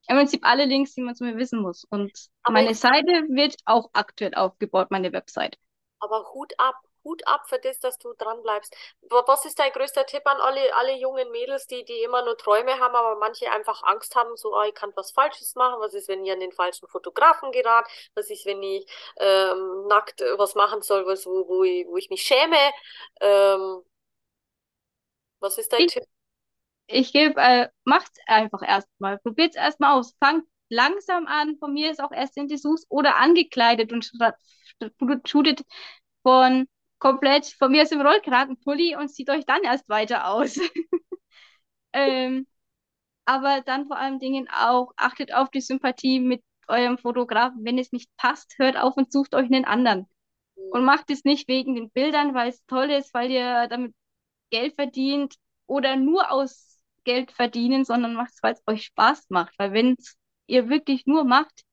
Im 0.07 0.17
Prinzip 0.17 0.43
alle 0.43 0.65
Links, 0.65 0.95
die 0.95 1.01
man 1.01 1.15
zu 1.15 1.23
mir 1.23 1.37
wissen 1.37 1.61
muss. 1.61 1.85
Und 1.91 2.11
Aber 2.41 2.53
meine 2.53 2.73
Seite 2.73 3.27
wird 3.29 3.55
auch 3.65 3.91
aktuell 3.93 4.33
aufgebaut, 4.33 4.89
meine 4.89 5.13
Website. 5.13 5.57
Aber 5.99 6.25
Hut 6.33 6.51
ab, 6.57 6.75
Hut 7.03 7.25
ab 7.27 7.47
für 7.47 7.59
das, 7.59 7.79
dass 7.79 7.97
du 7.97 8.13
dran 8.13 8.41
bleibst. 8.43 8.75
Wa- 9.01 9.23
Was 9.27 9.45
ist 9.45 9.59
dein 9.59 9.71
größter 9.71 10.05
Tipp 10.05 10.21
an 10.25 10.37
alle, 10.41 10.75
alle 10.75 10.95
jungen 10.97 11.31
Mädels, 11.31 11.67
die, 11.67 11.83
die 11.85 12.01
immer 12.03 12.23
nur 12.23 12.37
Träume 12.37 12.79
haben, 12.79 12.95
aber 12.95 13.15
manche 13.17 13.51
einfach 13.51 13.83
Angst 13.83 14.15
haben, 14.15 14.35
so, 14.37 14.53
ah, 14.55 14.65
ich 14.67 14.73
kann 14.75 14.91
was 14.95 15.11
Falsches 15.11 15.55
machen. 15.55 15.79
Was 15.79 15.93
ist, 15.93 16.07
wenn 16.07 16.25
ich 16.25 16.31
an 16.31 16.39
den 16.39 16.51
falschen 16.51 16.87
Fotografen 16.87 17.51
gerate? 17.51 17.89
Was 18.15 18.29
ist, 18.29 18.45
wenn 18.45 18.61
ich 18.63 18.85
ähm, 19.19 19.87
nackt 19.87 20.21
äh, 20.21 20.37
was 20.37 20.55
machen 20.55 20.81
soll, 20.81 21.05
was, 21.05 21.25
wo, 21.25 21.47
wo 21.47 21.63
ich, 21.63 21.87
wo 21.87 21.97
ich 21.97 22.09
mich 22.09 22.21
schäme? 22.23 22.57
Ähm, 23.21 23.83
was 25.39 25.57
ist 25.57 25.73
dein 25.73 25.85
Ich- 25.85 25.87
Tipp? 25.87 26.05
Ich 26.87 27.13
gebe, 27.13 27.39
äh, 27.41 27.69
macht's 27.85 28.19
einfach 28.27 28.61
erstmal. 28.63 29.19
Probiert's 29.19 29.55
erstmal 29.55 29.93
aus. 29.99 30.15
Fangt 30.19 30.45
langsam 30.69 31.27
an. 31.27 31.57
Von 31.59 31.73
mir 31.73 31.91
ist 31.91 32.01
auch 32.01 32.11
erst 32.11 32.37
in 32.37 32.47
Dessous 32.47 32.85
oder 32.89 33.17
angekleidet 33.17 33.91
und 33.93 34.05
shootet 35.27 35.61
von 36.23 36.67
komplett 36.99 37.45
von 37.47 37.71
mir 37.71 37.83
aus 37.83 37.89
dem 37.89 38.01
Rollkragenpulli 38.01 38.95
und 38.95 39.09
zieht 39.09 39.29
euch 39.29 39.45
dann 39.45 39.63
erst 39.63 39.87
weiter 39.89 40.27
aus. 40.27 40.59
ähm, 41.93 42.45
aber 43.25 43.61
dann 43.61 43.87
vor 43.87 43.97
allen 43.97 44.19
Dingen 44.19 44.47
auch 44.49 44.91
achtet 44.97 45.33
auf 45.33 45.49
die 45.49 45.61
Sympathie 45.61 46.19
mit 46.19 46.43
eurem 46.67 46.97
Fotografen. 46.97 47.63
Wenn 47.63 47.77
es 47.77 47.91
nicht 47.91 48.09
passt, 48.17 48.55
hört 48.57 48.77
auf 48.77 48.97
und 48.97 49.11
sucht 49.11 49.33
euch 49.35 49.45
einen 49.45 49.65
anderen. 49.65 50.07
Und 50.71 50.83
macht 50.83 51.09
es 51.09 51.23
nicht 51.23 51.47
wegen 51.47 51.75
den 51.75 51.89
Bildern, 51.89 52.33
weil 52.33 52.49
es 52.49 52.63
toll 52.65 52.91
ist, 52.91 53.13
weil 53.13 53.31
ihr 53.31 53.67
damit 53.69 53.95
Geld 54.51 54.75
verdient 54.75 55.35
oder 55.67 55.95
nur 55.95 56.31
aus 56.31 56.79
Geld 57.05 57.31
verdienen, 57.31 57.85
sondern 57.85 58.13
macht 58.13 58.33
es, 58.33 58.43
weil 58.43 58.53
es 58.53 58.63
euch 58.67 58.85
Spaß 58.85 59.29
macht. 59.29 59.57
Weil 59.57 59.73
wenn 59.73 59.95
ihr 60.47 60.69
wirklich 60.69 61.05
nur 61.05 61.23
macht, 61.23 61.63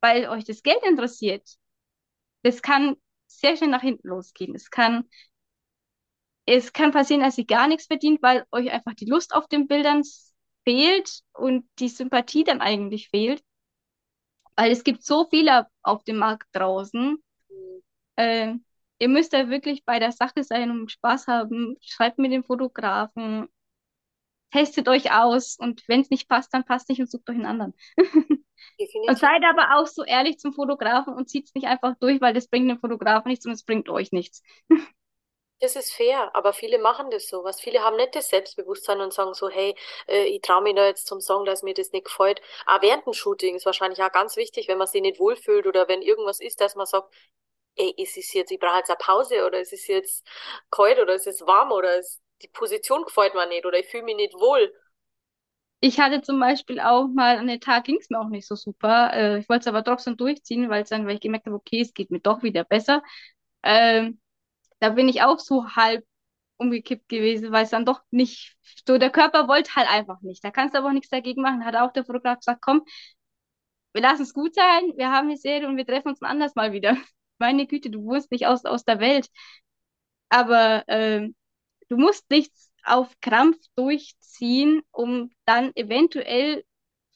weil 0.00 0.28
euch 0.28 0.44
das 0.44 0.62
Geld 0.62 0.82
interessiert, 0.84 1.48
das 2.42 2.62
kann 2.62 2.96
sehr 3.40 3.56
schnell 3.56 3.70
nach 3.70 3.82
hinten 3.82 4.08
losgehen. 4.08 4.54
Es 4.54 4.70
kann, 4.70 5.04
es 6.46 6.72
kann 6.72 6.92
passieren, 6.92 7.22
dass 7.22 7.38
ihr 7.38 7.46
gar 7.46 7.68
nichts 7.68 7.86
verdient, 7.86 8.22
weil 8.22 8.44
euch 8.52 8.70
einfach 8.70 8.94
die 8.94 9.06
Lust 9.06 9.34
auf 9.34 9.46
den 9.48 9.66
Bildern 9.68 10.02
fehlt 10.64 11.20
und 11.32 11.68
die 11.78 11.88
Sympathie 11.88 12.44
dann 12.44 12.60
eigentlich 12.60 13.08
fehlt. 13.08 13.42
Weil 14.56 14.70
es 14.70 14.84
gibt 14.84 15.02
so 15.04 15.26
viele 15.30 15.66
auf 15.82 16.04
dem 16.04 16.16
Markt 16.18 16.46
draußen, 16.52 17.22
äh, 18.16 18.54
ihr 18.98 19.08
müsst 19.08 19.32
da 19.32 19.48
wirklich 19.50 19.84
bei 19.84 19.98
der 19.98 20.12
Sache 20.12 20.44
sein 20.44 20.70
und 20.70 20.90
Spaß 20.90 21.26
haben. 21.26 21.76
Schreibt 21.82 22.18
mit 22.18 22.32
dem 22.32 22.44
Fotografen, 22.44 23.48
testet 24.52 24.88
euch 24.88 25.12
aus 25.12 25.56
und 25.58 25.82
wenn 25.88 26.00
es 26.00 26.10
nicht 26.10 26.28
passt, 26.28 26.52
dann 26.54 26.64
passt 26.64 26.88
nicht 26.88 27.00
und 27.00 27.10
sucht 27.10 27.28
euch 27.28 27.36
einen 27.36 27.46
anderen. 27.46 27.74
Und 29.06 29.18
seid 29.18 29.42
aber 29.44 29.76
auch 29.76 29.86
so 29.86 30.04
ehrlich 30.04 30.38
zum 30.38 30.52
Fotografen 30.52 31.14
und 31.14 31.28
zieht 31.28 31.46
es 31.46 31.54
nicht 31.54 31.66
einfach 31.66 31.94
durch, 32.00 32.20
weil 32.20 32.32
das 32.32 32.48
bringt 32.48 32.70
dem 32.70 32.78
Fotografen 32.78 33.28
nichts 33.28 33.44
und 33.44 33.52
es 33.52 33.64
bringt 33.64 33.88
euch 33.88 34.12
nichts. 34.12 34.42
Das 35.60 35.76
ist 35.76 35.92
fair, 35.94 36.34
aber 36.34 36.52
viele 36.52 36.80
machen 36.80 37.08
das 37.10 37.28
so. 37.28 37.44
Was 37.44 37.60
viele 37.60 37.84
haben 37.84 37.94
nicht 37.94 38.16
das 38.16 38.30
Selbstbewusstsein 38.30 39.00
und 39.00 39.12
sagen 39.12 39.32
so, 39.32 39.48
hey, 39.48 39.76
äh, 40.08 40.24
ich 40.24 40.40
traue 40.40 40.60
mich 40.60 40.74
da 40.74 40.86
jetzt 40.86 41.06
zum 41.06 41.20
Song, 41.20 41.44
dass 41.44 41.62
mir 41.62 41.72
das 41.72 41.92
nicht 41.92 42.06
gefällt. 42.06 42.42
Auch 42.66 42.82
während 42.82 43.06
dem 43.06 43.12
Shooting 43.12 43.54
ist 43.54 43.64
wahrscheinlich 43.64 44.02
auch 44.02 44.10
ganz 44.10 44.36
wichtig, 44.36 44.66
wenn 44.66 44.78
man 44.78 44.88
sich 44.88 45.00
nicht 45.00 45.20
wohlfühlt 45.20 45.68
oder 45.68 45.86
wenn 45.86 46.02
irgendwas 46.02 46.40
ist, 46.40 46.60
dass 46.60 46.74
man 46.74 46.86
sagt, 46.86 47.14
ey, 47.76 47.94
ist 47.96 48.16
es 48.16 48.32
jetzt, 48.32 48.50
ich 48.50 48.58
brauche 48.58 48.78
jetzt 48.78 48.90
eine 48.90 48.96
Pause 48.98 49.46
oder 49.46 49.60
ist 49.60 49.72
es 49.72 49.86
jetzt 49.86 50.26
kalt 50.72 50.98
oder 50.98 51.14
ist 51.14 51.28
es 51.28 51.46
warm 51.46 51.70
oder 51.70 51.96
ist 51.96 52.20
die 52.42 52.48
Position 52.48 53.04
gefällt 53.04 53.34
mir 53.34 53.46
nicht 53.46 53.66
oder 53.66 53.78
ich 53.78 53.86
fühle 53.86 54.04
mich 54.04 54.16
nicht 54.16 54.34
wohl. 54.34 54.72
Ich 55.80 55.98
hatte 55.98 56.22
zum 56.22 56.38
Beispiel 56.38 56.78
auch 56.80 57.08
mal 57.08 57.38
an 57.38 57.48
den 57.48 57.60
Tag 57.60 57.84
ging 57.84 57.96
es 58.00 58.08
mir 58.08 58.20
auch 58.20 58.28
nicht 58.28 58.46
so 58.46 58.54
super. 58.54 59.12
Äh, 59.12 59.38
ich 59.40 59.48
wollte 59.48 59.62
es 59.62 59.66
aber 59.66 59.82
trotzdem 59.82 60.16
durchziehen, 60.16 60.70
weil 60.70 60.84
dann, 60.84 61.06
weil 61.06 61.14
ich 61.14 61.20
gemerkt 61.20 61.46
habe, 61.46 61.56
okay, 61.56 61.80
es 61.80 61.92
geht 61.92 62.10
mir 62.10 62.20
doch 62.20 62.42
wieder 62.44 62.62
besser. 62.64 63.02
Ähm, 63.64 64.20
da 64.80 64.90
bin 64.90 65.08
ich 65.08 65.22
auch 65.22 65.38
so 65.40 65.66
halb 65.76 66.04
umgekippt 66.58 67.08
gewesen, 67.08 67.52
weil 67.52 67.64
es 67.64 67.70
dann 67.70 67.84
doch 67.86 68.02
nicht, 68.10 68.56
so 68.86 68.98
der 68.98 69.10
Körper 69.10 69.48
wollte 69.48 69.74
halt 69.76 69.88
einfach 69.90 70.20
nicht. 70.22 70.44
Da 70.44 70.50
kannst 70.52 70.74
du 70.74 70.78
aber 70.78 70.88
auch 70.88 70.92
nichts 70.92 71.10
dagegen 71.10 71.42
machen. 71.42 71.64
Hat 71.64 71.76
auch 71.76 71.92
der 71.92 72.04
Fotograf 72.04 72.38
gesagt, 72.38 72.62
komm, 72.62 72.84
wir 73.92 74.02
lassen 74.02 74.22
es 74.22 74.34
gut 74.34 74.54
sein, 74.54 74.92
wir 74.96 75.10
haben 75.10 75.28
die 75.28 75.36
Serie 75.36 75.68
und 75.68 75.76
wir 75.76 75.86
treffen 75.86 76.08
uns 76.08 76.22
ein 76.22 76.30
anderes 76.30 76.54
Mal 76.54 76.72
wieder. 76.72 76.96
Meine 77.38 77.66
Güte, 77.66 77.90
du 77.90 78.04
wohnst 78.04 78.30
nicht 78.30 78.46
aus, 78.46 78.64
aus 78.64 78.84
der 78.84 79.00
Welt. 79.00 79.28
Aber 80.28 80.84
ähm, 80.88 81.34
du 81.92 81.98
musst 81.98 82.28
nichts 82.30 82.70
auf 82.84 83.08
Krampf 83.20 83.58
durchziehen, 83.76 84.82
um 84.90 85.30
dann 85.44 85.72
eventuell 85.76 86.64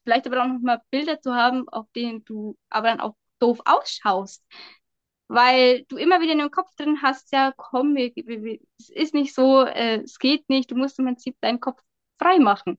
vielleicht 0.05 0.27
aber 0.27 0.43
auch 0.43 0.49
noch 0.49 0.61
mal 0.61 0.83
Bilder 0.91 1.21
zu 1.21 1.35
haben, 1.35 1.69
auf 1.69 1.87
denen 1.97 2.25
du 2.25 2.57
aber 2.69 2.89
dann 2.89 3.01
auch 3.01 3.17
doof 3.39 3.61
ausschaust. 3.65 4.45
Weil 5.29 5.85
du 5.85 5.97
immer 5.97 6.21
wieder 6.21 6.33
in 6.33 6.39
dem 6.39 6.51
Kopf 6.51 6.73
drin 6.77 7.01
hast, 7.03 7.33
ja, 7.33 7.53
komm, 7.57 7.97
wir, 7.97 8.13
wir, 8.15 8.45
wir, 8.45 8.61
es 8.79 8.91
ist 8.91 9.15
nicht 9.15 9.35
so, 9.35 9.65
äh, 9.65 10.03
es 10.03 10.19
geht 10.19 10.49
nicht, 10.49 10.71
du 10.71 10.77
musst 10.77 10.99
im 10.99 11.07
Prinzip 11.07 11.37
deinen 11.41 11.59
Kopf 11.59 11.81
frei 12.19 12.39
machen. 12.39 12.79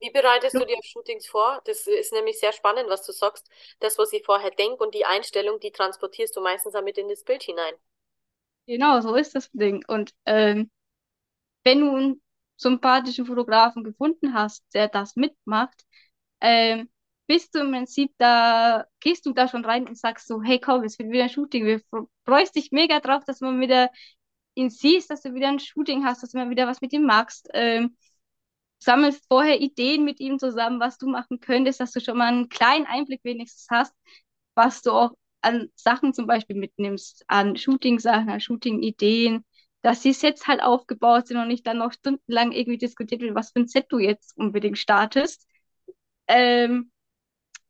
Wie 0.00 0.10
bereitest 0.10 0.56
du 0.56 0.64
dir 0.64 0.76
Shootings 0.82 1.26
vor? 1.28 1.62
Das 1.66 1.86
ist 1.86 2.12
nämlich 2.12 2.40
sehr 2.40 2.52
spannend, 2.52 2.88
was 2.88 3.06
du 3.06 3.12
sagst. 3.12 3.48
Das, 3.80 3.96
was 3.98 4.12
ich 4.12 4.24
vorher 4.24 4.50
denke 4.50 4.82
und 4.82 4.94
die 4.94 5.04
Einstellung, 5.04 5.60
die 5.60 5.70
transportierst 5.70 6.34
du 6.36 6.40
meistens 6.40 6.72
damit 6.72 6.98
in 6.98 7.08
das 7.08 7.22
Bild 7.22 7.42
hinein. 7.42 7.74
Genau, 8.66 9.00
so 9.00 9.14
ist 9.14 9.34
das 9.34 9.50
Ding. 9.52 9.84
Und 9.86 10.12
ähm, 10.26 10.70
wenn 11.64 11.80
du 11.80 11.94
einen 11.96 12.22
sympathischen 12.56 13.26
Fotografen 13.26 13.84
gefunden 13.84 14.34
hast, 14.34 14.64
der 14.74 14.88
das 14.88 15.16
mitmacht, 15.16 15.84
ähm, 16.40 16.88
bist 17.26 17.54
du 17.54 17.60
im 17.60 17.72
Prinzip 17.72 18.12
da, 18.18 18.84
gehst 19.00 19.26
du 19.26 19.32
da 19.32 19.48
schon 19.48 19.64
rein 19.64 19.88
und 19.88 19.98
sagst 19.98 20.26
so, 20.28 20.42
hey 20.42 20.60
komm, 20.60 20.84
es 20.84 20.98
wird 20.98 21.10
wieder 21.10 21.24
ein 21.24 21.30
Shooting, 21.30 21.64
wir 21.64 21.80
freust 22.26 22.54
dich 22.54 22.70
mega 22.70 23.00
drauf, 23.00 23.24
dass 23.24 23.40
man 23.40 23.60
wieder 23.60 23.90
ihn 24.54 24.70
siehst, 24.70 25.10
dass 25.10 25.22
du 25.22 25.34
wieder 25.34 25.48
ein 25.48 25.58
Shooting 25.58 26.04
hast, 26.04 26.22
dass 26.22 26.30
du 26.30 26.38
mal 26.38 26.50
wieder 26.50 26.66
was 26.66 26.80
mit 26.80 26.92
ihm 26.92 27.06
magst. 27.06 27.48
Ähm, 27.54 27.96
sammelst 28.78 29.24
vorher 29.28 29.60
Ideen 29.60 30.04
mit 30.04 30.20
ihm 30.20 30.38
zusammen, 30.38 30.80
was 30.80 30.98
du 30.98 31.08
machen 31.08 31.40
könntest, 31.40 31.80
dass 31.80 31.92
du 31.92 32.00
schon 32.00 32.18
mal 32.18 32.28
einen 32.28 32.48
kleinen 32.48 32.86
Einblick 32.86 33.20
wenigstens 33.24 33.66
hast, 33.70 33.94
was 34.54 34.82
du 34.82 34.92
auch 34.92 35.12
an 35.40 35.70
Sachen 35.74 36.14
zum 36.14 36.26
Beispiel 36.26 36.56
mitnimmst, 36.56 37.24
an 37.26 37.56
Shooting-Sachen, 37.56 38.30
an 38.30 38.40
Shooting-Ideen, 38.40 39.44
dass 39.84 40.00
die 40.00 40.14
Sets 40.14 40.46
halt 40.46 40.62
aufgebaut 40.62 41.26
sind 41.26 41.36
und 41.36 41.48
nicht 41.48 41.66
dann 41.66 41.76
noch 41.78 41.92
stundenlang 41.92 42.52
irgendwie 42.52 42.78
diskutiert 42.78 43.20
wird, 43.20 43.34
was 43.34 43.50
für 43.52 43.60
ein 43.60 43.68
Set 43.68 43.86
du 43.90 43.98
jetzt 43.98 44.34
unbedingt 44.34 44.78
startest. 44.78 45.46
Ähm, 46.26 46.90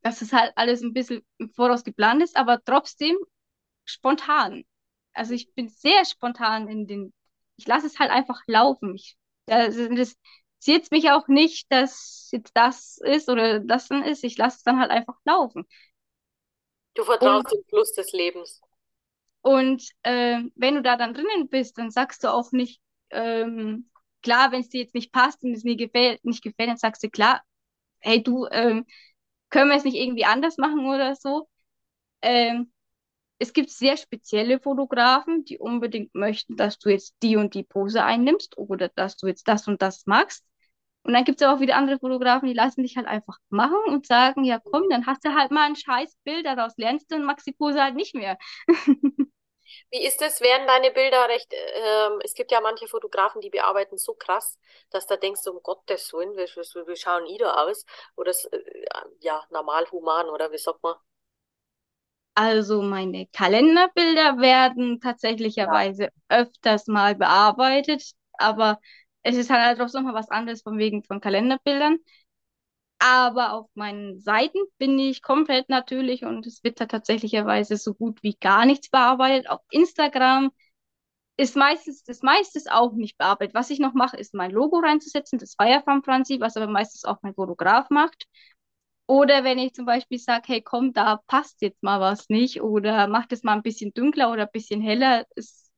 dass 0.02 0.22
es 0.22 0.32
halt 0.32 0.52
alles 0.54 0.82
ein 0.82 0.92
bisschen 0.92 1.26
im 1.38 1.50
Voraus 1.50 1.82
geplant 1.82 2.22
ist, 2.22 2.36
aber 2.36 2.62
trotzdem 2.64 3.16
spontan. 3.84 4.62
Also 5.12 5.34
ich 5.34 5.52
bin 5.54 5.68
sehr 5.68 6.04
spontan 6.04 6.68
in 6.68 6.86
den, 6.86 7.12
ich 7.56 7.66
lasse 7.66 7.88
es 7.88 7.98
halt 7.98 8.12
einfach 8.12 8.40
laufen. 8.46 8.94
Ich, 8.94 9.16
das, 9.46 9.74
das 9.76 10.16
zieht 10.60 10.92
mich 10.92 11.10
auch 11.10 11.26
nicht, 11.26 11.66
dass 11.72 12.28
jetzt 12.30 12.52
das 12.54 12.98
ist 12.98 13.28
oder 13.28 13.58
das 13.58 13.88
dann 13.88 14.04
ist. 14.04 14.22
Ich 14.22 14.38
lasse 14.38 14.58
es 14.58 14.62
dann 14.62 14.78
halt 14.78 14.92
einfach 14.92 15.16
laufen. 15.24 15.66
Du 16.94 17.02
vertraust 17.02 17.50
dem 17.50 17.64
Fluss 17.68 17.92
des 17.92 18.12
Lebens. 18.12 18.60
Und 19.44 19.84
äh, 20.04 20.40
wenn 20.56 20.76
du 20.76 20.82
da 20.82 20.96
dann 20.96 21.14
drinnen 21.14 21.50
bist, 21.50 21.78
dann 21.78 21.90
sagst 21.92 22.24
du 22.24 22.28
auch 22.32 22.52
nicht, 22.52 22.80
ähm, 23.10 23.90
klar, 24.22 24.52
wenn 24.52 24.62
es 24.62 24.70
dir 24.70 24.80
jetzt 24.82 24.94
nicht 24.94 25.12
passt 25.12 25.44
und 25.44 25.52
es 25.54 25.64
mir 25.64 25.76
gefällt, 25.76 26.24
nicht 26.24 26.42
gefällt, 26.42 26.70
dann 26.70 26.78
sagst 26.78 27.02
du 27.04 27.10
klar, 27.10 27.42
hey 28.00 28.22
du, 28.22 28.46
ähm, 28.52 28.86
können 29.50 29.70
wir 29.70 29.76
es 29.78 29.84
nicht 29.84 29.96
irgendwie 29.96 30.24
anders 30.26 30.58
machen 30.58 30.86
oder 30.86 31.16
so? 31.16 31.48
Ähm, 32.22 32.72
es 33.38 33.52
gibt 33.52 33.70
sehr 33.70 33.96
spezielle 33.96 34.60
Fotografen, 34.60 35.44
die 35.44 35.58
unbedingt 35.58 36.14
möchten, 36.14 36.56
dass 36.56 36.78
du 36.78 36.90
jetzt 36.90 37.16
die 37.22 37.36
und 37.36 37.54
die 37.54 37.64
Pose 37.64 38.04
einnimmst 38.04 38.58
oder 38.58 38.88
dass 38.90 39.16
du 39.16 39.26
jetzt 39.28 39.48
das 39.48 39.68
und 39.68 39.82
das 39.82 40.06
magst. 40.06 40.44
Und 41.04 41.14
dann 41.14 41.24
gibt 41.24 41.40
es 41.40 41.46
aber 41.46 41.56
auch 41.58 41.60
wieder 41.62 41.76
andere 41.76 41.98
Fotografen, 42.00 42.48
die 42.48 42.54
lassen 42.54 42.82
dich 42.82 42.96
halt 42.96 43.06
einfach 43.08 43.38
machen 43.50 43.76
und 43.88 44.06
sagen, 44.06 44.44
ja 44.44 44.60
komm, 44.60 44.84
dann 44.90 45.06
hast 45.06 45.24
du 45.24 45.34
halt 45.34 45.50
mal 45.52 45.66
ein 45.68 45.76
scheiß 45.76 46.16
Bild, 46.24 46.46
daraus 46.46 46.76
lernst 46.78 47.10
du 47.10 47.16
und 47.16 47.24
magst 47.24 47.46
die 47.46 47.52
Pose 47.52 47.82
halt 47.82 47.96
nicht 47.96 48.14
mehr. 48.14 48.38
Wie 49.90 50.04
ist 50.04 50.20
es, 50.22 50.40
werden 50.40 50.66
deine 50.66 50.90
Bilder 50.90 51.28
recht, 51.28 51.52
ähm, 51.52 52.20
es 52.24 52.34
gibt 52.34 52.52
ja 52.52 52.60
manche 52.60 52.88
Fotografen, 52.88 53.40
die 53.40 53.50
bearbeiten 53.50 53.98
so 53.98 54.14
krass, 54.14 54.58
dass 54.90 55.06
da 55.06 55.16
denkst 55.16 55.42
du, 55.44 55.52
um 55.52 55.62
Gottes 55.62 56.12
Willen, 56.12 56.36
wie, 56.36 56.42
wie, 56.44 56.86
wie 56.88 56.96
schauen 56.96 57.26
die 57.26 57.38
da 57.38 57.64
aus? 57.64 57.84
Oder 58.16 58.32
äh, 58.52 58.58
ja, 59.20 59.44
normal 59.50 59.86
human, 59.90 60.28
oder 60.30 60.50
wie 60.52 60.58
sagt 60.58 60.82
man? 60.82 60.94
Also 62.34 62.82
meine 62.82 63.26
Kalenderbilder 63.28 64.38
werden 64.38 65.00
tatsächlicherweise 65.00 66.04
ja. 66.04 66.10
öfters 66.40 66.88
mal 66.88 67.14
bearbeitet, 67.14 68.02
aber 68.32 68.80
es 69.22 69.36
ist 69.36 69.50
halt 69.50 69.80
auch 69.80 69.92
nochmal 69.92 70.14
was 70.14 70.30
anderes 70.30 70.62
von 70.62 70.76
wegen 70.78 71.04
von 71.04 71.20
Kalenderbildern. 71.20 71.98
Aber 73.06 73.52
auf 73.52 73.68
meinen 73.74 74.18
Seiten 74.20 74.58
bin 74.78 74.98
ich 74.98 75.20
komplett 75.22 75.68
natürlich 75.68 76.24
und 76.24 76.46
es 76.46 76.64
wird 76.64 76.80
da 76.80 76.86
tatsächlicherweise 76.86 77.76
so 77.76 77.92
gut 77.94 78.22
wie 78.22 78.34
gar 78.40 78.64
nichts 78.64 78.88
bearbeitet. 78.88 79.48
Auf 79.50 79.60
Instagram 79.70 80.52
ist 81.36 81.56
meistens 81.56 82.04
das 82.04 82.22
meiste 82.22 82.60
auch 82.72 82.92
nicht 82.94 83.18
bearbeitet. 83.18 83.54
Was 83.54 83.70
ich 83.70 83.80
noch 83.80 83.94
mache, 83.94 84.16
ist 84.18 84.34
mein 84.34 84.52
Logo 84.52 84.78
reinzusetzen, 84.78 85.38
das 85.38 85.54
Firefarm 85.56 86.02
Franzi, 86.04 86.40
was 86.40 86.56
aber 86.56 86.68
meistens 86.68 87.04
auch 87.04 87.18
mein 87.22 87.34
Fotograf 87.34 87.90
macht. 87.90 88.26
Oder 89.06 89.44
wenn 89.44 89.58
ich 89.58 89.74
zum 89.74 89.86
Beispiel 89.86 90.18
sage, 90.18 90.44
hey 90.48 90.62
komm, 90.62 90.92
da 90.94 91.18
passt 91.28 91.62
jetzt 91.62 91.82
mal 91.82 92.00
was 92.00 92.28
nicht 92.30 92.62
oder 92.62 93.08
mach 93.08 93.26
das 93.26 93.42
mal 93.44 93.54
ein 93.54 93.62
bisschen 93.62 93.92
dunkler 93.94 94.32
oder 94.32 94.44
ein 94.44 94.52
bisschen 94.52 94.80
heller, 94.82 95.26
es 95.36 95.70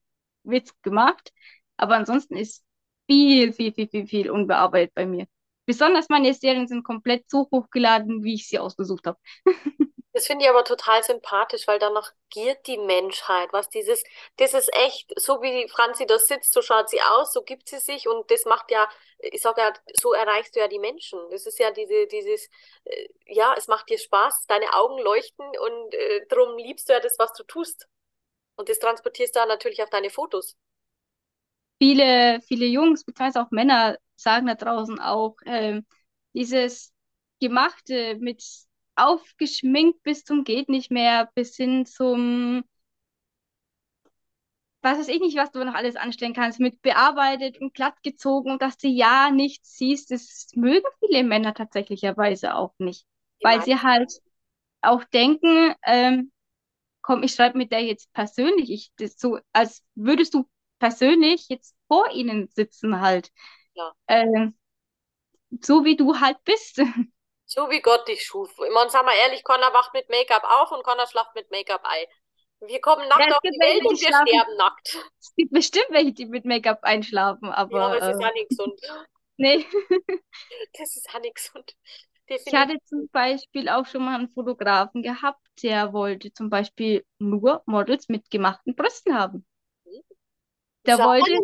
wird 0.45 0.70
gemacht. 0.83 1.33
Aber 1.79 1.97
ansonsten 1.97 2.37
ist 2.37 2.64
viel, 3.09 3.53
viel, 3.53 3.72
viel, 3.74 3.89
viel, 3.89 4.07
viel 4.07 4.31
unbearbeitet 4.31 4.95
bei 4.95 5.07
mir. 5.07 5.27
Besonders 5.67 6.09
meine 6.09 6.33
Serien 6.35 6.69
sind 6.69 6.85
komplett 6.85 7.29
so 7.31 7.49
hochgeladen, 7.53 8.25
wie 8.25 8.35
ich 8.35 8.49
sie 8.49 8.59
ausgesucht 8.59 9.07
habe. 9.07 9.19
Das 10.12 10.27
finde 10.27 10.45
ich 10.47 10.51
aber 10.51 10.64
total 10.64 11.03
sympathisch, 11.03 11.67
weil 11.69 11.79
danach 11.79 12.11
giert 12.31 12.67
die 12.67 12.79
Menschheit, 12.79 13.53
was 13.53 13.69
dieses, 13.69 14.03
das 14.39 14.55
ist 14.55 14.73
echt, 14.75 15.12
so 15.21 15.43
wie 15.43 15.69
Franzi 15.69 16.07
da 16.07 16.19
sitzt, 16.19 16.55
so 16.55 16.62
schaut 16.62 16.89
sie 16.89 17.03
aus, 17.03 17.35
so 17.35 17.43
gibt 17.43 17.69
sie 17.69 17.79
sich 17.79 18.09
und 18.09 18.31
das 18.31 18.47
macht 18.47 18.71
ja, 18.71 18.89
ich 19.19 19.43
sage 19.43 19.61
ja, 19.61 19.73
so 20.01 20.14
erreichst 20.14 20.57
du 20.57 20.61
ja 20.61 20.69
die 20.69 20.79
Menschen. 20.79 21.19
Das 21.31 21.45
ist 21.45 21.59
ja 21.59 21.71
diese, 21.71 22.07
dieses, 22.07 22.49
äh, 22.85 23.09
ja, 23.27 23.55
es 23.59 23.69
macht 23.69 23.91
dir 23.91 23.99
Spaß, 23.99 24.47
deine 24.47 24.73
Augen 24.73 24.99
leuchten 25.03 25.47
und 25.47 25.95
äh, 25.95 26.27
darum 26.31 26.57
liebst 26.57 26.89
du 26.89 26.95
ja 26.95 27.01
das, 27.01 27.19
was 27.19 27.35
du 27.35 27.45
tust. 27.45 27.87
Und 28.57 28.69
das 28.71 28.79
transportierst 28.79 29.37
du 29.37 29.41
dann 29.41 29.49
natürlich 29.49 29.83
auf 29.83 29.91
deine 29.91 30.09
Fotos. 30.11 30.57
Viele, 31.79 32.41
viele 32.49 32.67
Jungs, 32.67 33.05
beziehungsweise 33.05 33.43
auch 33.47 33.51
Männer 33.51 33.99
sagen 34.17 34.47
da 34.47 34.55
draußen 34.55 35.01
auch, 35.01 35.37
äh, 35.45 35.83
dieses 36.35 36.93
Gemachte 37.41 38.17
mit 38.21 38.43
aufgeschminkt 38.97 40.03
bis 40.03 40.25
zum 40.25 40.45
geht 40.45 40.69
nicht 40.69 40.91
mehr, 40.91 41.31
bis 41.35 41.57
hin 41.57 41.87
zum 41.87 42.64
was 44.83 44.99
weiß 44.99 45.09
ich 45.09 45.21
nicht, 45.21 45.37
was 45.37 45.51
du 45.51 45.64
noch 45.64 45.75
alles 45.75 45.97
anstellen 45.97 46.33
kannst, 46.35 46.61
mit 46.61 46.81
bearbeitet 46.83 47.61
und 47.61 47.75
glatt 47.75 48.03
gezogen 48.03 48.53
und 48.53 48.62
dass 48.62 48.79
du 48.79 48.87
ja 48.89 49.31
nichts 49.31 49.77
siehst, 49.77 50.11
das 50.11 50.49
mögen 50.55 50.87
viele 51.01 51.25
Männer 51.25 51.55
tatsächlicherweise 51.55 52.55
auch 52.55 52.73
nicht. 52.79 53.05
Die 53.41 53.45
weil 53.45 53.62
sie 53.62 53.77
halt 53.83 54.12
auch 54.83 55.05
denken, 55.05 55.75
ähm, 55.85 56.33
komm, 57.03 57.23
ich 57.23 57.35
schreibe 57.35 57.59
mit 57.59 57.73
der 57.73 57.83
jetzt 57.85 58.12
persönlich, 58.12 58.71
ich, 58.71 58.93
das 58.99 59.19
so, 59.19 59.39
als 59.53 59.85
würdest 59.95 60.35
du 60.35 60.49
persönlich 60.79 61.49
jetzt 61.49 61.77
vor 61.89 62.11
ihnen 62.12 62.49
sitzen 62.55 63.01
halt. 63.01 63.31
Ja. 63.77 63.93
Ähm, 64.09 64.57
so 65.61 65.85
wie 65.85 65.97
du 65.97 66.18
halt 66.18 66.43
bist. 66.45 66.79
So 67.49 67.70
wie 67.70 67.81
Gott 67.81 68.09
dich 68.09 68.24
schuf. 68.24 68.51
Ich 68.51 68.74
meine, 68.74 68.91
sag 68.91 69.05
mal 69.05 69.14
ehrlich, 69.22 69.45
Connor 69.45 69.72
wacht 69.72 69.95
mit 69.95 70.09
Make-up 70.09 70.43
auf 70.43 70.72
und 70.72 70.83
Connor 70.83 71.07
schlaft 71.07 71.33
mit 71.37 71.49
Make-up 71.53 71.81
ein. 71.85 72.07
Wir 72.68 72.81
kommen 72.81 73.07
nackt 73.07 73.20
ja, 73.20 73.37
auf 73.37 73.41
die 73.41 73.51
Welt 73.51 73.87
und 73.87 74.01
wir 74.01 74.09
schlafen. 74.09 74.27
sterben 74.27 74.57
nackt. 74.57 74.99
Es 75.20 75.33
gibt 75.37 75.53
bestimmt 75.53 75.87
welche, 75.91 76.12
die 76.12 76.27
mit 76.27 76.45
Make-up 76.45 76.81
einschlafen, 76.83 77.51
aber. 77.51 77.79
Ja, 77.79 77.87
aber 77.87 77.99
es 77.99 78.05
äh, 78.05 78.11
ist 78.11 78.20
ja 78.20 78.33
nicht 78.33 78.49
gesund. 78.49 78.81
Nee. 79.39 79.66
das 80.79 80.97
ist 80.97 81.12
ja 81.12 81.20
nicht 81.20 81.37
gesund. 81.37 81.77
Definitiv. 82.29 82.47
Ich 82.47 82.55
hatte 82.59 82.79
zum 82.87 83.09
Beispiel 83.11 83.68
auch 83.68 83.87
schon 83.87 84.05
mal 84.05 84.16
einen 84.16 84.31
Fotografen 84.31 85.03
gehabt, 85.03 85.47
der 85.62 85.93
wollte 85.93 86.33
zum 86.33 86.51
Beispiel 86.51 87.05
nur 87.18 87.62
Models 87.66 88.09
mit 88.09 88.29
gemachten 88.31 88.74
Brüsten 88.74 89.14
haben. 89.14 89.47
Der 90.87 90.99
wollte, 90.99 91.39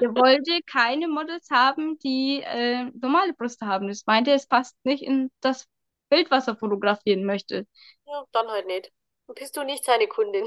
der 0.00 0.14
wollte 0.14 0.60
keine 0.66 1.08
Models 1.08 1.48
haben, 1.50 1.98
die 1.98 2.42
äh, 2.44 2.84
normale 2.94 3.32
Brüste 3.34 3.66
haben. 3.66 3.88
Das 3.88 4.06
meinte, 4.06 4.32
es 4.32 4.46
passt 4.46 4.76
nicht 4.84 5.02
in 5.02 5.30
das 5.40 5.66
Bild, 6.08 6.30
was 6.30 6.48
er 6.48 6.56
fotografieren 6.56 7.24
möchte. 7.24 7.66
Ja, 8.06 8.24
dann 8.32 8.48
halt 8.48 8.66
nicht. 8.66 8.92
Und 9.26 9.38
bist 9.38 9.56
du 9.56 9.62
nicht 9.62 9.84
seine 9.84 10.06
Kundin? 10.06 10.46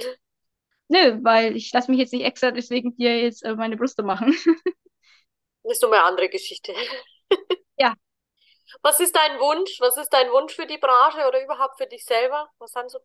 Nö, 0.89 1.19
weil 1.23 1.55
ich 1.55 1.71
lasse 1.73 1.91
mich 1.91 1.99
jetzt 1.99 2.13
nicht 2.13 2.23
extra 2.23 2.51
deswegen 2.51 2.95
dir 2.95 3.21
jetzt 3.21 3.43
äh, 3.43 3.55
meine 3.55 3.77
Brüste 3.77 4.03
machen. 4.03 4.35
das 5.63 5.73
ist 5.73 5.81
nur 5.81 5.91
eine 5.91 6.03
andere 6.03 6.29
Geschichte. 6.29 6.73
ja. 7.77 7.93
Was 8.81 8.99
ist 8.99 9.15
dein 9.15 9.39
Wunsch? 9.39 9.79
Was 9.79 9.97
ist 9.97 10.09
dein 10.09 10.31
Wunsch 10.31 10.53
für 10.53 10.65
die 10.65 10.77
Branche 10.77 11.27
oder 11.27 11.43
überhaupt 11.43 11.77
für 11.77 11.87
dich 11.87 12.05
selber? 12.05 12.49
Was 12.59 12.71
sind 12.71 12.91
so 12.91 12.99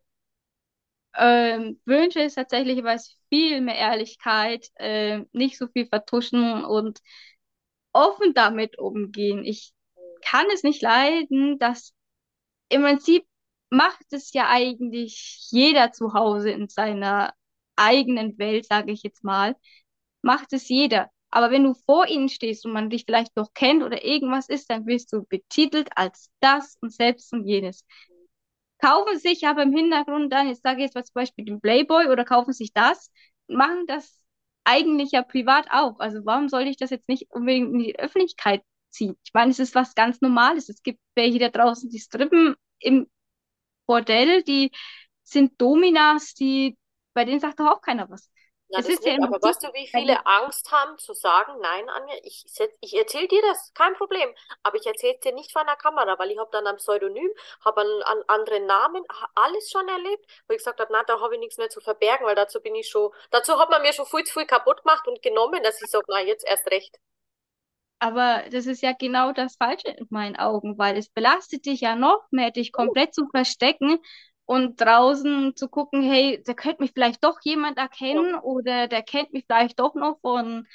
ähm, 1.17 1.79
wünsche 1.85 2.21
ist 2.21 2.35
tatsächlich 2.35 2.83
was 2.83 3.17
viel 3.29 3.61
mehr 3.61 3.75
Ehrlichkeit, 3.75 4.69
äh, 4.75 5.21
nicht 5.31 5.57
so 5.57 5.67
viel 5.67 5.87
vertuschen 5.87 6.63
und 6.65 6.99
offen 7.93 8.33
damit 8.33 8.79
umgehen. 8.79 9.45
Ich 9.45 9.73
kann 10.21 10.45
es 10.53 10.63
nicht 10.63 10.81
leiden, 10.81 11.59
dass 11.59 11.93
im 12.69 12.81
Prinzip 12.83 13.25
macht 13.69 14.05
es 14.11 14.33
ja 14.33 14.49
eigentlich 14.49 15.47
jeder 15.51 15.91
zu 15.91 16.13
Hause 16.13 16.51
in 16.51 16.69
seiner 16.69 17.33
eigenen 17.75 18.37
Welt, 18.37 18.65
sage 18.67 18.91
ich 18.91 19.03
jetzt 19.03 19.23
mal, 19.23 19.55
macht 20.21 20.53
es 20.53 20.69
jeder. 20.69 21.09
Aber 21.29 21.49
wenn 21.51 21.63
du 21.63 21.73
vor 21.73 22.07
ihnen 22.07 22.29
stehst 22.29 22.65
und 22.65 22.73
man 22.73 22.89
dich 22.91 23.05
vielleicht 23.05 23.35
noch 23.35 23.53
kennt 23.53 23.83
oder 23.83 24.03
irgendwas 24.05 24.49
ist, 24.49 24.69
dann 24.69 24.85
wirst 24.85 25.11
du 25.13 25.23
betitelt 25.25 25.89
als 25.95 26.29
das 26.39 26.77
und 26.81 26.93
selbst 26.93 27.33
und 27.33 27.45
jenes. 27.47 27.85
Kaufen 28.83 29.17
sich 29.19 29.47
aber 29.47 29.63
im 29.63 29.73
Hintergrund 29.73 30.31
dann, 30.33 30.47
jetzt 30.49 30.63
sage 30.63 30.79
ich 30.79 30.83
jetzt 30.85 30.95
mal 30.95 31.05
zum 31.05 31.13
Beispiel 31.13 31.45
den 31.45 31.61
Playboy 31.61 32.07
oder 32.07 32.25
kaufen 32.25 32.53
sich 32.53 32.73
das, 32.73 33.11
machen 33.47 33.85
das 33.87 34.21
eigentlich 34.65 35.11
ja 35.11 35.23
privat 35.23 35.67
auch. 35.71 35.99
Also 35.99 36.25
warum 36.25 36.49
sollte 36.49 36.69
ich 36.69 36.77
das 36.77 36.89
jetzt 36.89 37.07
nicht 37.09 37.31
unbedingt 37.31 37.71
in 37.73 37.79
die 37.79 37.99
Öffentlichkeit 37.99 38.63
ziehen? 38.89 39.15
Ich 39.25 39.33
meine, 39.33 39.51
es 39.51 39.59
ist 39.59 39.75
was 39.75 39.95
ganz 39.95 40.21
Normales. 40.21 40.69
Es 40.69 40.83
gibt 40.83 40.99
welche 41.15 41.39
da 41.39 41.49
draußen, 41.49 41.89
die 41.89 41.99
strippen 41.99 42.55
im 42.79 43.07
Bordell, 43.87 44.43
die 44.43 44.71
sind 45.23 45.59
Dominas, 45.61 46.33
die, 46.35 46.77
bei 47.13 47.25
denen 47.25 47.39
sagt 47.41 47.59
doch 47.59 47.67
auch 47.71 47.81
keiner 47.81 48.09
was. 48.09 48.29
Ja, 48.73 48.81
Es 48.81 48.89
das 48.89 48.89
ist 48.89 49.05
ja 49.05 49.13
aber 49.21 49.41
weißt 49.41 49.63
du, 49.63 49.67
wie 49.73 49.87
viele 49.87 50.25
Angst 50.25 50.71
haben 50.71 50.97
zu 50.97 51.13
sagen, 51.13 51.53
nein, 51.61 51.89
Anja, 51.89 52.15
ich, 52.23 52.45
ich 52.81 52.95
erzähle 52.97 53.27
dir 53.29 53.41
das, 53.43 53.73
kein 53.75 53.93
Problem, 53.95 54.33
aber 54.63 54.77
ich 54.77 54.85
erzähle 54.87 55.13
es 55.15 55.19
dir 55.21 55.33
nicht 55.33 55.51
vor 55.53 55.63
der 55.65 55.75
Kamera, 55.77 56.17
weil 56.19 56.31
ich 56.31 56.39
habe 56.39 56.49
dann 56.51 56.67
ein 56.67 56.77
Pseudonym, 56.77 57.29
habe 57.63 57.81
einen, 57.81 58.03
einen 58.03 58.23
anderen 58.29 58.65
Namen, 58.65 59.03
alles 59.35 59.69
schon 59.71 59.87
erlebt, 59.87 60.25
wo 60.47 60.53
ich 60.53 60.57
gesagt 60.59 60.79
habe, 60.81 60.91
na, 60.91 61.03
da 61.03 61.19
habe 61.21 61.35
ich 61.35 61.39
nichts 61.39 61.57
mehr 61.57 61.69
zu 61.69 61.81
verbergen, 61.81 62.25
weil 62.25 62.35
dazu 62.35 62.61
bin 62.61 62.75
ich 62.75 62.89
schon, 62.89 63.11
dazu 63.31 63.59
hat 63.59 63.69
man 63.69 63.81
mir 63.83 63.93
schon 63.93 64.07
viel 64.07 64.23
zu 64.23 64.33
viel 64.33 64.47
kaputt 64.47 64.83
gemacht 64.83 65.07
und 65.07 65.21
genommen, 65.21 65.61
dass 65.63 65.81
ich 65.81 65.89
sage, 65.91 66.05
na, 66.09 66.21
jetzt 66.21 66.45
erst 66.47 66.67
recht. 66.71 66.99
Aber 67.99 68.43
das 68.51 68.65
ist 68.67 68.81
ja 68.83 68.91
genau 68.93 69.31
das 69.31 69.55
Falsche 69.55 69.87
in 69.89 70.07
meinen 70.09 70.35
Augen, 70.35 70.77
weil 70.77 70.97
es 70.97 71.09
belastet 71.09 71.65
dich 71.65 71.81
ja 71.81 71.95
noch 71.95 72.21
mehr, 72.31 72.51
dich 72.51 72.71
komplett 72.73 73.13
zu 73.15 73.27
verstecken 73.29 73.97
und 74.45 74.79
draußen 74.81 75.55
zu 75.55 75.69
gucken, 75.69 76.03
hey, 76.03 76.41
da 76.45 76.53
könnte 76.53 76.81
mich 76.83 76.91
vielleicht 76.93 77.23
doch 77.23 77.39
jemand 77.43 77.77
Ja. 77.77 77.83
erkennen 77.83 78.35
oder 78.35 78.87
der 78.87 79.03
kennt 79.03 79.33
mich 79.33 79.45
vielleicht 79.47 79.79
doch 79.79 79.95
noch 79.95 80.19
von, 80.21 80.67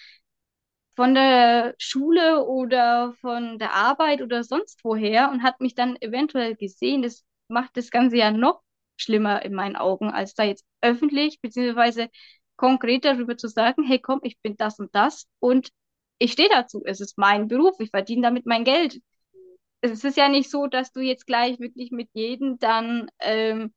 von 0.96 1.14
der 1.14 1.74
Schule 1.78 2.44
oder 2.44 3.14
von 3.20 3.58
der 3.58 3.72
Arbeit 3.74 4.20
oder 4.22 4.42
sonst 4.42 4.82
woher 4.84 5.30
und 5.30 5.42
hat 5.42 5.60
mich 5.60 5.74
dann 5.74 5.96
eventuell 6.00 6.56
gesehen. 6.56 7.02
Das 7.02 7.24
macht 7.48 7.76
das 7.76 7.90
Ganze 7.90 8.16
ja 8.16 8.30
noch 8.30 8.62
schlimmer 8.96 9.42
in 9.44 9.54
meinen 9.54 9.76
Augen, 9.76 10.10
als 10.10 10.34
da 10.34 10.42
jetzt 10.42 10.64
öffentlich 10.80 11.40
beziehungsweise 11.40 12.08
konkret 12.56 13.04
darüber 13.04 13.36
zu 13.36 13.46
sagen, 13.48 13.84
hey, 13.84 14.00
komm, 14.00 14.20
ich 14.24 14.40
bin 14.40 14.56
das 14.56 14.80
und 14.80 14.92
das 14.94 15.26
und 15.38 15.70
ich 16.18 16.32
stehe 16.32 16.48
dazu. 16.48 16.82
Es 16.84 17.00
ist 17.00 17.16
mein 17.16 17.46
Beruf, 17.46 17.76
ich 17.78 17.90
verdiene 17.90 18.22
damit 18.22 18.44
mein 18.46 18.64
Geld. 18.64 19.00
Es 19.80 20.04
ist 20.04 20.16
ja 20.16 20.28
nicht 20.28 20.50
so, 20.50 20.66
dass 20.66 20.92
du 20.92 21.00
jetzt 21.00 21.26
gleich 21.26 21.60
wirklich 21.60 21.90
mit 21.92 22.10
jedem 22.12 22.58
dann 22.58 23.10
ähm, 23.20 23.72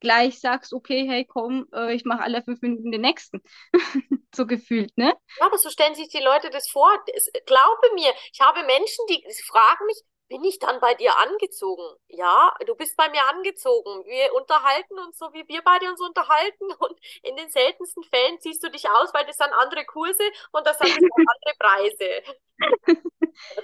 gleich 0.00 0.40
sagst, 0.40 0.72
okay, 0.72 1.06
hey, 1.08 1.24
komm, 1.24 1.66
äh, 1.72 1.94
ich 1.94 2.04
mache 2.04 2.22
alle 2.22 2.42
fünf 2.42 2.60
Minuten 2.62 2.90
den 2.90 3.02
nächsten. 3.02 3.42
So 4.32 4.46
gefühlt, 4.46 4.96
ne? 4.96 5.12
Ja, 5.40 5.46
aber 5.46 5.58
so 5.58 5.70
stellen 5.70 5.96
sich 5.96 6.08
die 6.08 6.22
Leute 6.22 6.50
das 6.50 6.70
vor. 6.70 6.88
Es, 7.16 7.28
glaube 7.46 7.88
mir, 7.96 8.12
ich 8.32 8.40
habe 8.40 8.62
Menschen, 8.62 9.04
die 9.08 9.24
fragen 9.44 9.84
mich, 9.86 9.96
bin 10.30 10.44
ich 10.44 10.60
dann 10.60 10.80
bei 10.80 10.94
dir 10.94 11.12
angezogen? 11.18 11.82
Ja, 12.08 12.54
du 12.64 12.74
bist 12.76 12.96
bei 12.96 13.10
mir 13.10 13.20
angezogen. 13.28 14.06
Wir 14.06 14.32
unterhalten 14.34 14.98
uns 15.00 15.18
so, 15.18 15.26
wie 15.34 15.46
wir 15.48 15.60
beide 15.62 15.90
uns 15.90 16.00
unterhalten. 16.00 16.70
Und 16.78 16.98
in 17.22 17.36
den 17.36 17.50
seltensten 17.50 18.04
Fällen 18.04 18.40
ziehst 18.40 18.62
du 18.62 18.70
dich 18.70 18.88
aus, 18.88 19.12
weil 19.12 19.26
das 19.26 19.36
sind 19.36 19.52
andere 19.60 19.84
Kurse 19.84 20.22
und 20.52 20.66
das 20.66 20.78
sind 20.78 20.90
andere 20.94 21.54
Preise. 21.58 22.22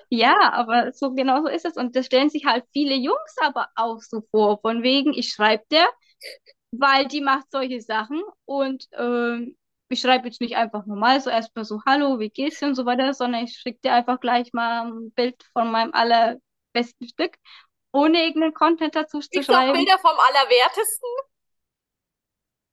Ja, 0.09 0.53
aber 0.53 0.93
so 0.93 1.13
genau 1.15 1.43
so 1.43 1.49
ist 1.49 1.65
es. 1.65 1.77
Und 1.77 1.95
das 1.95 2.07
stellen 2.07 2.31
sich 2.31 2.45
halt 2.47 2.65
viele 2.73 2.95
Jungs 2.95 3.37
aber 3.41 3.69
auch 3.77 4.01
so 4.01 4.23
vor, 4.31 4.59
von 4.61 4.83
wegen, 4.83 5.13
ich 5.15 5.31
schreibe 5.31 5.65
der, 5.71 5.87
weil 6.73 7.07
die 7.07 7.21
macht 7.21 7.51
solche 7.51 7.81
Sachen 7.81 8.23
und 8.45 8.87
ähm, 8.93 9.57
ich 9.89 10.01
schreibe 10.01 10.27
jetzt 10.27 10.41
nicht 10.41 10.57
einfach 10.57 10.87
normal 10.87 11.21
so 11.21 11.31
erstmal 11.31 11.65
so, 11.65 11.81
hallo, 11.87 12.19
wie 12.19 12.31
geht's 12.31 12.59
dir 12.59 12.67
und 12.67 12.75
so 12.75 12.87
weiter, 12.87 13.15
sondern 13.15 13.45
ich 13.45 13.57
schicke 13.57 13.81
dir 13.85 13.93
einfach 13.93 14.21
gleich 14.21 14.53
mal 14.53 14.87
ein 14.91 15.13
Bild 15.13 15.37
von 15.53 15.71
meinem 15.71 15.93
allerbesten 16.77 17.09
Stück, 17.09 17.37
ohne 17.93 18.25
irgendeinen 18.25 18.55
Content 18.55 18.95
dazu 18.95 19.21
zu 19.21 19.29
Kriegst 19.31 19.49
du 19.49 19.53
auch 19.53 19.57
schreiben. 19.57 19.73
Bilder 19.73 19.99
vom 19.99 20.11
Allerwertesten? 20.11 21.09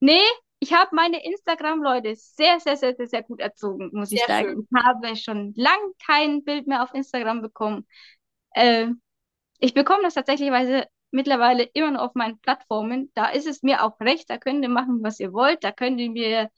Nee, 0.00 0.22
ich 0.60 0.72
habe 0.72 0.94
meine 0.94 1.24
Instagram-Leute 1.24 2.14
sehr, 2.16 2.60
sehr, 2.60 2.76
sehr, 2.76 2.94
sehr, 2.94 3.06
sehr 3.06 3.22
gut 3.22 3.40
erzogen, 3.40 3.90
muss 3.92 4.12
ich 4.12 4.22
Sehr 4.22 4.36
schön. 4.42 4.46
sagen. 4.46 4.68
Ich 4.70 4.84
habe 4.84 5.16
schon 5.16 5.54
lang 5.56 5.78
kein 6.04 6.44
Bild 6.44 6.66
mehr 6.66 6.82
auf 6.82 6.94
Instagram 6.94 7.42
bekommen. 7.42 7.86
Äh, 8.50 8.88
ich 9.58 9.74
bekomme 9.74 10.02
das 10.02 10.14
tatsächlich 10.14 10.50
mittlerweile 11.10 11.64
immer 11.72 11.92
noch 11.92 12.02
auf 12.02 12.14
meinen 12.14 12.38
Plattformen. 12.40 13.10
Da 13.14 13.28
ist 13.28 13.46
es 13.46 13.62
mir 13.62 13.82
auch 13.82 13.98
recht, 14.00 14.28
da 14.28 14.36
könnt 14.36 14.62
ihr 14.62 14.68
machen, 14.68 15.02
was 15.02 15.20
ihr 15.20 15.32
wollt. 15.32 15.64
Da 15.64 15.72
könnt 15.72 16.00
ihr 16.00 16.10
mir 16.10 16.50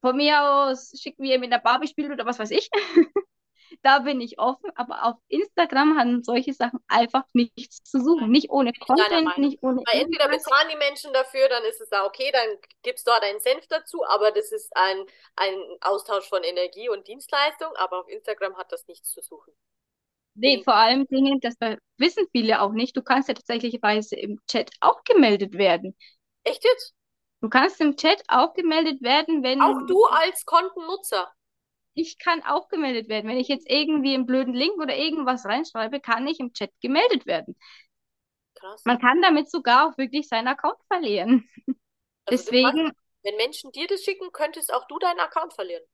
von 0.00 0.16
mir 0.16 0.42
aus 0.42 0.92
schicken, 1.00 1.22
wie 1.22 1.32
ihr 1.32 1.38
mit 1.38 1.52
einer 1.52 1.62
Barbie 1.62 1.88
spielt 1.88 2.10
oder 2.10 2.26
was 2.26 2.38
weiß 2.38 2.50
ich. 2.50 2.68
Da 3.82 4.00
bin 4.00 4.20
ich 4.20 4.38
offen, 4.38 4.70
aber 4.74 5.04
auf 5.04 5.16
Instagram 5.28 5.98
haben 5.98 6.22
solche 6.22 6.52
Sachen 6.52 6.80
einfach 6.88 7.24
nichts 7.32 7.82
zu 7.82 8.00
suchen. 8.02 8.30
Nicht 8.30 8.50
ohne 8.50 8.72
Content, 8.72 9.38
nicht 9.38 9.62
ohne 9.62 9.82
Weil 9.90 10.02
entweder 10.02 10.28
bezahlen 10.28 10.68
die 10.70 10.76
Menschen 10.76 11.12
dafür, 11.12 11.48
dann 11.48 11.64
ist 11.64 11.80
es 11.80 11.88
da 11.88 12.04
okay, 12.04 12.30
dann 12.32 12.48
gibst 12.82 13.06
dort 13.06 13.22
einen 13.22 13.40
Senf 13.40 13.66
dazu, 13.68 14.04
aber 14.06 14.30
das 14.32 14.52
ist 14.52 14.74
ein, 14.76 15.04
ein 15.36 15.56
Austausch 15.80 16.28
von 16.28 16.42
Energie 16.42 16.88
und 16.88 17.06
Dienstleistung, 17.08 17.74
aber 17.76 18.00
auf 18.00 18.08
Instagram 18.08 18.56
hat 18.56 18.72
das 18.72 18.86
nichts 18.86 19.10
zu 19.10 19.22
suchen. 19.22 19.52
Nee, 20.34 20.62
vor 20.62 20.74
allem 20.74 21.06
Dingen, 21.06 21.40
das 21.40 21.54
wissen 21.98 22.26
viele 22.32 22.62
auch 22.62 22.72
nicht. 22.72 22.96
Du 22.96 23.02
kannst 23.02 23.28
ja 23.28 23.34
tatsächlicherweise 23.34 24.16
im 24.16 24.40
Chat 24.46 24.70
auch 24.80 25.02
gemeldet 25.04 25.54
werden. 25.54 25.96
Echt 26.44 26.64
jetzt? 26.64 26.94
Du 27.42 27.48
kannst 27.48 27.80
im 27.80 27.96
Chat 27.96 28.22
auch 28.28 28.54
gemeldet 28.54 29.02
werden, 29.02 29.42
wenn 29.42 29.60
Auch 29.60 29.86
du 29.86 30.04
als 30.04 30.44
Kontennutzer. 30.44 31.32
Ich 31.94 32.18
kann 32.18 32.42
auch 32.44 32.68
gemeldet 32.68 33.08
werden. 33.08 33.28
Wenn 33.28 33.38
ich 33.38 33.48
jetzt 33.48 33.68
irgendwie 33.68 34.14
einen 34.14 34.26
blöden 34.26 34.54
Link 34.54 34.78
oder 34.80 34.96
irgendwas 34.96 35.44
reinschreibe, 35.46 36.00
kann 36.00 36.26
ich 36.26 36.40
im 36.40 36.52
Chat 36.52 36.70
gemeldet 36.80 37.26
werden. 37.26 37.56
Krass. 38.54 38.84
Man 38.84 38.98
kann 38.98 39.22
damit 39.22 39.50
sogar 39.50 39.88
auch 39.88 39.96
wirklich 39.98 40.28
seinen 40.28 40.48
Account 40.48 40.78
verlieren. 40.88 41.48
Also 42.26 42.52
Deswegen, 42.62 42.92
wenn 43.24 43.36
Menschen 43.36 43.72
dir 43.72 43.86
das 43.86 44.02
schicken, 44.04 44.32
könntest 44.32 44.72
auch 44.72 44.86
du 44.88 44.98
deinen 44.98 45.20
Account 45.20 45.54
verlieren. 45.54 45.84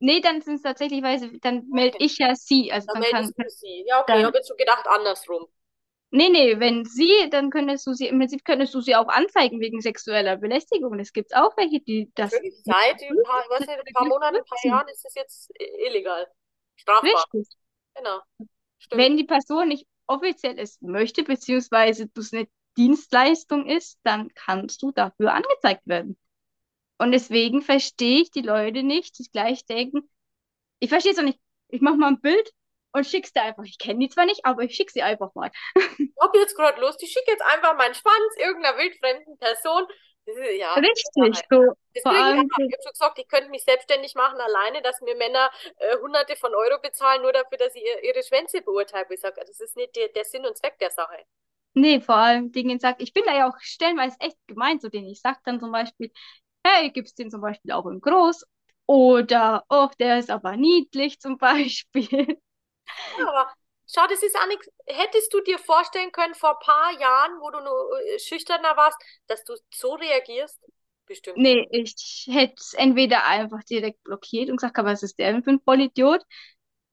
nee, 0.00 0.20
dann 0.20 0.40
sind 0.42 0.56
es 0.56 0.62
tatsächlich, 0.62 1.02
dann 1.42 1.68
melde 1.68 1.96
Okay. 1.96 2.00
ich 2.00 2.18
ja 2.18 2.34
sie. 2.34 2.72
Also 2.72 2.88
Dann 2.88 2.98
dann 2.98 3.04
kann, 3.06 3.32
meldest 3.32 3.40
du 3.40 3.48
sie. 3.48 3.84
Ja, 3.88 4.00
okay, 4.02 4.18
dann- 4.18 4.20
ich 4.20 4.24
habe 4.26 4.36
jetzt 4.38 4.48
schon 4.48 4.56
gedacht, 4.56 4.86
andersrum. 4.86 5.48
Nee, 6.12 6.28
nee, 6.28 6.60
wenn 6.60 6.84
sie, 6.84 7.28
dann 7.30 7.50
könntest 7.50 7.86
du 7.86 7.94
sie, 7.94 8.06
im 8.06 8.18
Prinzip 8.18 8.44
könntest 8.44 8.74
du 8.74 8.80
sie 8.80 8.94
auch 8.94 9.08
anzeigen 9.08 9.60
wegen 9.60 9.80
sexueller 9.80 10.36
Belästigung. 10.36 10.98
Es 11.00 11.12
gibt 11.12 11.34
auch 11.34 11.56
welche, 11.56 11.80
die 11.80 12.12
das 12.14 12.30
seit 12.30 13.02
ein 13.02 13.16
paar, 13.24 13.58
nicht, 13.58 13.68
ein 13.68 13.94
paar 13.94 14.06
Monaten, 14.06 14.36
ein 14.36 14.44
paar 14.44 14.58
Jahren 14.64 14.88
ist 14.88 15.04
es 15.04 15.14
jetzt 15.14 15.50
illegal. 15.58 16.28
Strafbar. 16.76 17.24
richtig. 17.32 17.56
Genau. 17.96 18.20
Stimmt. 18.78 19.02
Wenn 19.02 19.16
die 19.16 19.24
Person 19.24 19.68
nicht 19.68 19.86
offiziell 20.06 20.58
es 20.58 20.80
möchte, 20.80 21.24
beziehungsweise 21.24 22.08
das 22.08 22.32
eine 22.32 22.46
Dienstleistung 22.76 23.66
ist, 23.66 23.98
dann 24.02 24.32
kannst 24.34 24.82
du 24.82 24.92
dafür 24.92 25.32
angezeigt 25.32 25.86
werden. 25.86 26.16
Und 26.98 27.12
deswegen 27.12 27.62
verstehe 27.62 28.22
ich 28.22 28.30
die 28.30 28.42
Leute 28.42 28.82
nicht, 28.82 29.18
die 29.18 29.24
gleich 29.30 29.64
denken, 29.66 30.08
ich 30.78 30.88
verstehe 30.88 31.12
es 31.12 31.18
auch 31.18 31.24
nicht, 31.24 31.40
ich 31.68 31.80
mache 31.80 31.96
mal 31.96 32.08
ein 32.08 32.20
Bild 32.20 32.52
und 32.92 33.06
schick's 33.06 33.32
dir 33.32 33.42
einfach. 33.42 33.64
Ich 33.64 33.78
kenne 33.78 34.00
die 34.00 34.08
zwar 34.08 34.26
nicht, 34.26 34.44
aber 34.44 34.62
ich 34.62 34.74
schick 34.74 34.90
sie 34.90 35.02
einfach 35.02 35.34
mal. 35.34 35.50
Ich 35.98 36.28
hab 36.28 36.36
jetzt 36.36 36.56
gerade 36.56 36.80
Lust, 36.80 37.02
ich 37.02 37.10
schicke 37.10 37.32
jetzt 37.32 37.42
einfach 37.42 37.76
meinen 37.76 37.94
Schwanz 37.94 38.36
irgendeiner 38.36 38.78
wildfremden 38.78 39.38
Person. 39.38 39.84
Das 40.24 40.36
ist, 40.36 40.58
ja, 40.58 40.72
Richtig, 40.74 41.04
so 41.14 41.24
ich 41.24 42.06
allem. 42.06 42.48
Ich 42.48 42.56
habe 42.56 42.82
schon 42.82 42.92
gesagt, 42.92 43.18
ich 43.18 43.26
könnte 43.26 43.50
mich 43.50 43.64
selbstständig 43.64 44.14
machen 44.14 44.40
alleine, 44.40 44.80
dass 44.80 45.00
mir 45.00 45.16
Männer 45.16 45.50
äh, 45.78 45.96
Hunderte 45.98 46.36
von 46.36 46.54
Euro 46.54 46.80
bezahlen, 46.80 47.22
nur 47.22 47.32
dafür, 47.32 47.58
dass 47.58 47.74
ich 47.74 47.82
ihr, 47.82 48.04
ihre 48.04 48.22
Schwänze 48.22 48.62
beurteile. 48.62 49.06
Ich 49.10 49.20
sage, 49.20 49.42
das 49.44 49.58
ist 49.58 49.76
nicht 49.76 49.96
der, 49.96 50.08
der 50.08 50.24
Sinn 50.24 50.46
und 50.46 50.56
Zweck 50.56 50.78
der 50.78 50.90
Sache. 50.90 51.16
Nee, 51.74 52.00
vor 52.00 52.16
allem 52.16 52.52
Dingen 52.52 52.78
sagt, 52.78 53.02
ich 53.02 53.12
bin 53.12 53.24
da 53.26 53.34
ja 53.34 53.48
auch 53.48 53.58
stellenweise 53.58 54.16
echt 54.20 54.36
gemein 54.46 54.78
zu 54.78 54.90
denen. 54.90 55.08
Ich 55.08 55.20
sag 55.20 55.42
dann 55.44 55.58
zum 55.58 55.72
Beispiel, 55.72 56.12
hey, 56.64 56.90
gibt's 56.90 57.14
den 57.14 57.30
zum 57.30 57.40
Beispiel 57.40 57.72
auch 57.72 57.86
in 57.86 58.00
groß? 58.00 58.44
Oder, 58.86 59.64
oh, 59.70 59.88
der 59.98 60.18
ist 60.18 60.30
aber 60.30 60.56
niedlich 60.56 61.18
zum 61.18 61.38
Beispiel. 61.38 62.38
Aber 63.26 63.52
schau, 63.86 64.06
das 64.08 64.22
ist 64.22 64.36
auch 64.36 64.46
nichts. 64.46 64.68
Hättest 64.86 65.32
du 65.32 65.40
dir 65.40 65.58
vorstellen 65.58 66.12
können, 66.12 66.34
vor 66.34 66.50
ein 66.50 66.64
paar 66.64 67.00
Jahren, 67.00 67.40
wo 67.40 67.50
du 67.50 67.60
nur 67.60 68.00
äh, 68.00 68.18
schüchterner 68.18 68.76
warst, 68.76 68.98
dass 69.26 69.44
du 69.44 69.54
so 69.72 69.94
reagierst? 69.94 70.58
Bestimmt. 71.06 71.38
Nee, 71.38 71.66
ich 71.70 72.28
hätte 72.30 72.54
es 72.58 72.74
entweder 72.74 73.26
einfach 73.26 73.62
direkt 73.64 74.02
blockiert 74.04 74.50
und 74.50 74.56
gesagt, 74.56 74.76
was 74.78 75.02
ist 75.02 75.18
der 75.18 75.32
denn 75.32 75.42
für 75.42 75.50
ein 75.50 75.60
Vollidiot? 75.60 76.22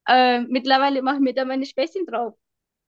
Äh, 0.08 0.41
mittlerweile 0.41 1.02
mache 1.02 1.16
ich 1.18 1.22
mir 1.22 1.34
da 1.34 1.45
meine 1.45 1.66
Späßchen 1.66 2.06
drauf. 2.06 2.36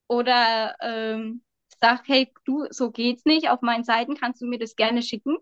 Oder 0.07 0.76
ähm, 0.82 1.43
sag, 1.80 2.07
hey, 2.07 2.34
du, 2.45 2.66
so 2.70 2.91
geht's 2.91 3.26
nicht. 3.26 3.49
Auf 3.49 3.62
meinen 3.62 3.84
Seiten 3.84 4.16
kannst 4.16 4.41
du 4.41 4.45
mir 4.45 4.59
das 4.59 4.76
gerne 4.76 5.01
schicken. 5.01 5.38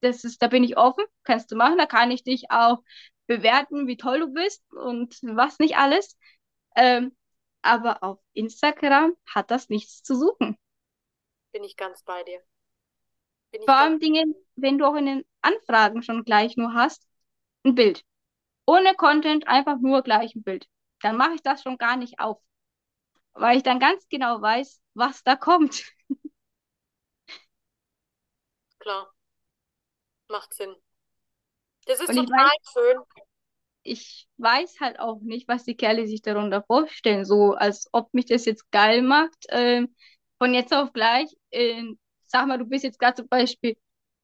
Das 0.00 0.24
ist, 0.24 0.42
da 0.42 0.48
bin 0.48 0.64
ich 0.64 0.76
offen, 0.76 1.04
kannst 1.24 1.50
du 1.52 1.56
machen. 1.56 1.78
Da 1.78 1.86
kann 1.86 2.10
ich 2.10 2.24
dich 2.24 2.50
auch 2.50 2.78
bewerten, 3.26 3.86
wie 3.86 3.96
toll 3.96 4.20
du 4.20 4.32
bist 4.32 4.62
und 4.72 5.18
was 5.22 5.58
nicht 5.58 5.76
alles. 5.76 6.16
Ähm, 6.76 7.16
aber 7.62 8.02
auf 8.02 8.18
Instagram 8.34 9.16
hat 9.26 9.50
das 9.50 9.68
nichts 9.68 10.02
zu 10.02 10.14
suchen. 10.16 10.58
Bin 11.50 11.64
ich 11.64 11.78
ganz 11.78 12.02
bei 12.02 12.22
dir. 12.24 12.42
Bin 13.52 13.62
ich 13.62 13.66
Vor 13.66 13.74
allem 13.74 13.98
Dingen, 13.98 14.34
wenn 14.56 14.78
du 14.78 14.86
auch 14.86 14.94
in 14.94 15.06
den 15.06 15.24
Anfragen 15.40 16.02
schon 16.02 16.24
gleich 16.24 16.56
nur 16.56 16.74
hast, 16.74 17.06
ein 17.64 17.74
Bild. 17.74 18.04
ohne 18.66 18.94
Content, 18.96 19.46
einfach 19.48 19.78
nur 19.80 20.02
gleich 20.02 20.34
ein 20.34 20.42
Bild. 20.42 20.66
Dann 21.00 21.16
mache 21.16 21.34
ich 21.34 21.42
das 21.42 21.62
schon 21.62 21.78
gar 21.78 21.96
nicht 21.96 22.18
auf, 22.20 22.38
weil 23.34 23.56
ich 23.58 23.62
dann 23.64 23.80
ganz 23.80 24.08
genau 24.10 24.42
weiß, 24.42 24.80
was 24.94 25.22
da 25.24 25.36
kommt. 25.36 25.84
Klar. 28.78 29.06
Macht 30.28 30.54
Sinn. 30.54 30.74
Das 31.86 32.00
ist 32.00 32.08
Und 32.08 32.16
ich 32.18 32.28
total 32.28 32.36
weiß, 32.36 32.72
schön. 32.72 32.98
Ich 33.82 34.28
weiß 34.38 34.80
halt 34.80 35.00
auch 35.00 35.20
nicht, 35.22 35.48
was 35.48 35.64
die 35.64 35.76
Kerle 35.76 36.06
sich 36.06 36.22
darunter 36.22 36.62
vorstellen. 36.62 37.24
So, 37.24 37.54
als 37.54 37.88
ob 37.92 38.12
mich 38.14 38.26
das 38.26 38.44
jetzt 38.44 38.70
geil 38.70 39.02
macht, 39.02 39.46
ähm, 39.50 39.94
von 40.38 40.54
jetzt 40.54 40.72
auf 40.74 40.92
gleich. 40.92 41.28
Äh, 41.50 41.84
sag 42.26 42.46
mal, 42.46 42.58
du 42.58 42.64
bist 42.66 42.84
jetzt 42.84 42.98
gerade 42.98 43.14
zum 43.16 43.28
Beispiel 43.28 43.76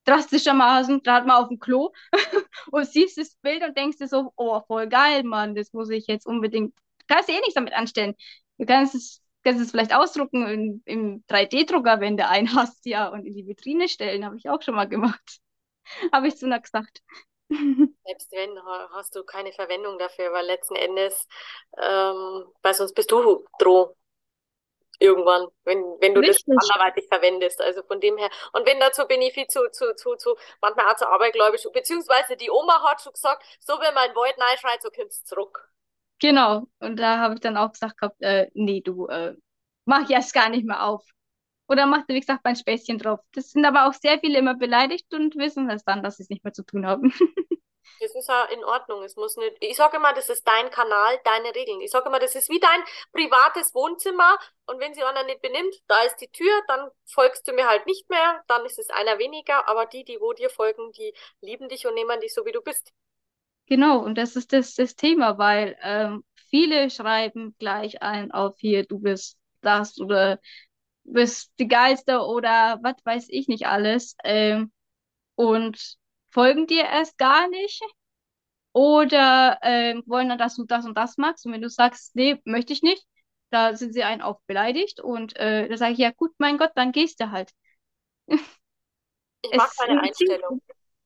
drastischermaßen 0.04 1.02
gerade 1.02 1.26
mal 1.26 1.42
auf 1.42 1.48
dem 1.48 1.58
Klo 1.58 1.92
und 2.72 2.86
siehst 2.86 3.18
das 3.18 3.36
Bild 3.42 3.62
und 3.62 3.76
denkst 3.76 3.98
dir 3.98 4.08
so, 4.08 4.32
oh, 4.36 4.60
voll 4.66 4.88
geil, 4.88 5.22
Mann, 5.22 5.54
das 5.54 5.72
muss 5.72 5.90
ich 5.90 6.06
jetzt 6.06 6.26
unbedingt. 6.26 6.74
Du 7.00 7.04
kannst 7.08 7.28
dir 7.28 7.34
eh 7.36 7.40
nichts 7.40 7.54
damit 7.54 7.74
anstellen. 7.74 8.14
Du 8.58 8.64
kannst 8.66 8.94
es, 8.94 9.22
kannst 9.44 9.60
es 9.60 9.70
vielleicht 9.70 9.94
ausdrucken 9.94 10.82
im 10.86 11.24
3D-Drucker, 11.28 12.00
wenn 12.00 12.16
du 12.16 12.26
einen 12.26 12.52
hast, 12.56 12.86
ja, 12.86 13.08
und 13.08 13.26
in 13.26 13.34
die 13.34 13.46
Vitrine 13.46 13.88
stellen, 13.88 14.24
habe 14.24 14.36
ich 14.36 14.48
auch 14.48 14.62
schon 14.62 14.74
mal 14.74 14.88
gemacht. 14.88 15.38
Habe 16.12 16.28
ich 16.28 16.36
zu 16.36 16.44
einer 16.46 16.60
gesagt. 16.60 17.00
Selbst 18.04 18.32
wenn, 18.32 18.58
ha- 18.64 18.90
hast 18.92 19.14
du 19.16 19.24
keine 19.24 19.52
Verwendung 19.52 19.98
dafür, 19.98 20.32
weil 20.32 20.46
letzten 20.46 20.76
Endes, 20.76 21.28
ähm, 21.78 22.46
weil 22.62 22.74
sonst 22.74 22.94
bist 22.94 23.10
du 23.12 23.46
droh 23.58 23.94
irgendwann, 24.98 25.46
wenn, 25.64 25.78
wenn 26.00 26.14
du 26.14 26.22
das 26.22 26.36
Richtig. 26.36 26.54
anderweitig 26.54 27.06
verwendest. 27.08 27.60
Also 27.60 27.82
von 27.84 28.00
dem 28.00 28.16
her. 28.18 28.30
Und 28.52 28.66
wenn 28.66 28.80
dazu 28.80 29.06
bin 29.06 29.22
ich 29.22 29.32
viel 29.34 29.46
zu, 29.46 29.70
zu, 29.70 29.94
zu, 29.94 30.16
zu, 30.16 30.36
manchmal 30.60 30.86
auch 30.92 30.96
zu 30.96 31.08
abergläubisch, 31.08 31.64
beziehungsweise 31.72 32.36
die 32.36 32.50
Oma 32.50 32.82
hat 32.88 33.02
schon 33.02 33.12
gesagt, 33.12 33.44
so 33.60 33.74
wenn 33.80 33.94
mein 33.94 34.14
Wald 34.14 34.36
schreit, 34.60 34.82
so 34.82 34.90
kommt's 34.90 35.24
zurück. 35.24 35.70
Genau. 36.20 36.66
Und 36.80 36.96
da 36.96 37.18
habe 37.18 37.34
ich 37.34 37.40
dann 37.40 37.56
auch 37.56 37.72
gesagt 37.72 37.98
gehabt, 37.98 38.20
äh, 38.22 38.50
nee, 38.54 38.80
du, 38.80 39.06
äh, 39.08 39.36
mach 39.84 40.08
erst 40.10 40.32
gar 40.34 40.48
nicht 40.48 40.64
mehr 40.66 40.84
auf. 40.84 41.04
Oder 41.68 41.86
macht, 41.86 42.08
wie 42.08 42.20
gesagt, 42.20 42.40
mein 42.44 42.56
Späßchen 42.56 42.98
drauf. 42.98 43.20
Das 43.32 43.50
sind 43.50 43.64
aber 43.64 43.86
auch 43.88 43.92
sehr 43.92 44.18
viele 44.20 44.38
immer 44.38 44.54
beleidigt 44.54 45.12
und 45.14 45.36
wissen 45.36 45.68
es 45.70 45.84
dann, 45.84 46.02
dass 46.02 46.16
sie 46.16 46.22
es 46.24 46.30
nicht 46.30 46.44
mehr 46.44 46.52
zu 46.52 46.64
tun 46.64 46.86
haben. 46.86 47.12
Das 48.00 48.14
ist 48.14 48.28
ja 48.28 48.44
in 48.44 48.64
Ordnung. 48.64 49.02
Es 49.02 49.16
muss 49.16 49.36
nicht, 49.36 49.56
ich 49.60 49.76
sage 49.76 49.96
immer, 49.96 50.12
das 50.12 50.28
ist 50.28 50.46
dein 50.46 50.70
Kanal, 50.70 51.18
deine 51.24 51.54
Regeln. 51.54 51.80
Ich 51.80 51.90
sage 51.90 52.08
immer, 52.08 52.20
das 52.20 52.34
ist 52.36 52.48
wie 52.48 52.60
dein 52.60 52.80
privates 53.12 53.74
Wohnzimmer. 53.74 54.38
Und 54.66 54.78
wenn 54.78 54.94
sich 54.94 55.04
einer 55.04 55.24
nicht 55.24 55.42
benimmt, 55.42 55.74
da 55.88 56.02
ist 56.02 56.16
die 56.20 56.28
Tür, 56.28 56.62
dann 56.68 56.90
folgst 57.06 57.48
du 57.48 57.52
mir 57.52 57.66
halt 57.68 57.86
nicht 57.86 58.08
mehr. 58.08 58.42
Dann 58.46 58.64
ist 58.66 58.78
es 58.78 58.90
einer 58.90 59.18
weniger. 59.18 59.68
Aber 59.68 59.86
die, 59.86 60.04
die 60.04 60.20
wo 60.20 60.32
dir 60.32 60.50
folgen, 60.50 60.92
die 60.92 61.12
lieben 61.40 61.68
dich 61.68 61.86
und 61.86 61.94
nehmen 61.94 62.20
dich 62.20 62.34
so, 62.34 62.46
wie 62.46 62.52
du 62.52 62.62
bist. 62.62 62.92
Genau, 63.66 63.98
und 63.98 64.16
das 64.16 64.36
ist 64.36 64.52
das, 64.52 64.74
das 64.74 64.94
Thema, 64.94 65.36
weil 65.38 65.76
ähm, 65.82 66.24
viele 66.48 66.90
schreiben 66.90 67.54
gleich 67.58 68.00
ein 68.00 68.30
auf 68.30 68.54
hier, 68.58 68.86
du 68.86 68.98
bist 68.98 69.38
das 69.60 70.00
oder 70.00 70.40
bist 71.12 71.52
die 71.58 71.68
Geilste 71.68 72.20
oder 72.20 72.78
was 72.82 72.96
weiß 73.04 73.26
ich 73.30 73.48
nicht 73.48 73.66
alles 73.66 74.16
ähm, 74.24 74.72
und 75.36 75.96
folgen 76.30 76.66
dir 76.66 76.84
erst 76.84 77.18
gar 77.18 77.48
nicht 77.48 77.82
oder 78.72 79.58
ähm, 79.62 80.02
wollen 80.06 80.28
dann, 80.28 80.38
dass 80.38 80.56
du 80.56 80.64
das 80.64 80.84
und 80.86 80.96
das 80.96 81.16
machst 81.16 81.46
und 81.46 81.52
wenn 81.52 81.62
du 81.62 81.68
sagst, 81.70 82.14
nee, 82.16 82.40
möchte 82.44 82.72
ich 82.72 82.82
nicht, 82.82 83.04
da 83.50 83.74
sind 83.76 83.92
sie 83.94 84.04
einen 84.04 84.22
auch 84.22 84.40
beleidigt 84.46 85.00
und 85.00 85.36
äh, 85.36 85.68
da 85.68 85.76
sage 85.76 85.92
ich, 85.94 85.98
ja 85.98 86.10
gut, 86.10 86.32
mein 86.38 86.58
Gott, 86.58 86.72
dann 86.74 86.92
gehst 86.92 87.20
du 87.20 87.30
halt. 87.30 87.52
Ich 89.42 89.54
mag 89.54 89.70
meine 89.78 90.02
Einstellung. 90.02 90.62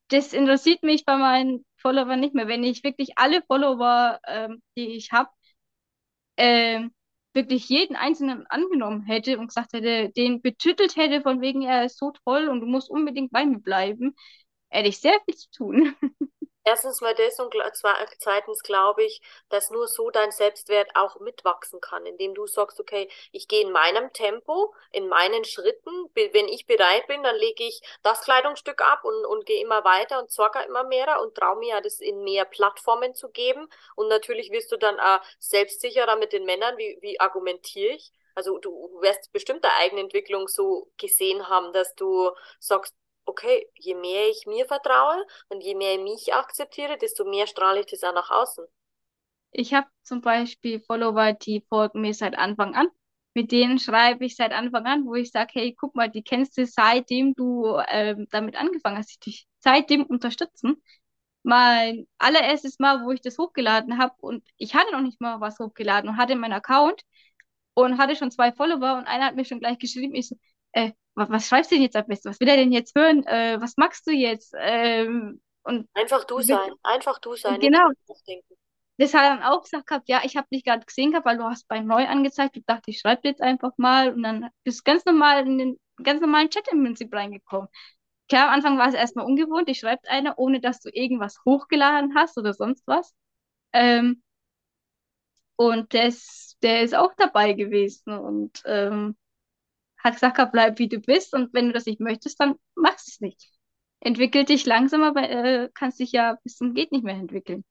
das 0.09 0.33
interessiert 0.33 0.83
mich 0.83 1.05
bei 1.05 1.17
meinen 1.17 1.65
Followern 1.77 2.21
nicht 2.21 2.35
mehr. 2.35 2.49
Wenn 2.49 2.65
ich 2.65 2.83
wirklich 2.85 3.17
alle 3.17 3.43
Follower, 3.43 4.21
ähm, 4.27 4.63
die 4.77 4.89
ich 4.97 5.13
habe, 5.13 5.31
ähm, 6.37 6.93
wirklich 7.35 7.69
jeden 7.69 7.97
einzelnen 7.97 8.47
angenommen 8.49 9.03
hätte 9.05 9.39
und 9.39 9.49
gesagt 9.49 9.73
hätte, 9.73 10.11
den 10.13 10.43
betüttelt 10.43 10.97
hätte 10.97 11.23
von 11.23 11.41
wegen, 11.41 11.63
er 11.63 11.85
ist 11.87 11.99
so 11.99 12.13
toll 12.25 12.49
und 12.49 12.61
du 12.61 12.67
musst 12.67 12.91
unbedingt 12.91 13.33
bei 13.33 13.47
mir 13.47 13.59
bleiben, 13.61 14.15
hätte 14.71 14.89
ich 14.89 15.01
sehr 15.01 15.19
viel 15.27 15.37
zu 15.37 15.51
tun. 15.51 15.95
Erstens 16.65 17.01
mal 17.01 17.15
das 17.15 17.41
und 17.41 17.53
zweitens 18.19 18.63
glaube 18.63 19.03
ich, 19.03 19.21
dass 19.49 19.71
nur 19.71 19.89
so 19.89 20.11
dein 20.11 20.31
Selbstwert 20.31 20.91
auch 20.95 21.19
mitwachsen 21.19 21.81
kann, 21.81 22.07
indem 22.07 22.35
du 22.35 22.47
sagst, 22.47 22.79
okay, 22.79 23.09
ich 23.33 23.49
gehe 23.49 23.63
in 23.63 23.73
meinem 23.73 24.13
Tempo, 24.13 24.73
in 24.93 25.09
meinen 25.09 25.45
Schritten, 25.45 25.91
wenn 26.15 26.47
ich 26.47 26.67
bereit 26.67 27.09
bin, 27.09 27.23
dann 27.25 27.35
lege 27.35 27.65
ich 27.65 27.83
das 28.03 28.21
Kleidungsstück 28.23 28.81
ab 28.81 29.05
und, 29.05 29.25
und 29.27 29.45
gehe 29.45 29.61
immer 29.61 29.83
weiter 29.85 30.21
und 30.21 30.31
zocke 30.31 30.63
immer 30.63 30.85
mehr 30.85 31.21
und 31.21 31.35
traue 31.35 31.59
mir 31.59 31.71
ja 31.71 31.81
das 31.81 31.99
in 31.99 32.23
mehr 32.23 32.45
Plattformen 32.45 33.15
zu 33.15 33.31
geben. 33.31 33.69
Und 33.97 34.07
natürlich 34.09 34.53
wirst 34.53 34.71
du 34.71 34.77
dann 34.77 35.01
auch 35.01 35.21
selbstsicherer 35.41 36.15
mit 36.15 36.33
den 36.33 36.45
Männern, 36.45 36.79
wie, 36.79 36.97
wie 37.01 37.19
argumentiere 37.19 37.95
ich? 37.95 38.13
Also 38.35 38.59
du 38.59 38.71
wirst 39.03 39.33
bestimmt 39.33 39.65
deine 39.65 39.75
eigene 39.77 40.01
Entwicklung 40.03 40.49
so 40.49 40.91
gesehen 40.97 41.49
haben, 41.49 41.73
dass 41.73 41.95
du 41.97 42.31
sagst, 42.61 42.95
okay, 43.25 43.69
je 43.75 43.95
mehr 43.95 44.29
ich 44.29 44.47
mir 44.47 44.67
vertraue 44.67 45.25
und 45.49 45.63
je 45.63 45.75
mehr 45.75 45.95
ich 45.95 46.01
mich 46.03 46.35
akzeptiere, 46.35 46.99
desto 46.99 47.25
mehr 47.25 47.47
strahle 47.47 47.81
ich 47.81 47.87
das 47.87 48.03
auch 48.05 48.15
nach 48.15 48.31
außen. 48.31 48.65
Ich 49.53 49.75
habe 49.75 49.87
zum 50.03 50.21
Beispiel 50.21 50.81
Follower, 50.81 51.33
die 51.35 51.65
folgen 51.69 52.01
mir 52.01 52.15
seit 52.15 52.37
Anfang 52.39 52.75
an. 52.75 52.89
Mit 53.35 53.53
denen 53.53 53.79
schreibe 53.79 54.25
ich 54.27 54.37
seit 54.37 54.53
Anfang 54.53 54.87
an, 54.87 55.07
wo 55.07 55.15
ich 55.15 55.31
sage, 55.31 55.53
hey, 55.55 55.75
guck 55.79 55.95
mal, 55.95 56.09
die 56.11 56.23
kennst 56.23 56.57
du 56.59 56.67
seitdem 56.67 57.35
du 57.35 57.79
ähm, 57.89 58.27
damit 58.31 58.57
angefangen 58.57 58.99
hast, 58.99 59.15
die 59.15 59.31
dich 59.31 59.47
seitdem 59.61 60.05
unterstützen. 60.05 60.83
Mein 61.43 62.07
allererstes 62.19 62.79
Mal, 62.79 63.05
wo 63.05 63.11
ich 63.11 63.21
das 63.21 63.39
hochgeladen 63.39 63.99
habe 63.99 64.15
und 64.21 64.45
ich 64.59 64.75
hatte 64.75 64.93
noch 64.93 65.01
nicht 65.01 65.21
mal 65.21 65.41
was 65.41 65.59
hochgeladen 65.59 66.11
und 66.11 66.17
hatte 66.17 66.37
meinen 66.37 66.53
Account 66.53 67.03
und 67.75 67.99
hatte 67.99 68.17
schon 68.17 68.31
zwei 68.31 68.53
Follower 68.53 68.99
und 68.99 69.07
einer 69.07 69.27
hat 69.27 69.37
mir 69.37 69.45
schon 69.45 69.61
gleich 69.61 69.79
geschrieben, 69.79 70.15
ich 70.15 70.29
so, 70.29 70.37
äh, 70.73 70.93
was, 71.15 71.31
was 71.31 71.49
schreibst 71.49 71.71
du 71.71 71.75
denn 71.77 71.83
jetzt 71.83 71.97
am 71.97 72.07
besten? 72.07 72.31
Was 72.31 72.41
will 72.41 72.49
er 72.49 72.57
denn 72.57 72.73
jetzt 72.73 72.95
hören? 72.97 73.25
Äh, 73.27 73.61
was 73.61 73.77
magst 73.77 74.07
du 74.07 74.13
jetzt? 74.13 74.55
Ähm, 74.59 75.41
und 75.65 75.89
Einfach 75.95 76.25
du 76.25 76.41
sein, 76.41 76.73
einfach 76.83 77.19
du 77.21 77.37
sein, 77.37 77.61
genau, 77.61 77.89
das 78.99 79.15
hat 79.15 79.23
er 79.23 79.37
dann 79.37 79.43
auch 79.43 79.63
gesagt 79.63 79.87
gehabt, 79.87 80.09
ja, 80.09 80.21
ich 80.25 80.37
habe 80.37 80.47
dich 80.53 80.65
gerade 80.65 80.85
gesehen 80.85 81.11
gehabt, 81.11 81.27
weil 81.27 81.39
du 81.39 81.45
hast 81.45 81.67
bei 81.69 81.81
neu 81.81 82.07
angezeigt. 82.07 82.57
Ich 82.57 82.65
dachte, 82.67 82.91
ich 82.91 83.01
schreibe 83.01 83.27
jetzt 83.27 83.41
einfach 83.41 83.73
mal 83.77 84.13
und 84.13 84.23
dann 84.23 84.49
bist 84.65 84.81
du 84.81 84.83
ganz 84.85 85.05
normal 85.05 85.47
in 85.47 85.59
den 85.59 85.81
ganz 86.03 86.21
normalen 86.21 86.51
Chat 86.51 86.69
im 86.69 86.85
Prinzip 86.85 87.13
reingekommen. 87.15 87.69
Klar, 88.29 88.49
am 88.49 88.55
Anfang 88.55 88.79
war 88.79 88.89
es 88.89 88.95
erstmal 88.95 89.27
ungewohnt. 89.27 89.69
Ich 89.69 89.81
schreibe 89.81 90.09
einer, 90.09 90.39
ohne 90.39 90.61
dass 90.61 90.81
du 90.81 90.91
irgendwas 90.93 91.39
hochgeladen 91.45 92.15
hast 92.15 92.39
oder 92.39 92.55
sonst 92.55 92.87
was. 92.87 93.15
Ähm, 93.73 94.23
und 95.57 95.95
das, 95.95 96.57
der 96.63 96.83
ist 96.83 96.95
auch 96.95 97.13
dabei 97.17 97.53
gewesen 97.53 98.19
und 98.19 98.63
ähm, 98.67 99.17
hat 100.03 100.15
gesagt, 100.15 100.37
gehabt, 100.37 100.53
bleib 100.53 100.79
wie 100.79 100.89
du 100.89 100.99
bist 101.01 101.35
und 101.35 101.53
wenn 101.55 101.67
du 101.69 101.73
das 101.73 101.87
nicht 101.87 102.01
möchtest, 102.01 102.41
dann 102.41 102.57
machst 102.75 103.09
es 103.09 103.21
nicht. 103.21 103.51
Entwickel 104.01 104.45
dich 104.45 104.67
langsam, 104.67 105.03
aber 105.03 105.29
äh, 105.29 105.69
kannst 105.75 106.01
dich 106.01 106.13
ja 106.13 106.39
bis 106.43 106.57
zum 106.57 106.75
geht 106.75 106.93
nicht 106.93 107.05
mehr 107.05 107.15
entwickeln. 107.15 107.65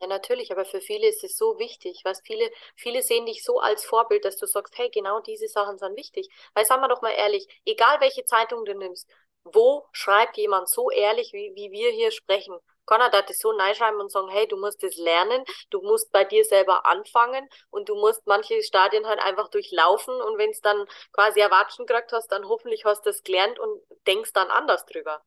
Ja, 0.00 0.06
natürlich, 0.08 0.52
aber 0.52 0.64
für 0.64 0.80
viele 0.80 1.08
ist 1.08 1.24
es 1.24 1.36
so 1.36 1.58
wichtig, 1.58 2.02
was 2.04 2.20
viele, 2.24 2.50
viele 2.76 3.02
sehen 3.02 3.26
dich 3.26 3.42
so 3.44 3.58
als 3.60 3.84
Vorbild, 3.84 4.24
dass 4.24 4.36
du 4.36 4.46
sagst, 4.46 4.76
hey, 4.78 4.90
genau 4.90 5.20
diese 5.20 5.48
Sachen 5.48 5.78
sind 5.78 5.96
wichtig. 5.96 6.28
Weil, 6.54 6.64
sagen 6.66 6.82
wir 6.82 6.88
doch 6.88 7.02
mal 7.02 7.12
ehrlich, 7.12 7.46
egal 7.64 8.00
welche 8.00 8.24
Zeitung 8.24 8.64
du 8.64 8.74
nimmst, 8.74 9.08
wo 9.44 9.86
schreibt 9.92 10.36
jemand 10.36 10.68
so 10.68 10.90
ehrlich, 10.90 11.32
wie, 11.32 11.52
wie 11.54 11.70
wir 11.72 11.90
hier 11.92 12.10
sprechen? 12.10 12.56
Keiner 12.86 13.10
darf 13.10 13.26
das 13.26 13.38
so 13.38 13.50
reinschreiben 13.50 14.00
und 14.00 14.10
sagen, 14.12 14.28
hey, 14.28 14.46
du 14.48 14.56
musst 14.56 14.82
das 14.82 14.96
lernen, 14.96 15.44
du 15.70 15.80
musst 15.82 16.12
bei 16.12 16.24
dir 16.24 16.44
selber 16.44 16.86
anfangen 16.86 17.48
und 17.70 17.88
du 17.88 17.94
musst 17.96 18.26
manche 18.26 18.62
Stadien 18.62 19.06
halt 19.06 19.20
einfach 19.20 19.48
durchlaufen 19.48 20.14
und 20.20 20.38
wenn 20.38 20.50
es 20.50 20.60
dann 20.60 20.86
quasi 21.12 21.40
Erwatschen 21.40 21.86
gekriegt 21.86 22.12
hast, 22.12 22.28
dann 22.32 22.48
hoffentlich 22.48 22.84
hast 22.84 23.04
du 23.06 23.10
es 23.10 23.22
gelernt 23.22 23.58
und 23.58 23.80
denkst 24.06 24.32
dann 24.32 24.50
anders 24.50 24.84
drüber. 24.86 25.22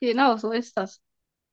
Genau, 0.00 0.36
so 0.36 0.52
ist 0.52 0.76
das. 0.76 1.00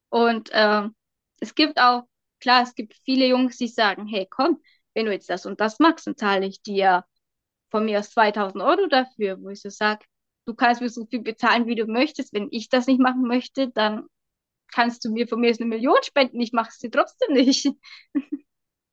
Und 0.10 0.50
ähm, 0.54 0.96
es 1.40 1.56
gibt 1.56 1.80
auch, 1.80 2.04
klar, 2.42 2.64
es 2.64 2.76
gibt 2.76 2.96
viele 3.06 3.28
Jungs, 3.28 3.58
die 3.58 3.68
sagen, 3.68 4.08
hey, 4.08 4.28
komm, 4.30 4.62
wenn 4.96 5.06
du 5.08 5.12
jetzt 5.14 5.30
das 5.30 5.46
und 5.46 5.62
das 5.62 5.80
machst, 5.80 6.08
dann 6.08 6.18
zahle 6.18 6.48
ich 6.48 6.62
dir 6.64 7.06
von 7.72 7.86
mir 7.86 8.00
aus 8.00 8.12
2000 8.12 8.64
Euro 8.64 8.88
dafür, 8.88 9.42
wo 9.42 9.50
ich 9.50 9.62
so 9.62 9.70
sage, 9.70 10.06
du 10.46 10.56
kannst 10.56 10.82
mir 10.82 10.90
so 10.90 11.06
viel 11.08 11.22
bezahlen, 11.22 11.68
wie 11.68 11.76
du 11.76 11.86
möchtest. 11.88 12.34
Wenn 12.34 12.50
ich 12.52 12.70
das 12.70 12.88
nicht 12.88 13.00
machen 13.02 13.24
möchte, 13.24 13.70
dann 13.72 14.08
kannst 14.72 15.06
du 15.06 15.10
mir 15.12 15.28
von 15.28 15.40
mir 15.40 15.54
eine 15.54 15.66
Million 15.68 16.02
spenden, 16.04 16.40
ich 16.42 16.54
mache 16.54 16.70
es 16.70 16.78
dir 16.80 16.92
trotzdem 16.92 17.34
nicht. 17.34 17.68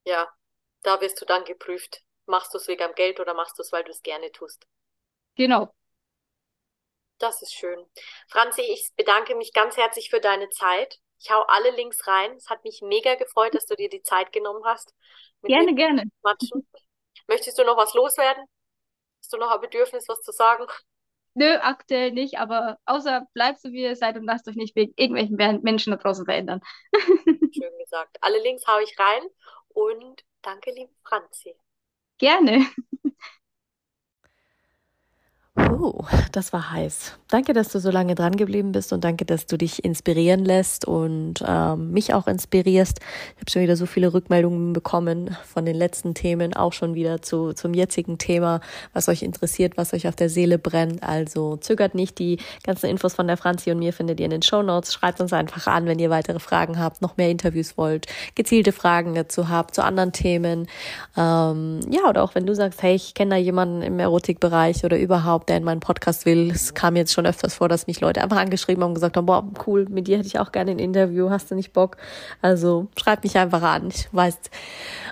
Ja, 0.04 0.28
da 0.82 1.00
wirst 1.00 1.20
du 1.20 1.24
dann 1.24 1.44
geprüft. 1.44 2.02
Machst 2.26 2.52
du 2.52 2.58
es 2.58 2.66
wegen 2.66 2.82
dem 2.88 2.96
Geld 2.96 3.20
oder 3.20 3.32
machst 3.34 3.58
du 3.58 3.62
es, 3.62 3.70
weil 3.70 3.84
du 3.84 3.92
es 3.92 4.02
gerne 4.02 4.32
tust? 4.32 4.66
Genau. 5.36 5.74
Das 7.18 7.42
ist 7.42 7.54
schön. 7.54 7.86
Franzi, 8.28 8.62
ich 8.62 8.90
bedanke 8.96 9.34
mich 9.36 9.52
ganz 9.52 9.76
herzlich 9.76 10.10
für 10.10 10.20
deine 10.20 10.50
Zeit. 10.50 10.98
Ich 11.20 11.30
hau 11.30 11.42
alle 11.48 11.70
Links 11.70 12.06
rein. 12.06 12.32
Es 12.36 12.48
hat 12.48 12.62
mich 12.64 12.80
mega 12.82 13.14
gefreut, 13.16 13.54
dass 13.54 13.66
du 13.66 13.74
dir 13.76 13.88
die 13.88 14.02
Zeit 14.02 14.32
genommen 14.32 14.64
hast, 14.64 14.94
Gerne, 15.46 15.74
gerne. 15.74 16.04
zu 16.04 16.10
quatschen. 16.22 16.68
Möchtest 17.28 17.58
du 17.58 17.64
noch 17.64 17.76
was 17.76 17.94
loswerden? 17.94 18.44
Hast 19.22 19.32
du 19.32 19.38
noch 19.38 19.50
ein 19.52 19.60
Bedürfnis, 19.60 20.08
was 20.08 20.22
zu 20.22 20.32
sagen? 20.32 20.66
Nö, 21.38 21.56
aktuell 21.62 22.10
nicht, 22.10 22.38
aber 22.38 22.78
außer 22.84 23.28
bleibt 23.32 23.60
so 23.60 23.70
wie 23.70 23.82
ihr 23.82 23.94
seid 23.94 24.16
und 24.16 24.24
lasst 24.24 24.48
euch 24.48 24.56
nicht 24.56 24.74
wegen 24.74 24.92
irgendwelchen 24.96 25.62
Menschen 25.62 25.92
da 25.92 25.96
draußen 25.96 26.24
verändern. 26.24 26.60
Schön 27.54 27.78
gesagt. 27.78 28.16
Alle 28.20 28.42
Links 28.42 28.66
haue 28.66 28.82
ich 28.82 28.98
rein 28.98 29.22
und 29.68 30.24
danke, 30.42 30.72
liebe 30.72 30.90
Franzi. 31.04 31.54
Gerne. 32.18 32.66
Oh, 35.80 36.04
das 36.32 36.52
war 36.52 36.72
heiß. 36.72 37.18
Danke, 37.28 37.52
dass 37.52 37.68
du 37.68 37.78
so 37.78 37.90
lange 37.90 38.14
dran 38.14 38.36
geblieben 38.36 38.72
bist 38.72 38.92
und 38.92 39.04
danke, 39.04 39.24
dass 39.24 39.46
du 39.46 39.58
dich 39.58 39.84
inspirieren 39.84 40.44
lässt 40.44 40.86
und 40.86 41.44
ähm, 41.46 41.90
mich 41.90 42.14
auch 42.14 42.26
inspirierst. 42.26 43.00
Ich 43.00 43.40
habe 43.40 43.50
schon 43.50 43.62
wieder 43.62 43.76
so 43.76 43.86
viele 43.86 44.14
Rückmeldungen 44.14 44.72
bekommen 44.72 45.36
von 45.44 45.64
den 45.64 45.76
letzten 45.76 46.14
Themen, 46.14 46.54
auch 46.54 46.72
schon 46.72 46.94
wieder 46.94 47.20
zu, 47.22 47.52
zum 47.52 47.74
jetzigen 47.74 48.18
Thema, 48.18 48.60
was 48.92 49.08
euch 49.08 49.22
interessiert, 49.22 49.76
was 49.76 49.92
euch 49.92 50.08
auf 50.08 50.16
der 50.16 50.30
Seele 50.30 50.58
brennt. 50.58 51.02
Also 51.02 51.56
zögert 51.56 51.94
nicht. 51.94 52.18
Die 52.18 52.38
ganzen 52.62 52.86
Infos 52.86 53.14
von 53.14 53.26
der 53.26 53.36
Franzi 53.36 53.70
und 53.70 53.78
mir 53.78 53.92
findet 53.92 54.20
ihr 54.20 54.24
in 54.24 54.30
den 54.30 54.42
Show 54.42 54.62
Notes. 54.62 54.94
Schreibt 54.94 55.20
uns 55.20 55.32
einfach 55.32 55.66
an, 55.66 55.86
wenn 55.86 55.98
ihr 55.98 56.10
weitere 56.10 56.38
Fragen 56.38 56.78
habt, 56.78 57.02
noch 57.02 57.16
mehr 57.16 57.30
Interviews 57.30 57.76
wollt, 57.76 58.06
gezielte 58.34 58.72
Fragen 58.72 59.14
dazu 59.14 59.48
habt, 59.48 59.74
zu 59.74 59.84
anderen 59.84 60.12
Themen. 60.12 60.66
Ähm, 61.16 61.80
ja, 61.90 62.08
oder 62.08 62.22
auch 62.22 62.34
wenn 62.34 62.46
du 62.46 62.54
sagst, 62.54 62.82
hey, 62.82 62.94
ich 62.94 63.14
kenne 63.14 63.30
da 63.32 63.36
jemanden 63.36 63.82
im 63.82 63.98
Erotikbereich 63.98 64.84
oder 64.84 64.98
überhaupt, 64.98 65.47
der 65.48 65.56
in 65.56 65.64
meinen 65.64 65.80
Podcast 65.80 66.26
will. 66.26 66.50
Es 66.50 66.74
kam 66.74 66.96
jetzt 66.96 67.12
schon 67.12 67.26
öfters 67.26 67.54
vor, 67.54 67.68
dass 67.68 67.86
mich 67.86 68.00
Leute 68.00 68.22
einfach 68.22 68.36
angeschrieben 68.38 68.82
haben 68.82 68.90
und 68.90 68.94
gesagt 68.94 69.16
haben, 69.16 69.26
boah, 69.26 69.44
cool, 69.66 69.86
mit 69.88 70.06
dir 70.06 70.18
hätte 70.18 70.26
ich 70.26 70.38
auch 70.38 70.52
gerne 70.52 70.72
ein 70.72 70.78
Interview, 70.78 71.30
hast 71.30 71.50
du 71.50 71.54
nicht 71.54 71.72
Bock? 71.72 71.96
Also 72.42 72.88
schreib 72.96 73.24
mich 73.24 73.36
einfach 73.36 73.62
an. 73.62 73.88
Ich 73.88 74.08
weiß. 74.12 74.38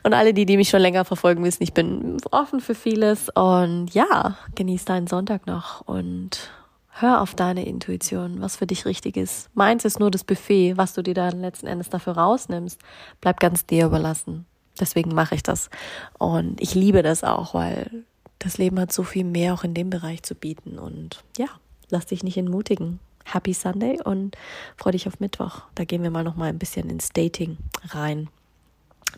Und 0.02 0.14
alle, 0.14 0.34
die, 0.34 0.46
die 0.46 0.56
mich 0.56 0.68
schon 0.68 0.80
länger 0.80 1.04
verfolgen, 1.04 1.44
wissen, 1.44 1.62
ich 1.62 1.72
bin 1.72 2.18
offen 2.30 2.60
für 2.60 2.74
vieles. 2.74 3.28
Und 3.34 3.92
ja, 3.94 4.36
genieß 4.54 4.84
deinen 4.84 5.06
Sonntag 5.06 5.46
noch 5.46 5.80
und 5.82 6.50
hör 6.98 7.20
auf 7.20 7.34
deine 7.34 7.66
Intuition, 7.66 8.40
was 8.40 8.56
für 8.56 8.66
dich 8.66 8.86
richtig 8.86 9.16
ist. 9.16 9.50
Meins 9.54 9.84
ist 9.84 10.00
nur 10.00 10.10
das 10.10 10.24
Buffet, 10.24 10.76
was 10.76 10.94
du 10.94 11.02
dir 11.02 11.14
dann 11.14 11.40
letzten 11.40 11.66
Endes 11.66 11.90
dafür 11.90 12.14
rausnimmst. 12.16 12.80
Bleib 13.20 13.40
ganz 13.40 13.66
dir 13.66 13.86
überlassen. 13.86 14.46
Deswegen 14.80 15.14
mache 15.14 15.34
ich 15.34 15.42
das. 15.42 15.70
Und 16.18 16.60
ich 16.60 16.74
liebe 16.74 17.02
das 17.02 17.24
auch, 17.24 17.54
weil 17.54 18.04
das 18.38 18.58
Leben 18.58 18.78
hat 18.78 18.92
so 18.92 19.02
viel 19.02 19.24
mehr 19.24 19.54
auch 19.54 19.64
in 19.64 19.74
dem 19.74 19.90
Bereich 19.90 20.22
zu 20.22 20.34
bieten. 20.34 20.78
Und 20.78 21.24
ja, 21.36 21.48
lass 21.88 22.06
dich 22.06 22.22
nicht 22.22 22.36
entmutigen. 22.36 23.00
Happy 23.24 23.52
Sunday 23.52 24.00
und 24.02 24.36
freu 24.76 24.92
dich 24.92 25.08
auf 25.08 25.18
Mittwoch. 25.20 25.62
Da 25.74 25.84
gehen 25.84 26.02
wir 26.02 26.10
mal 26.10 26.22
noch 26.22 26.36
mal 26.36 26.48
ein 26.48 26.58
bisschen 26.58 26.88
ins 26.88 27.10
Dating 27.10 27.56
rein. 27.88 28.28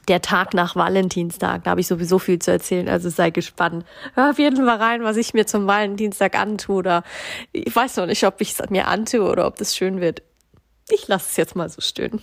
Der 0.07 0.23
Tag 0.23 0.55
nach 0.55 0.77
Valentinstag, 0.77 1.65
da 1.65 1.71
habe 1.71 1.81
ich 1.81 1.87
sowieso 1.87 2.19
viel 2.19 2.39
zu 2.39 2.51
erzählen, 2.51 2.89
also 2.89 3.11
sei 3.11 3.31
gespannt. 3.31 3.85
Hör 4.15 4.31
auf 4.31 4.39
jeden 4.39 4.57
Fall 4.57 4.77
rein, 4.77 5.03
was 5.03 5.19
ich 5.19 5.35
mir 5.35 5.47
zum 5.47 5.67
Valentinstag 5.67 6.39
antue 6.39 6.77
oder 6.77 7.03
ich 7.53 7.75
weiß 7.75 7.97
noch 7.97 8.07
nicht, 8.07 8.25
ob 8.25 8.41
ich 8.41 8.59
es 8.59 8.71
mir 8.71 8.87
antue 8.87 9.29
oder 9.29 9.47
ob 9.47 9.57
das 9.57 9.77
schön 9.77 10.01
wird. 10.01 10.23
Ich 10.89 11.09
lasse 11.09 11.27
es 11.29 11.37
jetzt 11.37 11.57
mal 11.57 11.69
so 11.69 11.83
stehen. 11.83 12.23